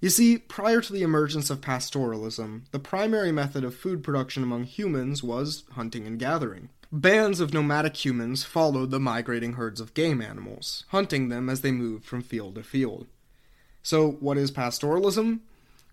You 0.00 0.10
see, 0.10 0.38
prior 0.38 0.80
to 0.80 0.92
the 0.92 1.02
emergence 1.02 1.48
of 1.50 1.60
pastoralism, 1.60 2.64
the 2.72 2.78
primary 2.78 3.30
method 3.30 3.62
of 3.62 3.76
food 3.76 4.02
production 4.02 4.42
among 4.42 4.64
humans 4.64 5.22
was 5.22 5.64
hunting 5.72 6.06
and 6.06 6.18
gathering. 6.18 6.70
Bands 6.90 7.40
of 7.40 7.54
nomadic 7.54 8.04
humans 8.04 8.44
followed 8.44 8.90
the 8.90 9.00
migrating 9.00 9.54
herds 9.54 9.80
of 9.80 9.94
game 9.94 10.20
animals, 10.20 10.84
hunting 10.88 11.28
them 11.28 11.48
as 11.48 11.60
they 11.60 11.70
moved 11.70 12.04
from 12.04 12.20
field 12.20 12.56
to 12.56 12.62
field. 12.62 13.06
So, 13.82 14.10
what 14.10 14.36
is 14.36 14.50
pastoralism? 14.50 15.40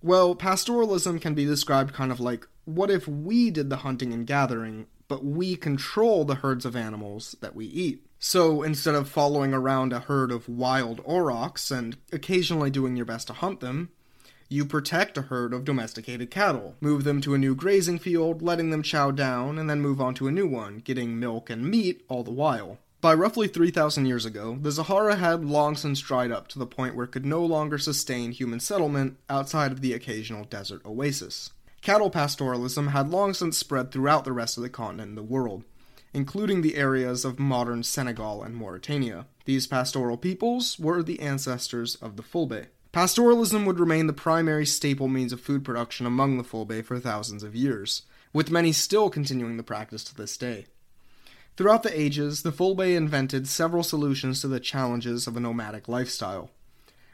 Well, 0.01 0.35
pastoralism 0.35 1.19
can 1.19 1.33
be 1.33 1.45
described 1.45 1.93
kind 1.93 2.11
of 2.11 2.19
like 2.19 2.47
what 2.65 2.91
if 2.91 3.07
we 3.07 3.51
did 3.51 3.69
the 3.69 3.77
hunting 3.77 4.13
and 4.13 4.25
gathering 4.25 4.87
but 5.09 5.25
we 5.25 5.57
control 5.57 6.23
the 6.23 6.35
herds 6.35 6.65
of 6.65 6.77
animals 6.77 7.35
that 7.41 7.55
we 7.55 7.65
eat. 7.65 8.05
So 8.21 8.63
instead 8.63 8.95
of 8.95 9.07
following 9.07 9.53
around 9.53 9.93
a 9.93 10.01
herd 10.01 10.29
of 10.29 10.49
wild 10.49 10.99
aurochs 11.05 11.71
and 11.71 11.95
occasionally 12.11 12.69
doing 12.69 12.97
your 12.97 13.05
best 13.05 13.27
to 13.27 13.33
hunt 13.33 13.61
them, 13.61 13.91
you 14.49 14.65
protect 14.65 15.17
a 15.17 15.23
herd 15.23 15.53
of 15.53 15.63
domesticated 15.63 16.29
cattle, 16.29 16.75
move 16.81 17.05
them 17.05 17.21
to 17.21 17.33
a 17.33 17.37
new 17.37 17.55
grazing 17.55 17.97
field, 17.97 18.41
letting 18.41 18.71
them 18.71 18.83
chow 18.83 19.11
down, 19.11 19.57
and 19.57 19.69
then 19.69 19.79
move 19.79 20.01
on 20.01 20.15
to 20.15 20.27
a 20.27 20.31
new 20.31 20.47
one, 20.47 20.79
getting 20.79 21.17
milk 21.17 21.49
and 21.49 21.69
meat 21.71 22.03
all 22.09 22.23
the 22.23 22.31
while. 22.31 22.77
By 22.99 23.13
roughly 23.13 23.47
3,000 23.47 24.05
years 24.05 24.25
ago, 24.25 24.57
the 24.61 24.73
Sahara 24.73 25.15
had 25.15 25.45
long 25.45 25.77
since 25.77 26.01
dried 26.01 26.31
up 26.31 26.49
to 26.49 26.59
the 26.59 26.65
point 26.65 26.95
where 26.95 27.05
it 27.05 27.13
could 27.13 27.25
no 27.25 27.45
longer 27.45 27.77
sustain 27.77 28.31
human 28.31 28.59
settlement 28.59 29.17
outside 29.29 29.71
of 29.71 29.79
the 29.79 29.93
occasional 29.93 30.43
desert 30.43 30.81
oasis. 30.85 31.51
Cattle 31.81 32.11
pastoralism 32.11 32.89
had 32.89 33.09
long 33.09 33.33
since 33.33 33.57
spread 33.57 33.91
throughout 33.91 34.25
the 34.25 34.33
rest 34.33 34.57
of 34.57 34.63
the 34.63 34.69
continent 34.69 35.09
and 35.09 35.17
the 35.17 35.23
world, 35.23 35.63
including 36.13 36.61
the 36.61 36.75
areas 36.75 37.25
of 37.25 37.39
modern 37.39 37.83
Senegal 37.83 38.43
and 38.43 38.55
Mauritania. 38.55 39.25
These 39.45 39.67
pastoral 39.67 40.17
peoples 40.17 40.79
were 40.79 41.03
the 41.03 41.19
ancestors 41.19 41.95
of 41.95 42.15
the 42.15 42.23
Fulbe. 42.23 42.67
Pastoralism 42.91 43.65
would 43.65 43.79
remain 43.79 44.07
the 44.07 44.13
primary 44.13 44.65
staple 44.65 45.07
means 45.07 45.31
of 45.31 45.39
food 45.39 45.63
production 45.63 46.05
among 46.05 46.37
the 46.37 46.43
Fulbe 46.43 46.83
for 46.83 46.99
thousands 46.99 47.43
of 47.43 47.55
years, 47.55 48.03
with 48.33 48.49
many 48.49 48.71
still 48.71 49.09
continuing 49.09 49.57
the 49.57 49.63
practice 49.63 50.03
to 50.05 50.15
this 50.15 50.37
day. 50.37 50.65
Throughout 51.55 51.83
the 51.83 51.99
ages, 51.99 52.41
the 52.41 52.51
Fulbe 52.51 52.95
invented 52.95 53.47
several 53.47 53.83
solutions 53.83 54.41
to 54.41 54.47
the 54.47 54.59
challenges 54.59 55.27
of 55.27 55.35
a 55.37 55.39
nomadic 55.39 55.87
lifestyle. 55.87 56.49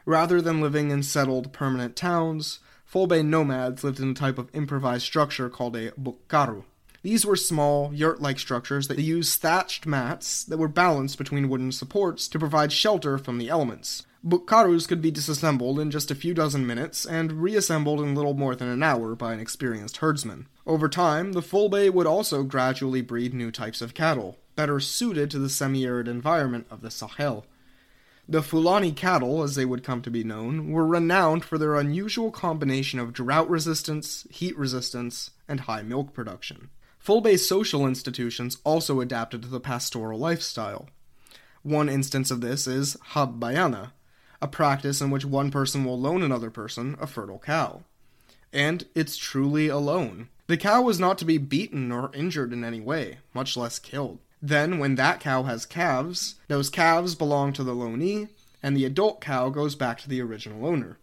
Rather 0.06 0.40
than 0.40 0.60
living 0.60 0.90
in 0.90 1.02
settled 1.02 1.52
permanent 1.52 1.96
towns, 1.96 2.60
Fulbe 2.90 3.24
nomads 3.24 3.82
lived 3.82 3.98
in 3.98 4.10
a 4.10 4.14
type 4.14 4.38
of 4.38 4.48
improvised 4.54 5.02
structure 5.02 5.50
called 5.50 5.74
a 5.74 5.90
bukkaru. 5.90 6.62
These 7.06 7.24
were 7.24 7.36
small, 7.36 7.94
yurt 7.94 8.20
like 8.20 8.36
structures 8.36 8.88
that 8.88 8.98
used 8.98 9.40
thatched 9.40 9.86
mats 9.86 10.42
that 10.42 10.56
were 10.56 10.66
balanced 10.66 11.18
between 11.18 11.48
wooden 11.48 11.70
supports 11.70 12.26
to 12.26 12.38
provide 12.40 12.72
shelter 12.72 13.16
from 13.16 13.38
the 13.38 13.48
elements. 13.48 14.04
Bukkarus 14.26 14.88
could 14.88 15.00
be 15.00 15.12
disassembled 15.12 15.78
in 15.78 15.92
just 15.92 16.10
a 16.10 16.16
few 16.16 16.34
dozen 16.34 16.66
minutes 16.66 17.06
and 17.06 17.40
reassembled 17.40 18.00
in 18.00 18.16
little 18.16 18.34
more 18.34 18.56
than 18.56 18.66
an 18.66 18.82
hour 18.82 19.14
by 19.14 19.32
an 19.32 19.38
experienced 19.38 19.98
herdsman. 19.98 20.48
Over 20.66 20.88
time, 20.88 21.32
the 21.32 21.42
Fulbe 21.42 21.92
would 21.94 22.08
also 22.08 22.42
gradually 22.42 23.02
breed 23.02 23.32
new 23.32 23.52
types 23.52 23.80
of 23.80 23.94
cattle, 23.94 24.38
better 24.56 24.80
suited 24.80 25.30
to 25.30 25.38
the 25.38 25.48
semi 25.48 25.84
arid 25.84 26.08
environment 26.08 26.66
of 26.72 26.82
the 26.82 26.90
Sahel. 26.90 27.46
The 28.28 28.42
Fulani 28.42 28.90
cattle, 28.90 29.44
as 29.44 29.54
they 29.54 29.64
would 29.64 29.84
come 29.84 30.02
to 30.02 30.10
be 30.10 30.24
known, 30.24 30.72
were 30.72 30.84
renowned 30.84 31.44
for 31.44 31.56
their 31.56 31.76
unusual 31.76 32.32
combination 32.32 32.98
of 32.98 33.12
drought 33.12 33.48
resistance, 33.48 34.26
heat 34.28 34.58
resistance, 34.58 35.30
and 35.46 35.60
high 35.60 35.82
milk 35.82 36.12
production. 36.12 36.70
Fulbe 37.06 37.38
social 37.38 37.86
institutions 37.86 38.58
also 38.64 39.00
adapted 39.00 39.40
to 39.42 39.48
the 39.48 39.60
pastoral 39.60 40.18
lifestyle. 40.18 40.88
One 41.62 41.88
instance 41.88 42.32
of 42.32 42.40
this 42.40 42.66
is 42.66 42.96
Habbayana, 43.12 43.92
a 44.42 44.48
practice 44.48 45.00
in 45.00 45.12
which 45.12 45.24
one 45.24 45.52
person 45.52 45.84
will 45.84 46.00
loan 46.00 46.20
another 46.20 46.50
person 46.50 46.96
a 47.00 47.06
fertile 47.06 47.38
cow. 47.38 47.84
And 48.52 48.86
it's 48.96 49.16
truly 49.16 49.68
a 49.68 49.78
loan. 49.78 50.30
The 50.48 50.56
cow 50.56 50.82
was 50.82 50.98
not 50.98 51.16
to 51.18 51.24
be 51.24 51.38
beaten 51.38 51.92
or 51.92 52.10
injured 52.12 52.52
in 52.52 52.64
any 52.64 52.80
way, 52.80 53.18
much 53.32 53.56
less 53.56 53.78
killed. 53.78 54.18
Then, 54.42 54.80
when 54.80 54.96
that 54.96 55.20
cow 55.20 55.44
has 55.44 55.64
calves, 55.64 56.34
those 56.48 56.68
calves 56.68 57.14
belong 57.14 57.52
to 57.52 57.62
the 57.62 57.74
loanee, 57.74 58.30
and 58.64 58.76
the 58.76 58.84
adult 58.84 59.20
cow 59.20 59.48
goes 59.48 59.76
back 59.76 59.98
to 60.00 60.08
the 60.08 60.20
original 60.20 60.66
owner. 60.66 60.98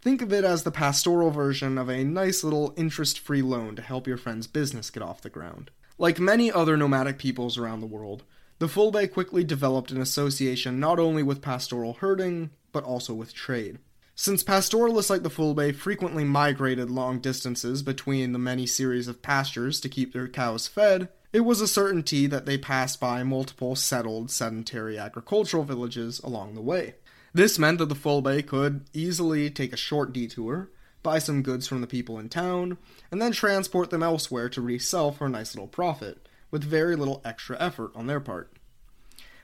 Think 0.00 0.22
of 0.22 0.32
it 0.32 0.44
as 0.44 0.62
the 0.62 0.70
pastoral 0.70 1.30
version 1.30 1.76
of 1.76 1.88
a 1.88 2.04
nice 2.04 2.44
little 2.44 2.72
interest 2.76 3.18
free 3.18 3.42
loan 3.42 3.74
to 3.76 3.82
help 3.82 4.06
your 4.06 4.16
friend's 4.16 4.46
business 4.46 4.90
get 4.90 5.02
off 5.02 5.22
the 5.22 5.28
ground. 5.28 5.72
Like 5.98 6.20
many 6.20 6.52
other 6.52 6.76
nomadic 6.76 7.18
peoples 7.18 7.58
around 7.58 7.80
the 7.80 7.86
world, 7.86 8.22
the 8.60 8.68
Fulbe 8.68 9.10
quickly 9.12 9.42
developed 9.42 9.90
an 9.90 10.00
association 10.00 10.78
not 10.78 11.00
only 11.00 11.24
with 11.24 11.42
pastoral 11.42 11.94
herding, 11.94 12.50
but 12.70 12.84
also 12.84 13.12
with 13.12 13.34
trade. 13.34 13.78
Since 14.14 14.44
pastoralists 14.44 15.10
like 15.10 15.22
the 15.24 15.30
Fulbe 15.30 15.74
frequently 15.74 16.24
migrated 16.24 16.90
long 16.90 17.18
distances 17.20 17.82
between 17.82 18.32
the 18.32 18.38
many 18.38 18.66
series 18.66 19.08
of 19.08 19.22
pastures 19.22 19.80
to 19.80 19.88
keep 19.88 20.12
their 20.12 20.28
cows 20.28 20.68
fed, 20.68 21.08
it 21.32 21.40
was 21.40 21.60
a 21.60 21.68
certainty 21.68 22.26
that 22.26 22.46
they 22.46 22.56
passed 22.56 23.00
by 23.00 23.22
multiple 23.22 23.76
settled 23.76 24.30
sedentary 24.30 24.98
agricultural 24.98 25.64
villages 25.64 26.20
along 26.20 26.54
the 26.54 26.60
way. 26.60 26.94
This 27.32 27.58
meant 27.58 27.78
that 27.78 27.88
the 27.88 27.94
Fulbe 27.94 28.46
could 28.46 28.84
easily 28.92 29.50
take 29.50 29.72
a 29.72 29.76
short 29.76 30.12
detour, 30.12 30.70
buy 31.02 31.18
some 31.18 31.42
goods 31.42 31.66
from 31.66 31.80
the 31.80 31.86
people 31.86 32.18
in 32.18 32.28
town, 32.28 32.78
and 33.10 33.20
then 33.20 33.32
transport 33.32 33.90
them 33.90 34.02
elsewhere 34.02 34.48
to 34.48 34.60
resell 34.60 35.12
for 35.12 35.26
a 35.26 35.30
nice 35.30 35.54
little 35.54 35.68
profit, 35.68 36.28
with 36.50 36.64
very 36.64 36.96
little 36.96 37.20
extra 37.24 37.56
effort 37.60 37.92
on 37.94 38.06
their 38.06 38.20
part. 38.20 38.52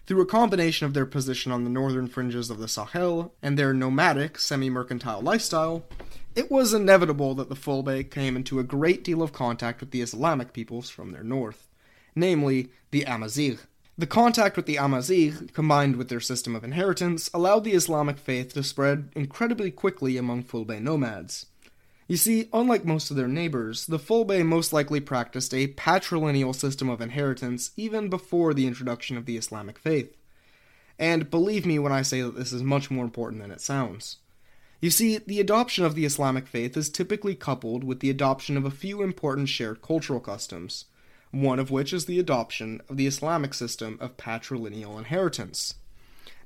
Through 0.06 0.20
a 0.20 0.26
combination 0.26 0.86
of 0.86 0.92
their 0.92 1.06
position 1.06 1.50
on 1.50 1.64
the 1.64 1.70
northern 1.70 2.08
fringes 2.08 2.50
of 2.50 2.58
the 2.58 2.68
Sahel 2.68 3.32
and 3.42 3.58
their 3.58 3.72
nomadic, 3.72 4.38
semi 4.38 4.68
mercantile 4.68 5.22
lifestyle, 5.22 5.84
it 6.34 6.50
was 6.50 6.74
inevitable 6.74 7.34
that 7.36 7.48
the 7.48 7.54
Fulbe 7.54 8.10
came 8.10 8.36
into 8.36 8.58
a 8.58 8.64
great 8.64 9.02
deal 9.02 9.22
of 9.22 9.32
contact 9.32 9.80
with 9.80 9.92
the 9.92 10.02
Islamic 10.02 10.52
peoples 10.52 10.90
from 10.90 11.12
their 11.12 11.22
north, 11.22 11.68
namely 12.14 12.68
the 12.90 13.04
Amazigh. 13.04 13.58
The 13.96 14.06
contact 14.08 14.56
with 14.56 14.66
the 14.66 14.76
Amazigh, 14.76 15.52
combined 15.52 15.94
with 15.94 16.08
their 16.08 16.20
system 16.20 16.56
of 16.56 16.64
inheritance, 16.64 17.30
allowed 17.32 17.62
the 17.62 17.74
Islamic 17.74 18.18
faith 18.18 18.52
to 18.54 18.64
spread 18.64 19.10
incredibly 19.14 19.70
quickly 19.70 20.16
among 20.16 20.42
Fulbe 20.42 20.80
nomads. 20.80 21.46
You 22.08 22.16
see, 22.16 22.48
unlike 22.52 22.84
most 22.84 23.10
of 23.10 23.16
their 23.16 23.28
neighbors, 23.28 23.86
the 23.86 24.00
Fulbe 24.00 24.44
most 24.44 24.72
likely 24.72 24.98
practiced 25.00 25.54
a 25.54 25.68
patrilineal 25.68 26.54
system 26.54 26.88
of 26.88 27.00
inheritance 27.00 27.70
even 27.76 28.08
before 28.08 28.52
the 28.52 28.66
introduction 28.66 29.16
of 29.16 29.26
the 29.26 29.36
Islamic 29.36 29.78
faith. 29.78 30.16
And 30.98 31.30
believe 31.30 31.64
me 31.64 31.78
when 31.78 31.92
I 31.92 32.02
say 32.02 32.20
that 32.20 32.36
this 32.36 32.52
is 32.52 32.62
much 32.62 32.90
more 32.90 33.04
important 33.04 33.42
than 33.42 33.52
it 33.52 33.60
sounds. 33.60 34.18
You 34.80 34.90
see, 34.90 35.18
the 35.18 35.40
adoption 35.40 35.84
of 35.84 35.94
the 35.94 36.04
Islamic 36.04 36.46
faith 36.46 36.76
is 36.76 36.90
typically 36.90 37.36
coupled 37.36 37.84
with 37.84 38.00
the 38.00 38.10
adoption 38.10 38.56
of 38.56 38.64
a 38.64 38.70
few 38.70 39.02
important 39.02 39.48
shared 39.48 39.80
cultural 39.82 40.20
customs, 40.20 40.84
one 41.34 41.58
of 41.58 41.70
which 41.70 41.92
is 41.92 42.06
the 42.06 42.18
adoption 42.18 42.80
of 42.88 42.96
the 42.96 43.06
Islamic 43.06 43.54
system 43.54 43.98
of 44.00 44.16
patrilineal 44.16 44.98
inheritance. 44.98 45.74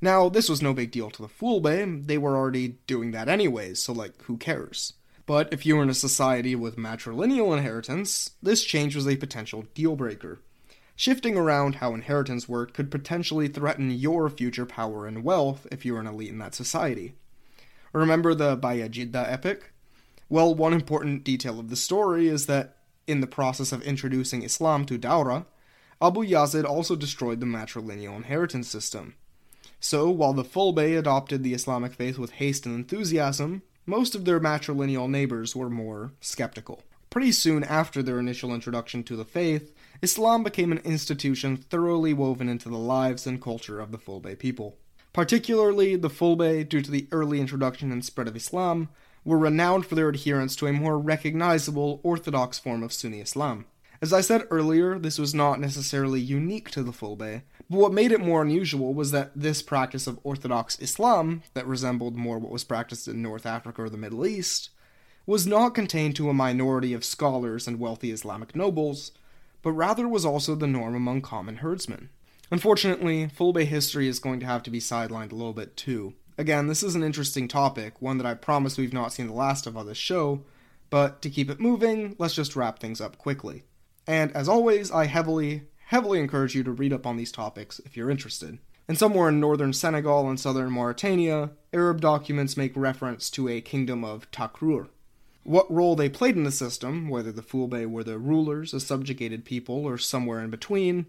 Now, 0.00 0.28
this 0.28 0.48
was 0.48 0.62
no 0.62 0.72
big 0.72 0.90
deal 0.90 1.10
to 1.10 1.22
the 1.22 1.28
Fulbe, 1.28 2.06
they 2.06 2.18
were 2.18 2.36
already 2.36 2.78
doing 2.86 3.10
that 3.12 3.28
anyways, 3.28 3.80
so 3.80 3.92
like, 3.92 4.22
who 4.22 4.36
cares? 4.36 4.94
But 5.26 5.52
if 5.52 5.66
you 5.66 5.76
were 5.76 5.82
in 5.82 5.90
a 5.90 5.94
society 5.94 6.54
with 6.54 6.76
matrilineal 6.76 7.56
inheritance, 7.56 8.30
this 8.42 8.64
change 8.64 8.96
was 8.96 9.06
a 9.06 9.16
potential 9.16 9.66
deal 9.74 9.94
breaker. 9.94 10.40
Shifting 10.96 11.36
around 11.36 11.76
how 11.76 11.94
inheritance 11.94 12.48
worked 12.48 12.74
could 12.74 12.90
potentially 12.90 13.46
threaten 13.46 13.90
your 13.90 14.30
future 14.30 14.66
power 14.66 15.06
and 15.06 15.22
wealth 15.22 15.66
if 15.70 15.84
you 15.84 15.92
were 15.92 16.00
an 16.00 16.06
elite 16.06 16.30
in 16.30 16.38
that 16.38 16.54
society. 16.54 17.14
Remember 17.92 18.34
the 18.34 18.56
Bayajidda 18.56 19.30
epic? 19.30 19.72
Well, 20.28 20.54
one 20.54 20.72
important 20.72 21.24
detail 21.24 21.60
of 21.60 21.70
the 21.70 21.76
story 21.76 22.28
is 22.28 22.46
that 22.46 22.77
in 23.08 23.20
the 23.20 23.26
process 23.26 23.72
of 23.72 23.82
introducing 23.82 24.42
Islam 24.42 24.84
to 24.86 24.98
Daura, 24.98 25.46
Abu 26.00 26.24
Yazid 26.24 26.64
also 26.64 26.94
destroyed 26.94 27.40
the 27.40 27.46
matrilineal 27.46 28.16
inheritance 28.16 28.68
system. 28.68 29.14
So, 29.80 30.10
while 30.10 30.32
the 30.32 30.44
Fulbe 30.44 30.98
adopted 30.98 31.42
the 31.42 31.54
Islamic 31.54 31.94
faith 31.94 32.18
with 32.18 32.32
haste 32.32 32.66
and 32.66 32.74
enthusiasm, 32.74 33.62
most 33.86 34.14
of 34.14 34.24
their 34.24 34.38
matrilineal 34.38 35.08
neighbors 35.08 35.56
were 35.56 35.70
more 35.70 36.12
skeptical. 36.20 36.82
Pretty 37.10 37.32
soon 37.32 37.64
after 37.64 38.02
their 38.02 38.18
initial 38.18 38.54
introduction 38.54 39.02
to 39.04 39.16
the 39.16 39.24
faith, 39.24 39.72
Islam 40.02 40.42
became 40.42 40.72
an 40.72 40.78
institution 40.78 41.56
thoroughly 41.56 42.12
woven 42.12 42.48
into 42.48 42.68
the 42.68 42.76
lives 42.76 43.26
and 43.26 43.40
culture 43.40 43.80
of 43.80 43.92
the 43.92 43.98
Fulbe 43.98 44.38
people. 44.38 44.76
Particularly, 45.14 45.96
the 45.96 46.10
Fulbe, 46.10 46.68
due 46.68 46.82
to 46.82 46.90
the 46.90 47.08
early 47.10 47.40
introduction 47.40 47.90
and 47.90 48.04
spread 48.04 48.28
of 48.28 48.36
Islam, 48.36 48.90
were 49.28 49.36
renowned 49.36 49.84
for 49.84 49.94
their 49.94 50.08
adherence 50.08 50.56
to 50.56 50.66
a 50.66 50.72
more 50.72 50.98
recognizable 50.98 52.00
orthodox 52.02 52.58
form 52.58 52.82
of 52.82 52.94
Sunni 52.94 53.20
Islam. 53.20 53.66
As 54.00 54.10
I 54.10 54.22
said 54.22 54.44
earlier, 54.50 54.98
this 54.98 55.18
was 55.18 55.34
not 55.34 55.60
necessarily 55.60 56.18
unique 56.18 56.70
to 56.70 56.82
the 56.82 56.92
Fulbe, 56.92 57.42
but 57.68 57.78
what 57.78 57.92
made 57.92 58.10
it 58.10 58.22
more 58.22 58.40
unusual 58.40 58.94
was 58.94 59.10
that 59.10 59.32
this 59.36 59.60
practice 59.60 60.06
of 60.06 60.18
Orthodox 60.22 60.78
Islam, 60.80 61.42
that 61.52 61.66
resembled 61.66 62.16
more 62.16 62.38
what 62.38 62.50
was 62.50 62.64
practiced 62.64 63.06
in 63.06 63.20
North 63.20 63.44
Africa 63.44 63.82
or 63.82 63.90
the 63.90 63.98
Middle 63.98 64.24
East, 64.24 64.70
was 65.26 65.46
not 65.46 65.74
contained 65.74 66.16
to 66.16 66.30
a 66.30 66.32
minority 66.32 66.94
of 66.94 67.04
scholars 67.04 67.68
and 67.68 67.78
wealthy 67.78 68.10
Islamic 68.10 68.56
nobles, 68.56 69.12
but 69.60 69.72
rather 69.72 70.08
was 70.08 70.24
also 70.24 70.54
the 70.54 70.66
norm 70.66 70.94
among 70.94 71.20
common 71.20 71.56
herdsmen. 71.56 72.08
Unfortunately, 72.50 73.26
Fulbe 73.26 73.66
history 73.66 74.08
is 74.08 74.20
going 74.20 74.40
to 74.40 74.46
have 74.46 74.62
to 74.62 74.70
be 74.70 74.80
sidelined 74.80 75.32
a 75.32 75.34
little 75.34 75.52
bit 75.52 75.76
too. 75.76 76.14
Again, 76.38 76.68
this 76.68 76.84
is 76.84 76.94
an 76.94 77.02
interesting 77.02 77.48
topic, 77.48 78.00
one 78.00 78.16
that 78.18 78.26
I 78.26 78.34
promise 78.34 78.78
we've 78.78 78.92
not 78.92 79.12
seen 79.12 79.26
the 79.26 79.32
last 79.32 79.66
of 79.66 79.76
on 79.76 79.86
this 79.86 79.98
show, 79.98 80.44
but 80.88 81.20
to 81.22 81.30
keep 81.30 81.50
it 81.50 81.58
moving, 81.58 82.14
let's 82.16 82.34
just 82.34 82.54
wrap 82.54 82.78
things 82.78 83.00
up 83.00 83.18
quickly. 83.18 83.64
And 84.06 84.30
as 84.36 84.48
always, 84.48 84.92
I 84.92 85.06
heavily, 85.06 85.64
heavily 85.86 86.20
encourage 86.20 86.54
you 86.54 86.62
to 86.62 86.70
read 86.70 86.92
up 86.92 87.06
on 87.06 87.16
these 87.16 87.32
topics 87.32 87.80
if 87.80 87.96
you're 87.96 88.08
interested. 88.08 88.58
And 88.86 88.96
somewhere 88.96 89.28
in 89.28 89.40
northern 89.40 89.72
Senegal 89.72 90.28
and 90.28 90.38
southern 90.38 90.70
Mauritania, 90.70 91.50
Arab 91.72 92.00
documents 92.00 92.56
make 92.56 92.72
reference 92.76 93.30
to 93.30 93.48
a 93.48 93.60
kingdom 93.60 94.04
of 94.04 94.30
Takrur. 94.30 94.86
What 95.42 95.70
role 95.70 95.96
they 95.96 96.08
played 96.08 96.36
in 96.36 96.44
the 96.44 96.52
system, 96.52 97.08
whether 97.08 97.32
the 97.32 97.42
Fulbe 97.42 97.84
were 97.90 98.04
the 98.04 98.16
rulers, 98.16 98.72
a 98.72 98.78
subjugated 98.78 99.44
people, 99.44 99.84
or 99.84 99.98
somewhere 99.98 100.40
in 100.40 100.50
between, 100.50 101.06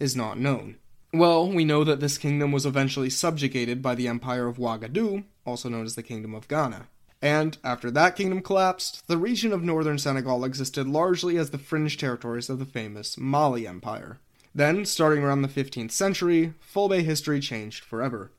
is 0.00 0.16
not 0.16 0.40
known. 0.40 0.76
Well, 1.14 1.46
we 1.46 1.66
know 1.66 1.84
that 1.84 2.00
this 2.00 2.16
kingdom 2.16 2.52
was 2.52 2.64
eventually 2.64 3.10
subjugated 3.10 3.82
by 3.82 3.94
the 3.94 4.08
Empire 4.08 4.46
of 4.46 4.56
Wagadu, 4.56 5.24
also 5.44 5.68
known 5.68 5.84
as 5.84 5.94
the 5.94 6.02
Kingdom 6.02 6.34
of 6.34 6.48
Ghana. 6.48 6.86
And 7.20 7.58
after 7.62 7.90
that 7.90 8.16
kingdom 8.16 8.40
collapsed, 8.40 9.06
the 9.08 9.18
region 9.18 9.52
of 9.52 9.62
northern 9.62 9.98
Senegal 9.98 10.42
existed 10.42 10.88
largely 10.88 11.36
as 11.36 11.50
the 11.50 11.58
fringe 11.58 11.98
territories 11.98 12.48
of 12.48 12.58
the 12.58 12.64
famous 12.64 13.18
Mali 13.18 13.66
Empire. 13.66 14.20
Then, 14.54 14.86
starting 14.86 15.22
around 15.22 15.42
the 15.42 15.48
15th 15.48 15.90
century, 15.90 16.54
Fulbe 16.60 17.02
history 17.02 17.40
changed 17.40 17.84
forever. 17.84 18.32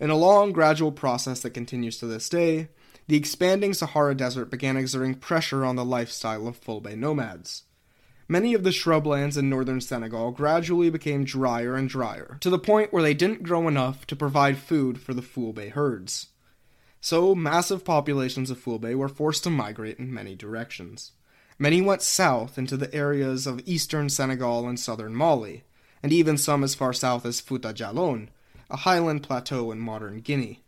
In 0.00 0.10
a 0.10 0.16
long, 0.16 0.50
gradual 0.50 0.90
process 0.90 1.40
that 1.42 1.50
continues 1.50 1.96
to 1.98 2.06
this 2.06 2.28
day, 2.28 2.70
the 3.06 3.16
expanding 3.16 3.72
Sahara 3.72 4.16
Desert 4.16 4.50
began 4.50 4.76
exerting 4.76 5.14
pressure 5.14 5.64
on 5.64 5.76
the 5.76 5.84
lifestyle 5.84 6.48
of 6.48 6.60
Fulbe 6.60 6.96
nomads. 6.96 7.62
Many 8.30 8.54
of 8.54 8.62
the 8.62 8.70
shrublands 8.70 9.36
in 9.36 9.50
northern 9.50 9.80
Senegal 9.80 10.30
gradually 10.30 10.88
became 10.88 11.24
drier 11.24 11.74
and 11.74 11.88
drier, 11.88 12.38
to 12.38 12.48
the 12.48 12.60
point 12.60 12.92
where 12.92 13.02
they 13.02 13.12
didn't 13.12 13.42
grow 13.42 13.66
enough 13.66 14.06
to 14.06 14.14
provide 14.14 14.56
food 14.56 15.00
for 15.00 15.12
the 15.12 15.20
Fulbe 15.20 15.70
herds. 15.70 16.28
So, 17.00 17.34
massive 17.34 17.84
populations 17.84 18.48
of 18.48 18.60
Fulbe 18.60 18.94
were 18.94 19.08
forced 19.08 19.42
to 19.42 19.50
migrate 19.50 19.98
in 19.98 20.14
many 20.14 20.36
directions. 20.36 21.10
Many 21.58 21.82
went 21.82 22.02
south 22.02 22.56
into 22.56 22.76
the 22.76 22.94
areas 22.94 23.48
of 23.48 23.66
eastern 23.66 24.08
Senegal 24.08 24.68
and 24.68 24.78
southern 24.78 25.12
Mali, 25.12 25.64
and 26.00 26.12
even 26.12 26.38
some 26.38 26.62
as 26.62 26.76
far 26.76 26.92
south 26.92 27.26
as 27.26 27.40
Fouta 27.40 27.74
Djallon, 27.74 28.28
a 28.70 28.76
highland 28.76 29.24
plateau 29.24 29.72
in 29.72 29.80
modern 29.80 30.20
Guinea. 30.20 30.62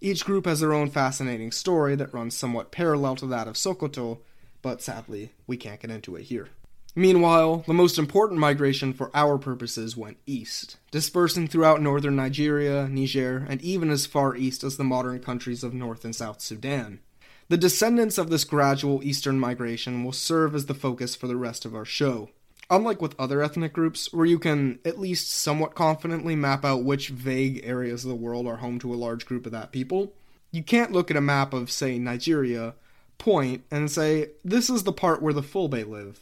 Each 0.00 0.24
group 0.24 0.46
has 0.46 0.58
their 0.58 0.72
own 0.72 0.90
fascinating 0.90 1.52
story 1.52 1.94
that 1.94 2.12
runs 2.12 2.36
somewhat 2.36 2.72
parallel 2.72 3.14
to 3.14 3.26
that 3.26 3.46
of 3.46 3.54
Sokoto, 3.54 4.18
but 4.62 4.82
sadly, 4.82 5.30
we 5.46 5.56
can't 5.56 5.80
get 5.80 5.92
into 5.92 6.16
it 6.16 6.22
here. 6.22 6.48
Meanwhile, 6.94 7.64
the 7.66 7.74
most 7.74 7.98
important 7.98 8.40
migration 8.40 8.92
for 8.92 9.10
our 9.14 9.38
purposes 9.38 9.96
went 9.96 10.18
east, 10.26 10.78
dispersing 10.90 11.46
throughout 11.46 11.80
northern 11.80 12.16
Nigeria, 12.16 12.88
Niger, 12.88 13.46
and 13.48 13.60
even 13.62 13.90
as 13.90 14.06
far 14.06 14.34
east 14.34 14.64
as 14.64 14.76
the 14.76 14.84
modern 14.84 15.20
countries 15.20 15.62
of 15.62 15.74
North 15.74 16.04
and 16.04 16.16
South 16.16 16.40
Sudan. 16.40 17.00
The 17.48 17.56
descendants 17.56 18.18
of 18.18 18.30
this 18.30 18.44
gradual 18.44 19.02
eastern 19.02 19.38
migration 19.38 20.04
will 20.04 20.12
serve 20.12 20.54
as 20.54 20.66
the 20.66 20.74
focus 20.74 21.14
for 21.14 21.28
the 21.28 21.36
rest 21.36 21.64
of 21.64 21.74
our 21.74 21.84
show. 21.84 22.30
Unlike 22.70 23.00
with 23.00 23.14
other 23.18 23.42
ethnic 23.42 23.72
groups, 23.72 24.12
where 24.12 24.26
you 24.26 24.38
can 24.38 24.78
at 24.84 24.98
least 24.98 25.30
somewhat 25.30 25.74
confidently 25.74 26.36
map 26.36 26.64
out 26.64 26.84
which 26.84 27.08
vague 27.08 27.62
areas 27.64 28.04
of 28.04 28.10
the 28.10 28.14
world 28.14 28.46
are 28.46 28.56
home 28.56 28.78
to 28.80 28.92
a 28.92 28.96
large 28.96 29.24
group 29.24 29.46
of 29.46 29.52
that 29.52 29.72
people, 29.72 30.12
you 30.50 30.62
can't 30.62 30.92
look 30.92 31.10
at 31.10 31.16
a 31.16 31.22
map 31.22 31.54
of, 31.54 31.70
say, 31.70 31.98
Nigeria, 31.98 32.74
point, 33.16 33.64
and 33.70 33.90
say, 33.90 34.30
this 34.44 34.68
is 34.68 34.82
the 34.82 34.92
part 34.92 35.22
where 35.22 35.32
the 35.32 35.42
Fulbe 35.42 35.88
live. 35.88 36.20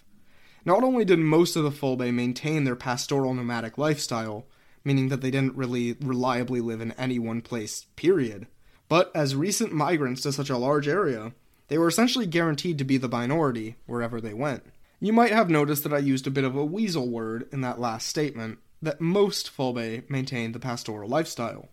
Not 0.67 0.83
only 0.83 1.05
did 1.05 1.21
most 1.21 1.55
of 1.55 1.63
the 1.63 1.71
Fulbe 1.71 2.13
maintain 2.13 2.65
their 2.65 2.75
pastoral 2.75 3.33
nomadic 3.33 3.79
lifestyle, 3.79 4.47
meaning 4.85 5.09
that 5.09 5.21
they 5.21 5.31
didn't 5.31 5.57
really 5.57 5.93
reliably 6.01 6.61
live 6.61 6.81
in 6.81 6.91
any 6.93 7.21
one 7.21 7.41
place, 7.41 7.87
period, 7.95 8.49
but 8.89 9.13
as 9.15 9.37
recent 9.37 9.73
migrants 9.73 10.23
to 10.23 10.33
such 10.33 10.51
a 10.51 10.59
large 10.59 10.89
area, 10.89 11.33
they 11.69 11.79
were 11.79 11.89
essentially 11.89 12.27
guaranteed 12.27 12.79
to 12.79 12.85
be 12.85 12.97
the 12.97 13.09
minority 13.09 13.77
wherever 13.87 14.21
they 14.21 14.35
went. 14.35 14.65
You 14.99 15.13
might 15.13 15.33
have 15.33 15.49
noticed 15.49 15.85
that 15.85 15.93
I 15.93 15.99
used 15.99 16.27
a 16.27 16.33
bit 16.33 16.45
of 16.45 16.57
a 16.57 16.65
weasel 16.65 17.09
word 17.09 17.49
in 17.53 17.61
that 17.61 17.81
last 17.81 18.09
statement, 18.09 18.59
that 18.83 19.01
most 19.01 19.51
Fulbe 19.51 20.09
maintained 20.11 20.55
the 20.55 20.61
pastoral 20.61 21.09
lifestyle. 21.09 21.69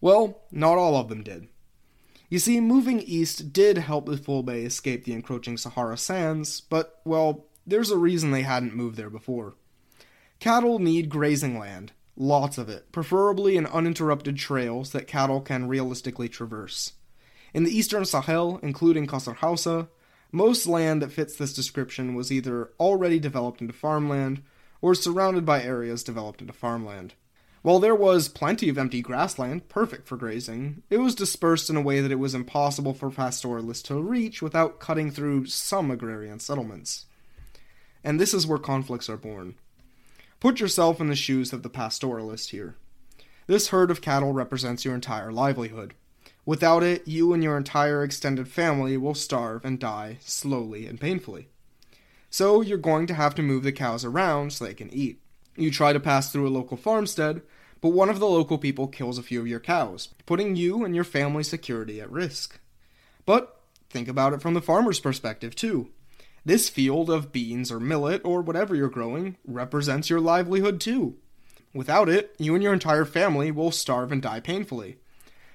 Well, 0.00 0.42
not 0.50 0.78
all 0.78 0.96
of 0.96 1.08
them 1.08 1.22
did. 1.22 1.48
You 2.28 2.38
see, 2.38 2.60
moving 2.60 3.00
east 3.00 3.52
did 3.52 3.78
help 3.78 4.06
the 4.06 4.16
Fulbe 4.16 4.64
escape 4.64 5.04
the 5.04 5.12
encroaching 5.12 5.56
Sahara 5.56 5.96
sands, 5.96 6.60
but, 6.60 7.00
well, 7.04 7.45
there's 7.66 7.90
a 7.90 7.98
reason 7.98 8.30
they 8.30 8.42
hadn't 8.42 8.76
moved 8.76 8.96
there 8.96 9.10
before. 9.10 9.54
Cattle 10.38 10.78
need 10.78 11.08
grazing 11.08 11.58
land, 11.58 11.92
lots 12.16 12.58
of 12.58 12.68
it, 12.68 12.92
preferably 12.92 13.56
in 13.56 13.66
uninterrupted 13.66 14.36
trails 14.36 14.92
that 14.92 15.06
cattle 15.06 15.40
can 15.40 15.66
realistically 15.66 16.28
traverse. 16.28 16.92
In 17.52 17.64
the 17.64 17.76
eastern 17.76 18.04
Sahel, 18.04 18.60
including 18.62 19.06
Kasar 19.06 19.36
Hausa, 19.36 19.88
most 20.30 20.66
land 20.66 21.02
that 21.02 21.12
fits 21.12 21.36
this 21.36 21.54
description 21.54 22.14
was 22.14 22.30
either 22.30 22.70
already 22.78 23.18
developed 23.18 23.60
into 23.60 23.72
farmland 23.72 24.42
or 24.80 24.94
surrounded 24.94 25.44
by 25.44 25.62
areas 25.62 26.04
developed 26.04 26.40
into 26.40 26.52
farmland. 26.52 27.14
While 27.62 27.80
there 27.80 27.94
was 27.94 28.28
plenty 28.28 28.68
of 28.68 28.78
empty 28.78 29.00
grassland, 29.00 29.68
perfect 29.68 30.06
for 30.06 30.16
grazing, 30.16 30.82
it 30.90 30.98
was 30.98 31.14
dispersed 31.14 31.68
in 31.70 31.76
a 31.76 31.80
way 31.80 32.00
that 32.00 32.12
it 32.12 32.18
was 32.18 32.34
impossible 32.34 32.94
for 32.94 33.10
pastoralists 33.10 33.82
to 33.88 34.00
reach 34.00 34.40
without 34.40 34.78
cutting 34.78 35.10
through 35.10 35.46
some 35.46 35.90
agrarian 35.90 36.38
settlements 36.38 37.06
and 38.06 38.20
this 38.20 38.32
is 38.32 38.46
where 38.46 38.58
conflicts 38.58 39.10
are 39.10 39.16
born. 39.16 39.56
Put 40.38 40.60
yourself 40.60 41.00
in 41.00 41.08
the 41.08 41.16
shoes 41.16 41.52
of 41.52 41.64
the 41.64 41.68
pastoralist 41.68 42.50
here. 42.50 42.76
This 43.48 43.68
herd 43.68 43.90
of 43.90 44.00
cattle 44.00 44.32
represents 44.32 44.84
your 44.84 44.94
entire 44.94 45.32
livelihood. 45.32 45.92
Without 46.44 46.84
it, 46.84 47.08
you 47.08 47.32
and 47.32 47.42
your 47.42 47.56
entire 47.56 48.04
extended 48.04 48.46
family 48.46 48.96
will 48.96 49.14
starve 49.14 49.64
and 49.64 49.80
die 49.80 50.18
slowly 50.20 50.86
and 50.86 51.00
painfully. 51.00 51.48
So 52.30 52.60
you're 52.60 52.78
going 52.78 53.08
to 53.08 53.14
have 53.14 53.34
to 53.34 53.42
move 53.42 53.64
the 53.64 53.72
cows 53.72 54.04
around 54.04 54.52
so 54.52 54.64
they 54.64 54.74
can 54.74 54.92
eat. 54.92 55.20
You 55.56 55.72
try 55.72 55.92
to 55.92 55.98
pass 55.98 56.30
through 56.30 56.46
a 56.46 56.50
local 56.50 56.76
farmstead, 56.76 57.42
but 57.80 57.88
one 57.88 58.08
of 58.08 58.20
the 58.20 58.28
local 58.28 58.56
people 58.56 58.86
kills 58.86 59.18
a 59.18 59.22
few 59.22 59.40
of 59.40 59.48
your 59.48 59.58
cows, 59.58 60.10
putting 60.26 60.54
you 60.54 60.84
and 60.84 60.94
your 60.94 61.04
family's 61.04 61.48
security 61.48 62.00
at 62.00 62.10
risk. 62.10 62.60
But 63.24 63.60
think 63.90 64.06
about 64.06 64.32
it 64.32 64.42
from 64.42 64.54
the 64.54 64.62
farmer's 64.62 65.00
perspective, 65.00 65.56
too. 65.56 65.90
This 66.46 66.68
field 66.68 67.10
of 67.10 67.32
beans 67.32 67.72
or 67.72 67.80
millet 67.80 68.24
or 68.24 68.40
whatever 68.40 68.76
you're 68.76 68.88
growing 68.88 69.36
represents 69.44 70.08
your 70.08 70.20
livelihood 70.20 70.80
too. 70.80 71.16
Without 71.74 72.08
it, 72.08 72.36
you 72.38 72.54
and 72.54 72.62
your 72.62 72.72
entire 72.72 73.04
family 73.04 73.50
will 73.50 73.72
starve 73.72 74.12
and 74.12 74.22
die 74.22 74.38
painfully. 74.38 74.98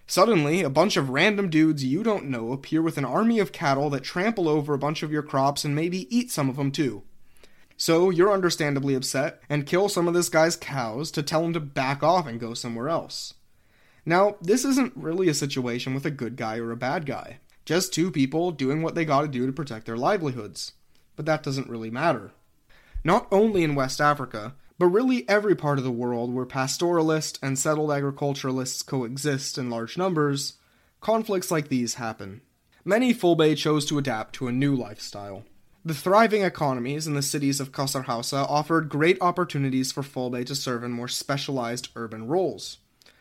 Suddenly, 0.06 0.64
a 0.64 0.70
bunch 0.70 0.98
of 0.98 1.10
random 1.10 1.50
dudes 1.50 1.86
you 1.86 2.04
don't 2.04 2.26
know 2.26 2.52
appear 2.52 2.82
with 2.82 2.98
an 2.98 3.06
army 3.06 3.40
of 3.40 3.54
cattle 3.54 3.90
that 3.92 4.04
trample 4.04 4.50
over 4.50 4.74
a 4.74 4.78
bunch 4.78 5.02
of 5.02 5.14
your 5.14 5.24
crops 5.24 5.64
and 5.64 5.74
maybe 5.74 6.14
eat 6.14 6.30
some 6.30 6.50
of 6.50 6.58
them 6.58 6.74
too. 6.74 7.04
So 7.78 8.10
you're 8.10 8.34
understandably 8.34 8.94
upset 8.94 9.42
and 9.50 9.66
kill 9.66 9.88
some 9.88 10.10
of 10.10 10.14
this 10.14 10.28
guy's 10.28 10.58
cows 10.58 11.10
to 11.12 11.24
tell 11.24 11.46
him 11.46 11.54
to 11.54 11.62
back 11.62 12.04
off 12.04 12.28
and 12.28 12.38
go 12.38 12.54
somewhere 12.54 12.90
else. 12.90 13.36
Now, 14.06 14.36
this 14.42 14.66
isn't 14.66 14.92
really 14.98 15.30
a 15.30 15.34
situation 15.34 15.94
with 15.94 16.06
a 16.06 16.12
good 16.12 16.36
guy 16.36 16.58
or 16.58 16.70
a 16.72 16.76
bad 16.76 17.06
guy, 17.06 17.38
just 17.64 17.94
two 17.94 18.12
people 18.12 18.52
doing 18.52 18.82
what 18.82 18.94
they 18.94 19.06
gotta 19.06 19.30
do 19.30 19.48
to 19.48 19.54
protect 19.54 19.86
their 19.86 19.96
livelihoods 19.96 20.74
but 21.22 21.28
that 21.28 21.44
doesn't 21.44 21.70
really 21.70 21.92
matter. 21.92 22.32
Not 23.04 23.28
only 23.32 23.64
in 23.64 23.76
West 23.76 24.02
Africa, 24.02 24.56
but 24.80 24.88
really 24.88 25.30
every 25.30 25.56
part 25.56 25.78
of 25.78 25.84
the 25.84 25.92
world 25.92 26.34
where 26.34 26.48
pastoralists 26.48 27.38
and 27.44 27.60
settled 27.60 27.92
agriculturalists 27.92 28.82
coexist 28.82 29.60
in 29.60 29.70
large 29.70 30.00
numbers, 30.00 30.54
conflicts 31.00 31.52
like 31.52 31.68
these 31.68 31.94
happen. 31.94 32.42
Many 32.84 33.14
Fulbe 33.14 33.56
chose 33.56 33.86
to 33.86 34.00
adapt 34.00 34.34
to 34.38 34.48
a 34.48 34.52
new 34.52 34.76
lifestyle. 34.76 35.44
The 35.86 35.94
thriving 35.94 36.42
economies 36.42 37.06
in 37.06 37.14
the 37.14 37.22
cities 37.22 37.60
of 37.60 37.72
Kasar 37.72 38.06
Hausa 38.06 38.38
offered 38.38 38.90
great 38.90 39.20
opportunities 39.22 39.92
for 39.92 40.02
Fulbe 40.02 40.44
to 40.48 40.56
serve 40.56 40.84
in 40.84 40.92
more 40.92 41.08
specialized 41.08 41.90
urban 41.96 42.26
roles. 42.26 42.80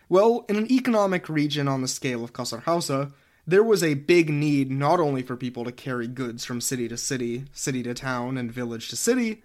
Well, 0.09 0.47
in 0.49 0.57
an 0.57 0.73
economic 0.73 1.29
region 1.29 1.69
on 1.69 1.83
the 1.83 1.87
scale 1.87 2.25
of 2.25 2.33
Kasar 2.33 2.63
Hausa, 2.63 3.13
there 3.51 3.65
was 3.65 3.83
a 3.83 3.95
big 3.95 4.31
need 4.31 4.71
not 4.71 5.01
only 5.01 5.23
for 5.23 5.37
people 5.37 5.65
to 5.65 5.73
carry 5.73 6.07
goods 6.07 6.45
from 6.45 6.61
city 6.61 6.89
to 6.89 6.97
city, 6.97 7.45
city 7.53 7.83
to 7.83 7.95
town, 7.95 8.39
and 8.39 8.53
village 8.53 8.89
to 8.89 8.97
city, 8.97 9.43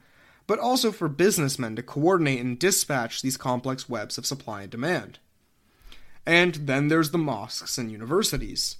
but 0.47 0.59
also 0.59 0.91
for 0.91 1.07
businessmen 1.07 1.75
to 1.75 1.81
coordinate 1.81 2.39
and 2.39 2.59
dispatch 2.59 3.21
these 3.21 3.37
complex 3.37 3.89
webs 3.89 4.17
of 4.17 4.25
supply 4.25 4.61
and 4.61 4.71
demand. 4.71 5.19
And 6.25 6.55
then 6.55 6.87
there's 6.87 7.11
the 7.11 7.17
mosques 7.17 7.77
and 7.77 7.91
universities. 7.91 8.77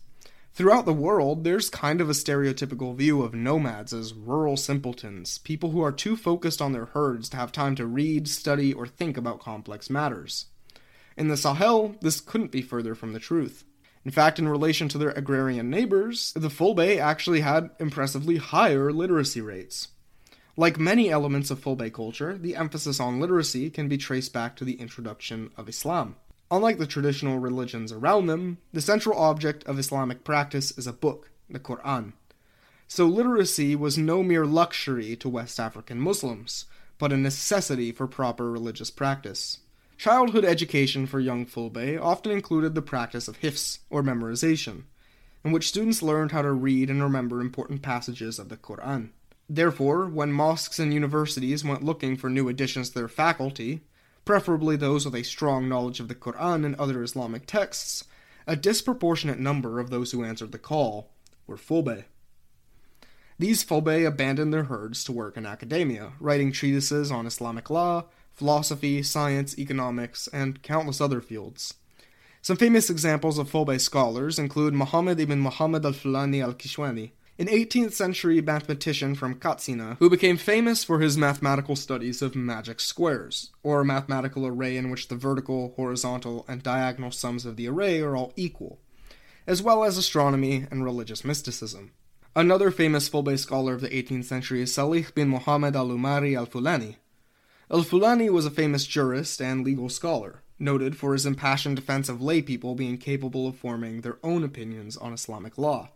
Throughout 0.54 0.86
the 0.86 0.94
world, 0.94 1.44
there's 1.44 1.70
kind 1.70 2.00
of 2.02 2.10
a 2.10 2.14
stereotypical 2.14 2.96
view 2.96 3.24
of 3.24 3.34
nomads 3.34 3.94
as 3.94 4.14
rural 4.14 4.56
simpletons, 4.56 5.40
people 5.40 5.72
who 5.72 5.82
are 5.82 5.92
too 5.92 6.16
focused 6.16 6.62
on 6.62 6.72
their 6.72 6.86
herds 6.86 7.30
to 7.30 7.38
have 7.38 7.52
time 7.52 7.76
to 7.76 7.86
read, 7.86 8.28
study, 8.28 8.74
or 8.74 8.88
think 8.88 9.18
about 9.18 9.42
complex 9.42 9.90
matters. 9.90 10.46
In 11.18 11.28
the 11.28 11.36
Sahel, 11.36 11.96
this 12.02 12.22
couldn't 12.22 12.52
be 12.52 12.62
further 12.62 12.96
from 12.96 13.14
the 13.14 13.20
truth. 13.20 13.66
In 14.06 14.12
fact, 14.12 14.38
in 14.38 14.48
relation 14.48 14.88
to 14.90 15.00
their 15.00 15.10
agrarian 15.10 15.72
neighbors, 15.72 16.32
the 16.34 16.50
Fulbe 16.50 17.00
actually 17.00 17.42
had 17.42 17.72
impressively 17.80 18.38
higher 18.38 18.92
literacy 18.94 19.42
rates. 19.42 19.88
Like 20.56 20.80
many 20.80 21.10
elements 21.10 21.50
of 21.50 21.60
Fulbe 21.60 21.92
culture, 21.92 22.38
the 22.38 22.56
emphasis 22.56 23.00
on 23.00 23.20
literacy 23.20 23.72
can 23.72 23.90
be 23.90 23.98
traced 23.98 24.32
back 24.32 24.56
to 24.58 24.64
the 24.64 24.80
introduction 24.80 25.50
of 25.58 25.68
Islam. 25.68 26.16
Unlike 26.52 26.78
the 26.78 26.86
traditional 26.86 27.40
religions 27.40 27.92
around 27.92 28.28
them, 28.28 28.60
the 28.72 28.80
central 28.80 29.18
object 29.18 29.64
of 29.64 29.80
Islamic 29.80 30.24
practice 30.24 30.72
is 30.78 30.86
a 30.86 30.94
book, 30.94 31.32
the 31.50 31.60
Quran. 31.60 32.14
So 32.88 33.08
literacy 33.08 33.76
was 33.76 33.98
no 33.98 34.22
mere 34.22 34.46
luxury 34.46 35.16
to 35.16 35.28
West 35.28 35.60
African 35.60 36.00
Muslims, 36.00 36.66
but 37.00 37.12
a 37.12 37.18
necessity 37.18 37.92
for 37.92 38.06
proper 38.06 38.52
religious 38.52 38.92
practice. 38.92 39.58
Childhood 40.06 40.46
education 40.46 41.08
for 41.08 41.20
young 41.20 41.48
Fulbe 41.48 42.00
often 42.00 42.32
included 42.32 42.76
the 42.76 42.84
practice 42.84 43.28
of 43.28 43.40
hifz, 43.40 43.80
or 43.90 44.04
memorization, 44.04 44.84
in 45.44 45.52
which 45.52 45.68
students 45.68 46.04
learned 46.04 46.32
how 46.32 46.44
to 46.44 46.52
read 46.52 46.92
and 46.92 47.02
remember 47.02 47.42
important 47.42 47.82
passages 47.82 48.38
of 48.38 48.50
the 48.50 48.56
Quran. 48.56 49.10
Therefore, 49.50 50.06
when 50.06 50.32
mosques 50.32 50.78
and 50.78 50.94
universities 50.94 51.66
went 51.66 51.84
looking 51.84 52.18
for 52.18 52.30
new 52.30 52.48
additions 52.48 52.90
to 52.90 53.00
their 53.00 53.08
faculty, 53.08 53.82
preferably 54.26 54.76
those 54.76 55.06
with 55.06 55.16
a 55.16 55.24
strong 55.24 55.68
knowledge 55.68 56.00
of 56.00 56.08
the 56.08 56.14
Quran 56.14 56.64
and 56.68 56.76
other 56.76 57.02
Islamic 57.02 57.48
texts, 57.48 58.04
a 58.46 58.56
disproportionate 58.56 59.40
number 59.40 59.80
of 59.80 59.90
those 59.90 60.12
who 60.12 60.24
answered 60.24 60.52
the 60.52 60.60
call 60.60 61.10
were 61.48 61.58
Fulbe. 61.58 62.04
These 63.40 63.64
Fulbe 63.64 64.06
abandoned 64.06 64.54
their 64.54 64.66
herds 64.66 65.04
to 65.06 65.12
work 65.12 65.36
in 65.36 65.48
academia, 65.48 66.12
writing 66.20 66.52
treatises 66.52 67.12
on 67.12 67.26
Islamic 67.26 67.72
law, 67.72 68.06
philosophy, 68.36 69.02
science, 69.02 69.58
economics, 69.58 70.28
and 70.28 70.62
countless 70.62 71.02
other 71.02 71.22
fields. 71.22 71.74
Some 72.42 72.58
famous 72.58 72.92
examples 72.92 73.40
of 73.40 73.50
Fulbe 73.50 73.80
scholars 73.82 74.38
include 74.38 74.74
Muhammad 74.76 75.20
ibn 75.20 75.40
Muhammad 75.40 75.84
al-Fulani 75.84 76.42
al-Kishnawi, 76.42 77.12
an 77.40 77.48
18th 77.48 77.94
century 77.94 78.40
mathematician 78.40 79.16
from 79.16 79.40
Katsina 79.40 79.98
who 80.00 80.10
became 80.10 80.38
famous 80.38 80.84
for 80.84 81.00
his 81.00 81.18
mathematical 81.18 81.76
studies 81.76 82.22
of 82.22 82.36
magic 82.36 82.80
squares, 82.80 83.52
or 83.64 83.82
a 83.82 83.86
mathematical 83.86 84.46
array 84.46 84.78
in 84.78 84.90
which 84.90 85.08
the 85.08 85.16
vertical, 85.16 85.74
horizontal, 85.76 86.46
and 86.48 86.62
diagonal 86.62 87.12
sums 87.12 87.46
of 87.46 87.56
the 87.56 87.68
array 87.68 88.00
are 88.00 88.16
all 88.16 88.32
equal, 88.36 88.80
as 89.48 89.62
well 89.62 89.84
as 89.84 89.98
astronomy 89.98 90.68
and 90.70 90.84
religious 90.84 91.26
mysticism. 91.26 91.92
Another 92.36 92.70
famous 92.70 93.10
Fulbe 93.10 93.40
scholar 93.40 93.74
of 93.74 93.82
the 93.82 93.90
18th 93.90 94.26
century 94.26 94.62
is 94.62 94.74
Salih 94.74 95.08
bin 95.16 95.30
Muhammad 95.30 95.76
al-Umari 95.76 96.38
al-Fulani. 96.38 96.98
Al-Fulani 97.72 98.30
was 98.30 98.46
a 98.46 98.52
famous 98.52 98.86
jurist 98.86 99.42
and 99.42 99.66
legal 99.66 99.90
scholar, 99.90 100.44
noted 100.60 100.96
for 100.96 101.14
his 101.14 101.26
impassioned 101.26 101.76
defense 101.76 102.08
of 102.08 102.22
lay 102.22 102.40
people 102.42 102.76
being 102.76 102.98
capable 102.98 103.48
of 103.48 103.56
forming 103.58 104.02
their 104.02 104.20
own 104.24 104.44
opinions 104.44 104.96
on 104.98 105.14
Islamic 105.14 105.58
law, 105.58 105.90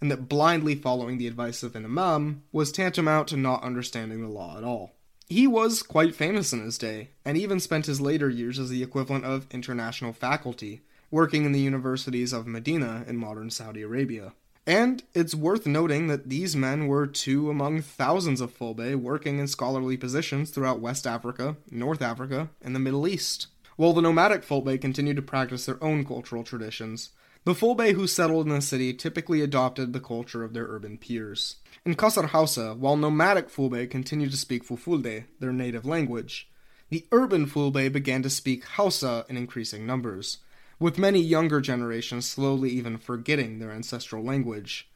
and 0.00 0.10
that 0.10 0.28
blindly 0.28 0.74
following 0.74 1.18
the 1.18 1.28
advice 1.28 1.62
of 1.62 1.76
an 1.76 1.84
imam 1.84 2.42
was 2.50 2.72
tantamount 2.72 3.28
to 3.28 3.36
not 3.36 3.62
understanding 3.62 4.20
the 4.20 4.28
law 4.28 4.58
at 4.58 4.64
all. 4.64 4.96
He 5.28 5.46
was 5.46 5.84
quite 5.84 6.16
famous 6.16 6.52
in 6.52 6.60
his 6.60 6.76
day, 6.76 7.10
and 7.24 7.38
even 7.38 7.60
spent 7.60 7.86
his 7.86 8.00
later 8.00 8.28
years 8.28 8.58
as 8.58 8.68
the 8.68 8.82
equivalent 8.82 9.24
of 9.24 9.46
international 9.52 10.12
faculty, 10.12 10.82
working 11.12 11.44
in 11.44 11.52
the 11.52 11.60
universities 11.60 12.32
of 12.32 12.48
Medina 12.48 13.04
in 13.06 13.16
modern 13.16 13.48
Saudi 13.48 13.82
Arabia. 13.82 14.32
And 14.66 15.02
it's 15.12 15.34
worth 15.34 15.66
noting 15.66 16.06
that 16.06 16.28
these 16.28 16.54
men 16.54 16.86
were 16.86 17.08
two 17.08 17.50
among 17.50 17.82
thousands 17.82 18.40
of 18.40 18.56
Fulbe 18.56 18.94
working 18.94 19.40
in 19.40 19.48
scholarly 19.48 19.96
positions 19.96 20.50
throughout 20.50 20.80
West 20.80 21.04
Africa, 21.04 21.56
North 21.70 22.00
Africa, 22.00 22.48
and 22.62 22.74
the 22.74 22.80
Middle 22.80 23.08
East. 23.08 23.48
While 23.74 23.92
the 23.92 24.02
nomadic 24.02 24.44
Fulbe 24.44 24.80
continued 24.80 25.16
to 25.16 25.22
practice 25.22 25.66
their 25.66 25.82
own 25.82 26.04
cultural 26.04 26.44
traditions, 26.44 27.10
the 27.44 27.54
Fulbe 27.54 27.94
who 27.94 28.06
settled 28.06 28.46
in 28.46 28.52
the 28.52 28.60
city 28.60 28.94
typically 28.94 29.40
adopted 29.40 29.92
the 29.92 30.00
culture 30.00 30.44
of 30.44 30.52
their 30.52 30.66
urban 30.66 30.96
peers. 30.96 31.56
In 31.84 31.96
Kasar 31.96 32.28
Hausa, 32.28 32.74
while 32.74 32.96
nomadic 32.96 33.50
Fulbe 33.50 33.90
continued 33.90 34.30
to 34.30 34.36
speak 34.36 34.62
Fulfulde, 34.62 35.24
their 35.40 35.52
native 35.52 35.84
language, 35.84 36.48
the 36.90 37.04
urban 37.10 37.46
Fulbe 37.46 37.90
began 37.90 38.22
to 38.22 38.30
speak 38.30 38.64
Hausa 38.64 39.26
in 39.28 39.36
increasing 39.36 39.84
numbers 39.84 40.38
with 40.78 40.98
many 40.98 41.20
younger 41.20 41.60
generations 41.60 42.26
slowly 42.26 42.70
even 42.70 42.98
forgetting 42.98 43.58
their 43.58 43.70
ancestral 43.70 44.24
language. 44.24 44.88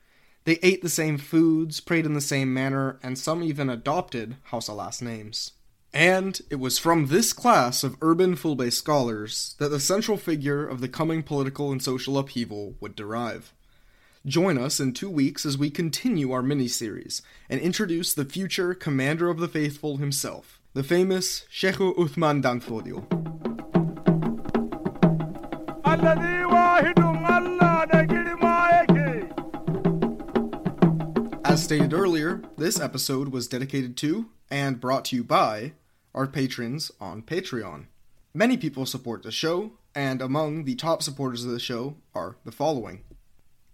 They 0.44 0.58
ate 0.62 0.82
the 0.82 0.88
same 0.88 1.18
foods, 1.18 1.80
prayed 1.80 2.06
in 2.06 2.14
the 2.14 2.20
same 2.20 2.54
manner, 2.54 3.00
and 3.02 3.18
some 3.18 3.42
even 3.42 3.68
adopted 3.68 4.36
Hausa 4.44 4.72
last 4.72 5.02
names. 5.02 5.52
And 5.92 6.40
it 6.50 6.56
was 6.56 6.78
from 6.78 7.06
this 7.06 7.32
class 7.32 7.82
of 7.82 7.96
urban 8.02 8.36
Fulbe 8.36 8.70
scholars 8.72 9.56
that 9.58 9.70
the 9.70 9.80
central 9.80 10.16
figure 10.16 10.66
of 10.66 10.80
the 10.80 10.88
coming 10.88 11.22
political 11.22 11.72
and 11.72 11.82
social 11.82 12.18
upheaval 12.18 12.74
would 12.80 12.94
derive. 12.94 13.54
Join 14.26 14.58
us 14.58 14.78
in 14.78 14.92
two 14.92 15.08
weeks 15.08 15.46
as 15.46 15.56
we 15.56 15.70
continue 15.70 16.32
our 16.32 16.42
mini 16.42 16.68
series 16.68 17.22
and 17.48 17.60
introduce 17.60 18.12
the 18.12 18.24
future 18.24 18.74
commander 18.74 19.30
of 19.30 19.38
the 19.38 19.48
faithful 19.48 19.96
himself, 19.96 20.60
the 20.74 20.82
famous 20.82 21.46
Sheikh 21.48 21.76
Uthman 21.76 22.42
Danfodio. 22.42 23.55
As 31.44 31.64
stated 31.64 31.94
earlier, 31.94 32.42
this 32.58 32.78
episode 32.78 33.28
was 33.28 33.48
dedicated 33.48 33.96
to 33.96 34.26
and 34.50 34.78
brought 34.78 35.06
to 35.06 35.16
you 35.16 35.24
by 35.24 35.72
our 36.14 36.26
patrons 36.26 36.92
on 37.00 37.22
Patreon. 37.22 37.86
Many 38.34 38.56
people 38.56 38.84
support 38.84 39.22
the 39.22 39.32
show, 39.32 39.72
and 39.94 40.20
among 40.20 40.64
the 40.64 40.74
top 40.74 41.02
supporters 41.02 41.44
of 41.44 41.50
the 41.50 41.58
show 41.58 41.96
are 42.14 42.36
the 42.44 42.52
following 42.52 43.04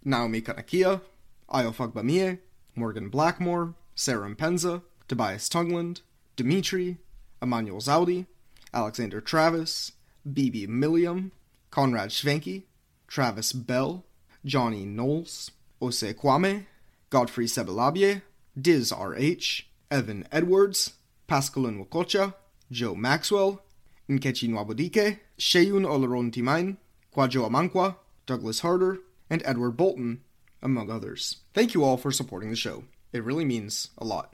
Naomi 0.05 0.41
Kanakia, 0.41 1.01
Io 1.49 1.71
Fogbamie, 1.71 2.39
Morgan 2.73 3.09
Blackmore, 3.09 3.73
Sarah 3.95 4.33
Penza, 4.33 4.81
Tobias 5.07 5.49
Tungland, 5.49 6.01
Dimitri, 6.35 6.97
Emmanuel 7.41 7.81
Zaudi, 7.81 8.25
Alexander 8.73 9.21
Travis, 9.21 9.91
BB 10.27 10.67
Milliam, 10.67 11.31
Conrad 11.73 12.11
Schwenke, 12.11 12.65
Travis 13.07 13.51
Bell, 13.51 14.05
Johnny 14.45 14.85
Knowles, 14.85 15.49
Ose 15.81 16.13
Kwame, 16.13 16.67
Godfrey 17.09 17.45
Sebelabie, 17.45 18.21
Diz 18.55 18.93
RH, 18.93 19.63
Evan 19.89 20.27
Edwards, 20.31 20.93
Pascal 21.25 21.63
Nwokocha, 21.63 22.35
Joe 22.69 22.93
Maxwell, 22.93 23.63
Nkechi 24.07 24.49
Nwabudike, 24.49 25.17
Sheyun 25.39 25.83
Olaron 25.83 26.31
Timain, 26.31 26.77
Kwajo 27.11 27.49
Amankwa, 27.49 27.95
Douglas 28.27 28.59
Harder, 28.59 28.99
and 29.27 29.41
Edward 29.43 29.75
Bolton, 29.75 30.21
among 30.61 30.91
others. 30.91 31.37
Thank 31.55 31.73
you 31.73 31.83
all 31.83 31.97
for 31.97 32.11
supporting 32.11 32.51
the 32.51 32.55
show. 32.55 32.83
It 33.11 33.23
really 33.23 33.45
means 33.45 33.89
a 33.97 34.05
lot. 34.05 34.29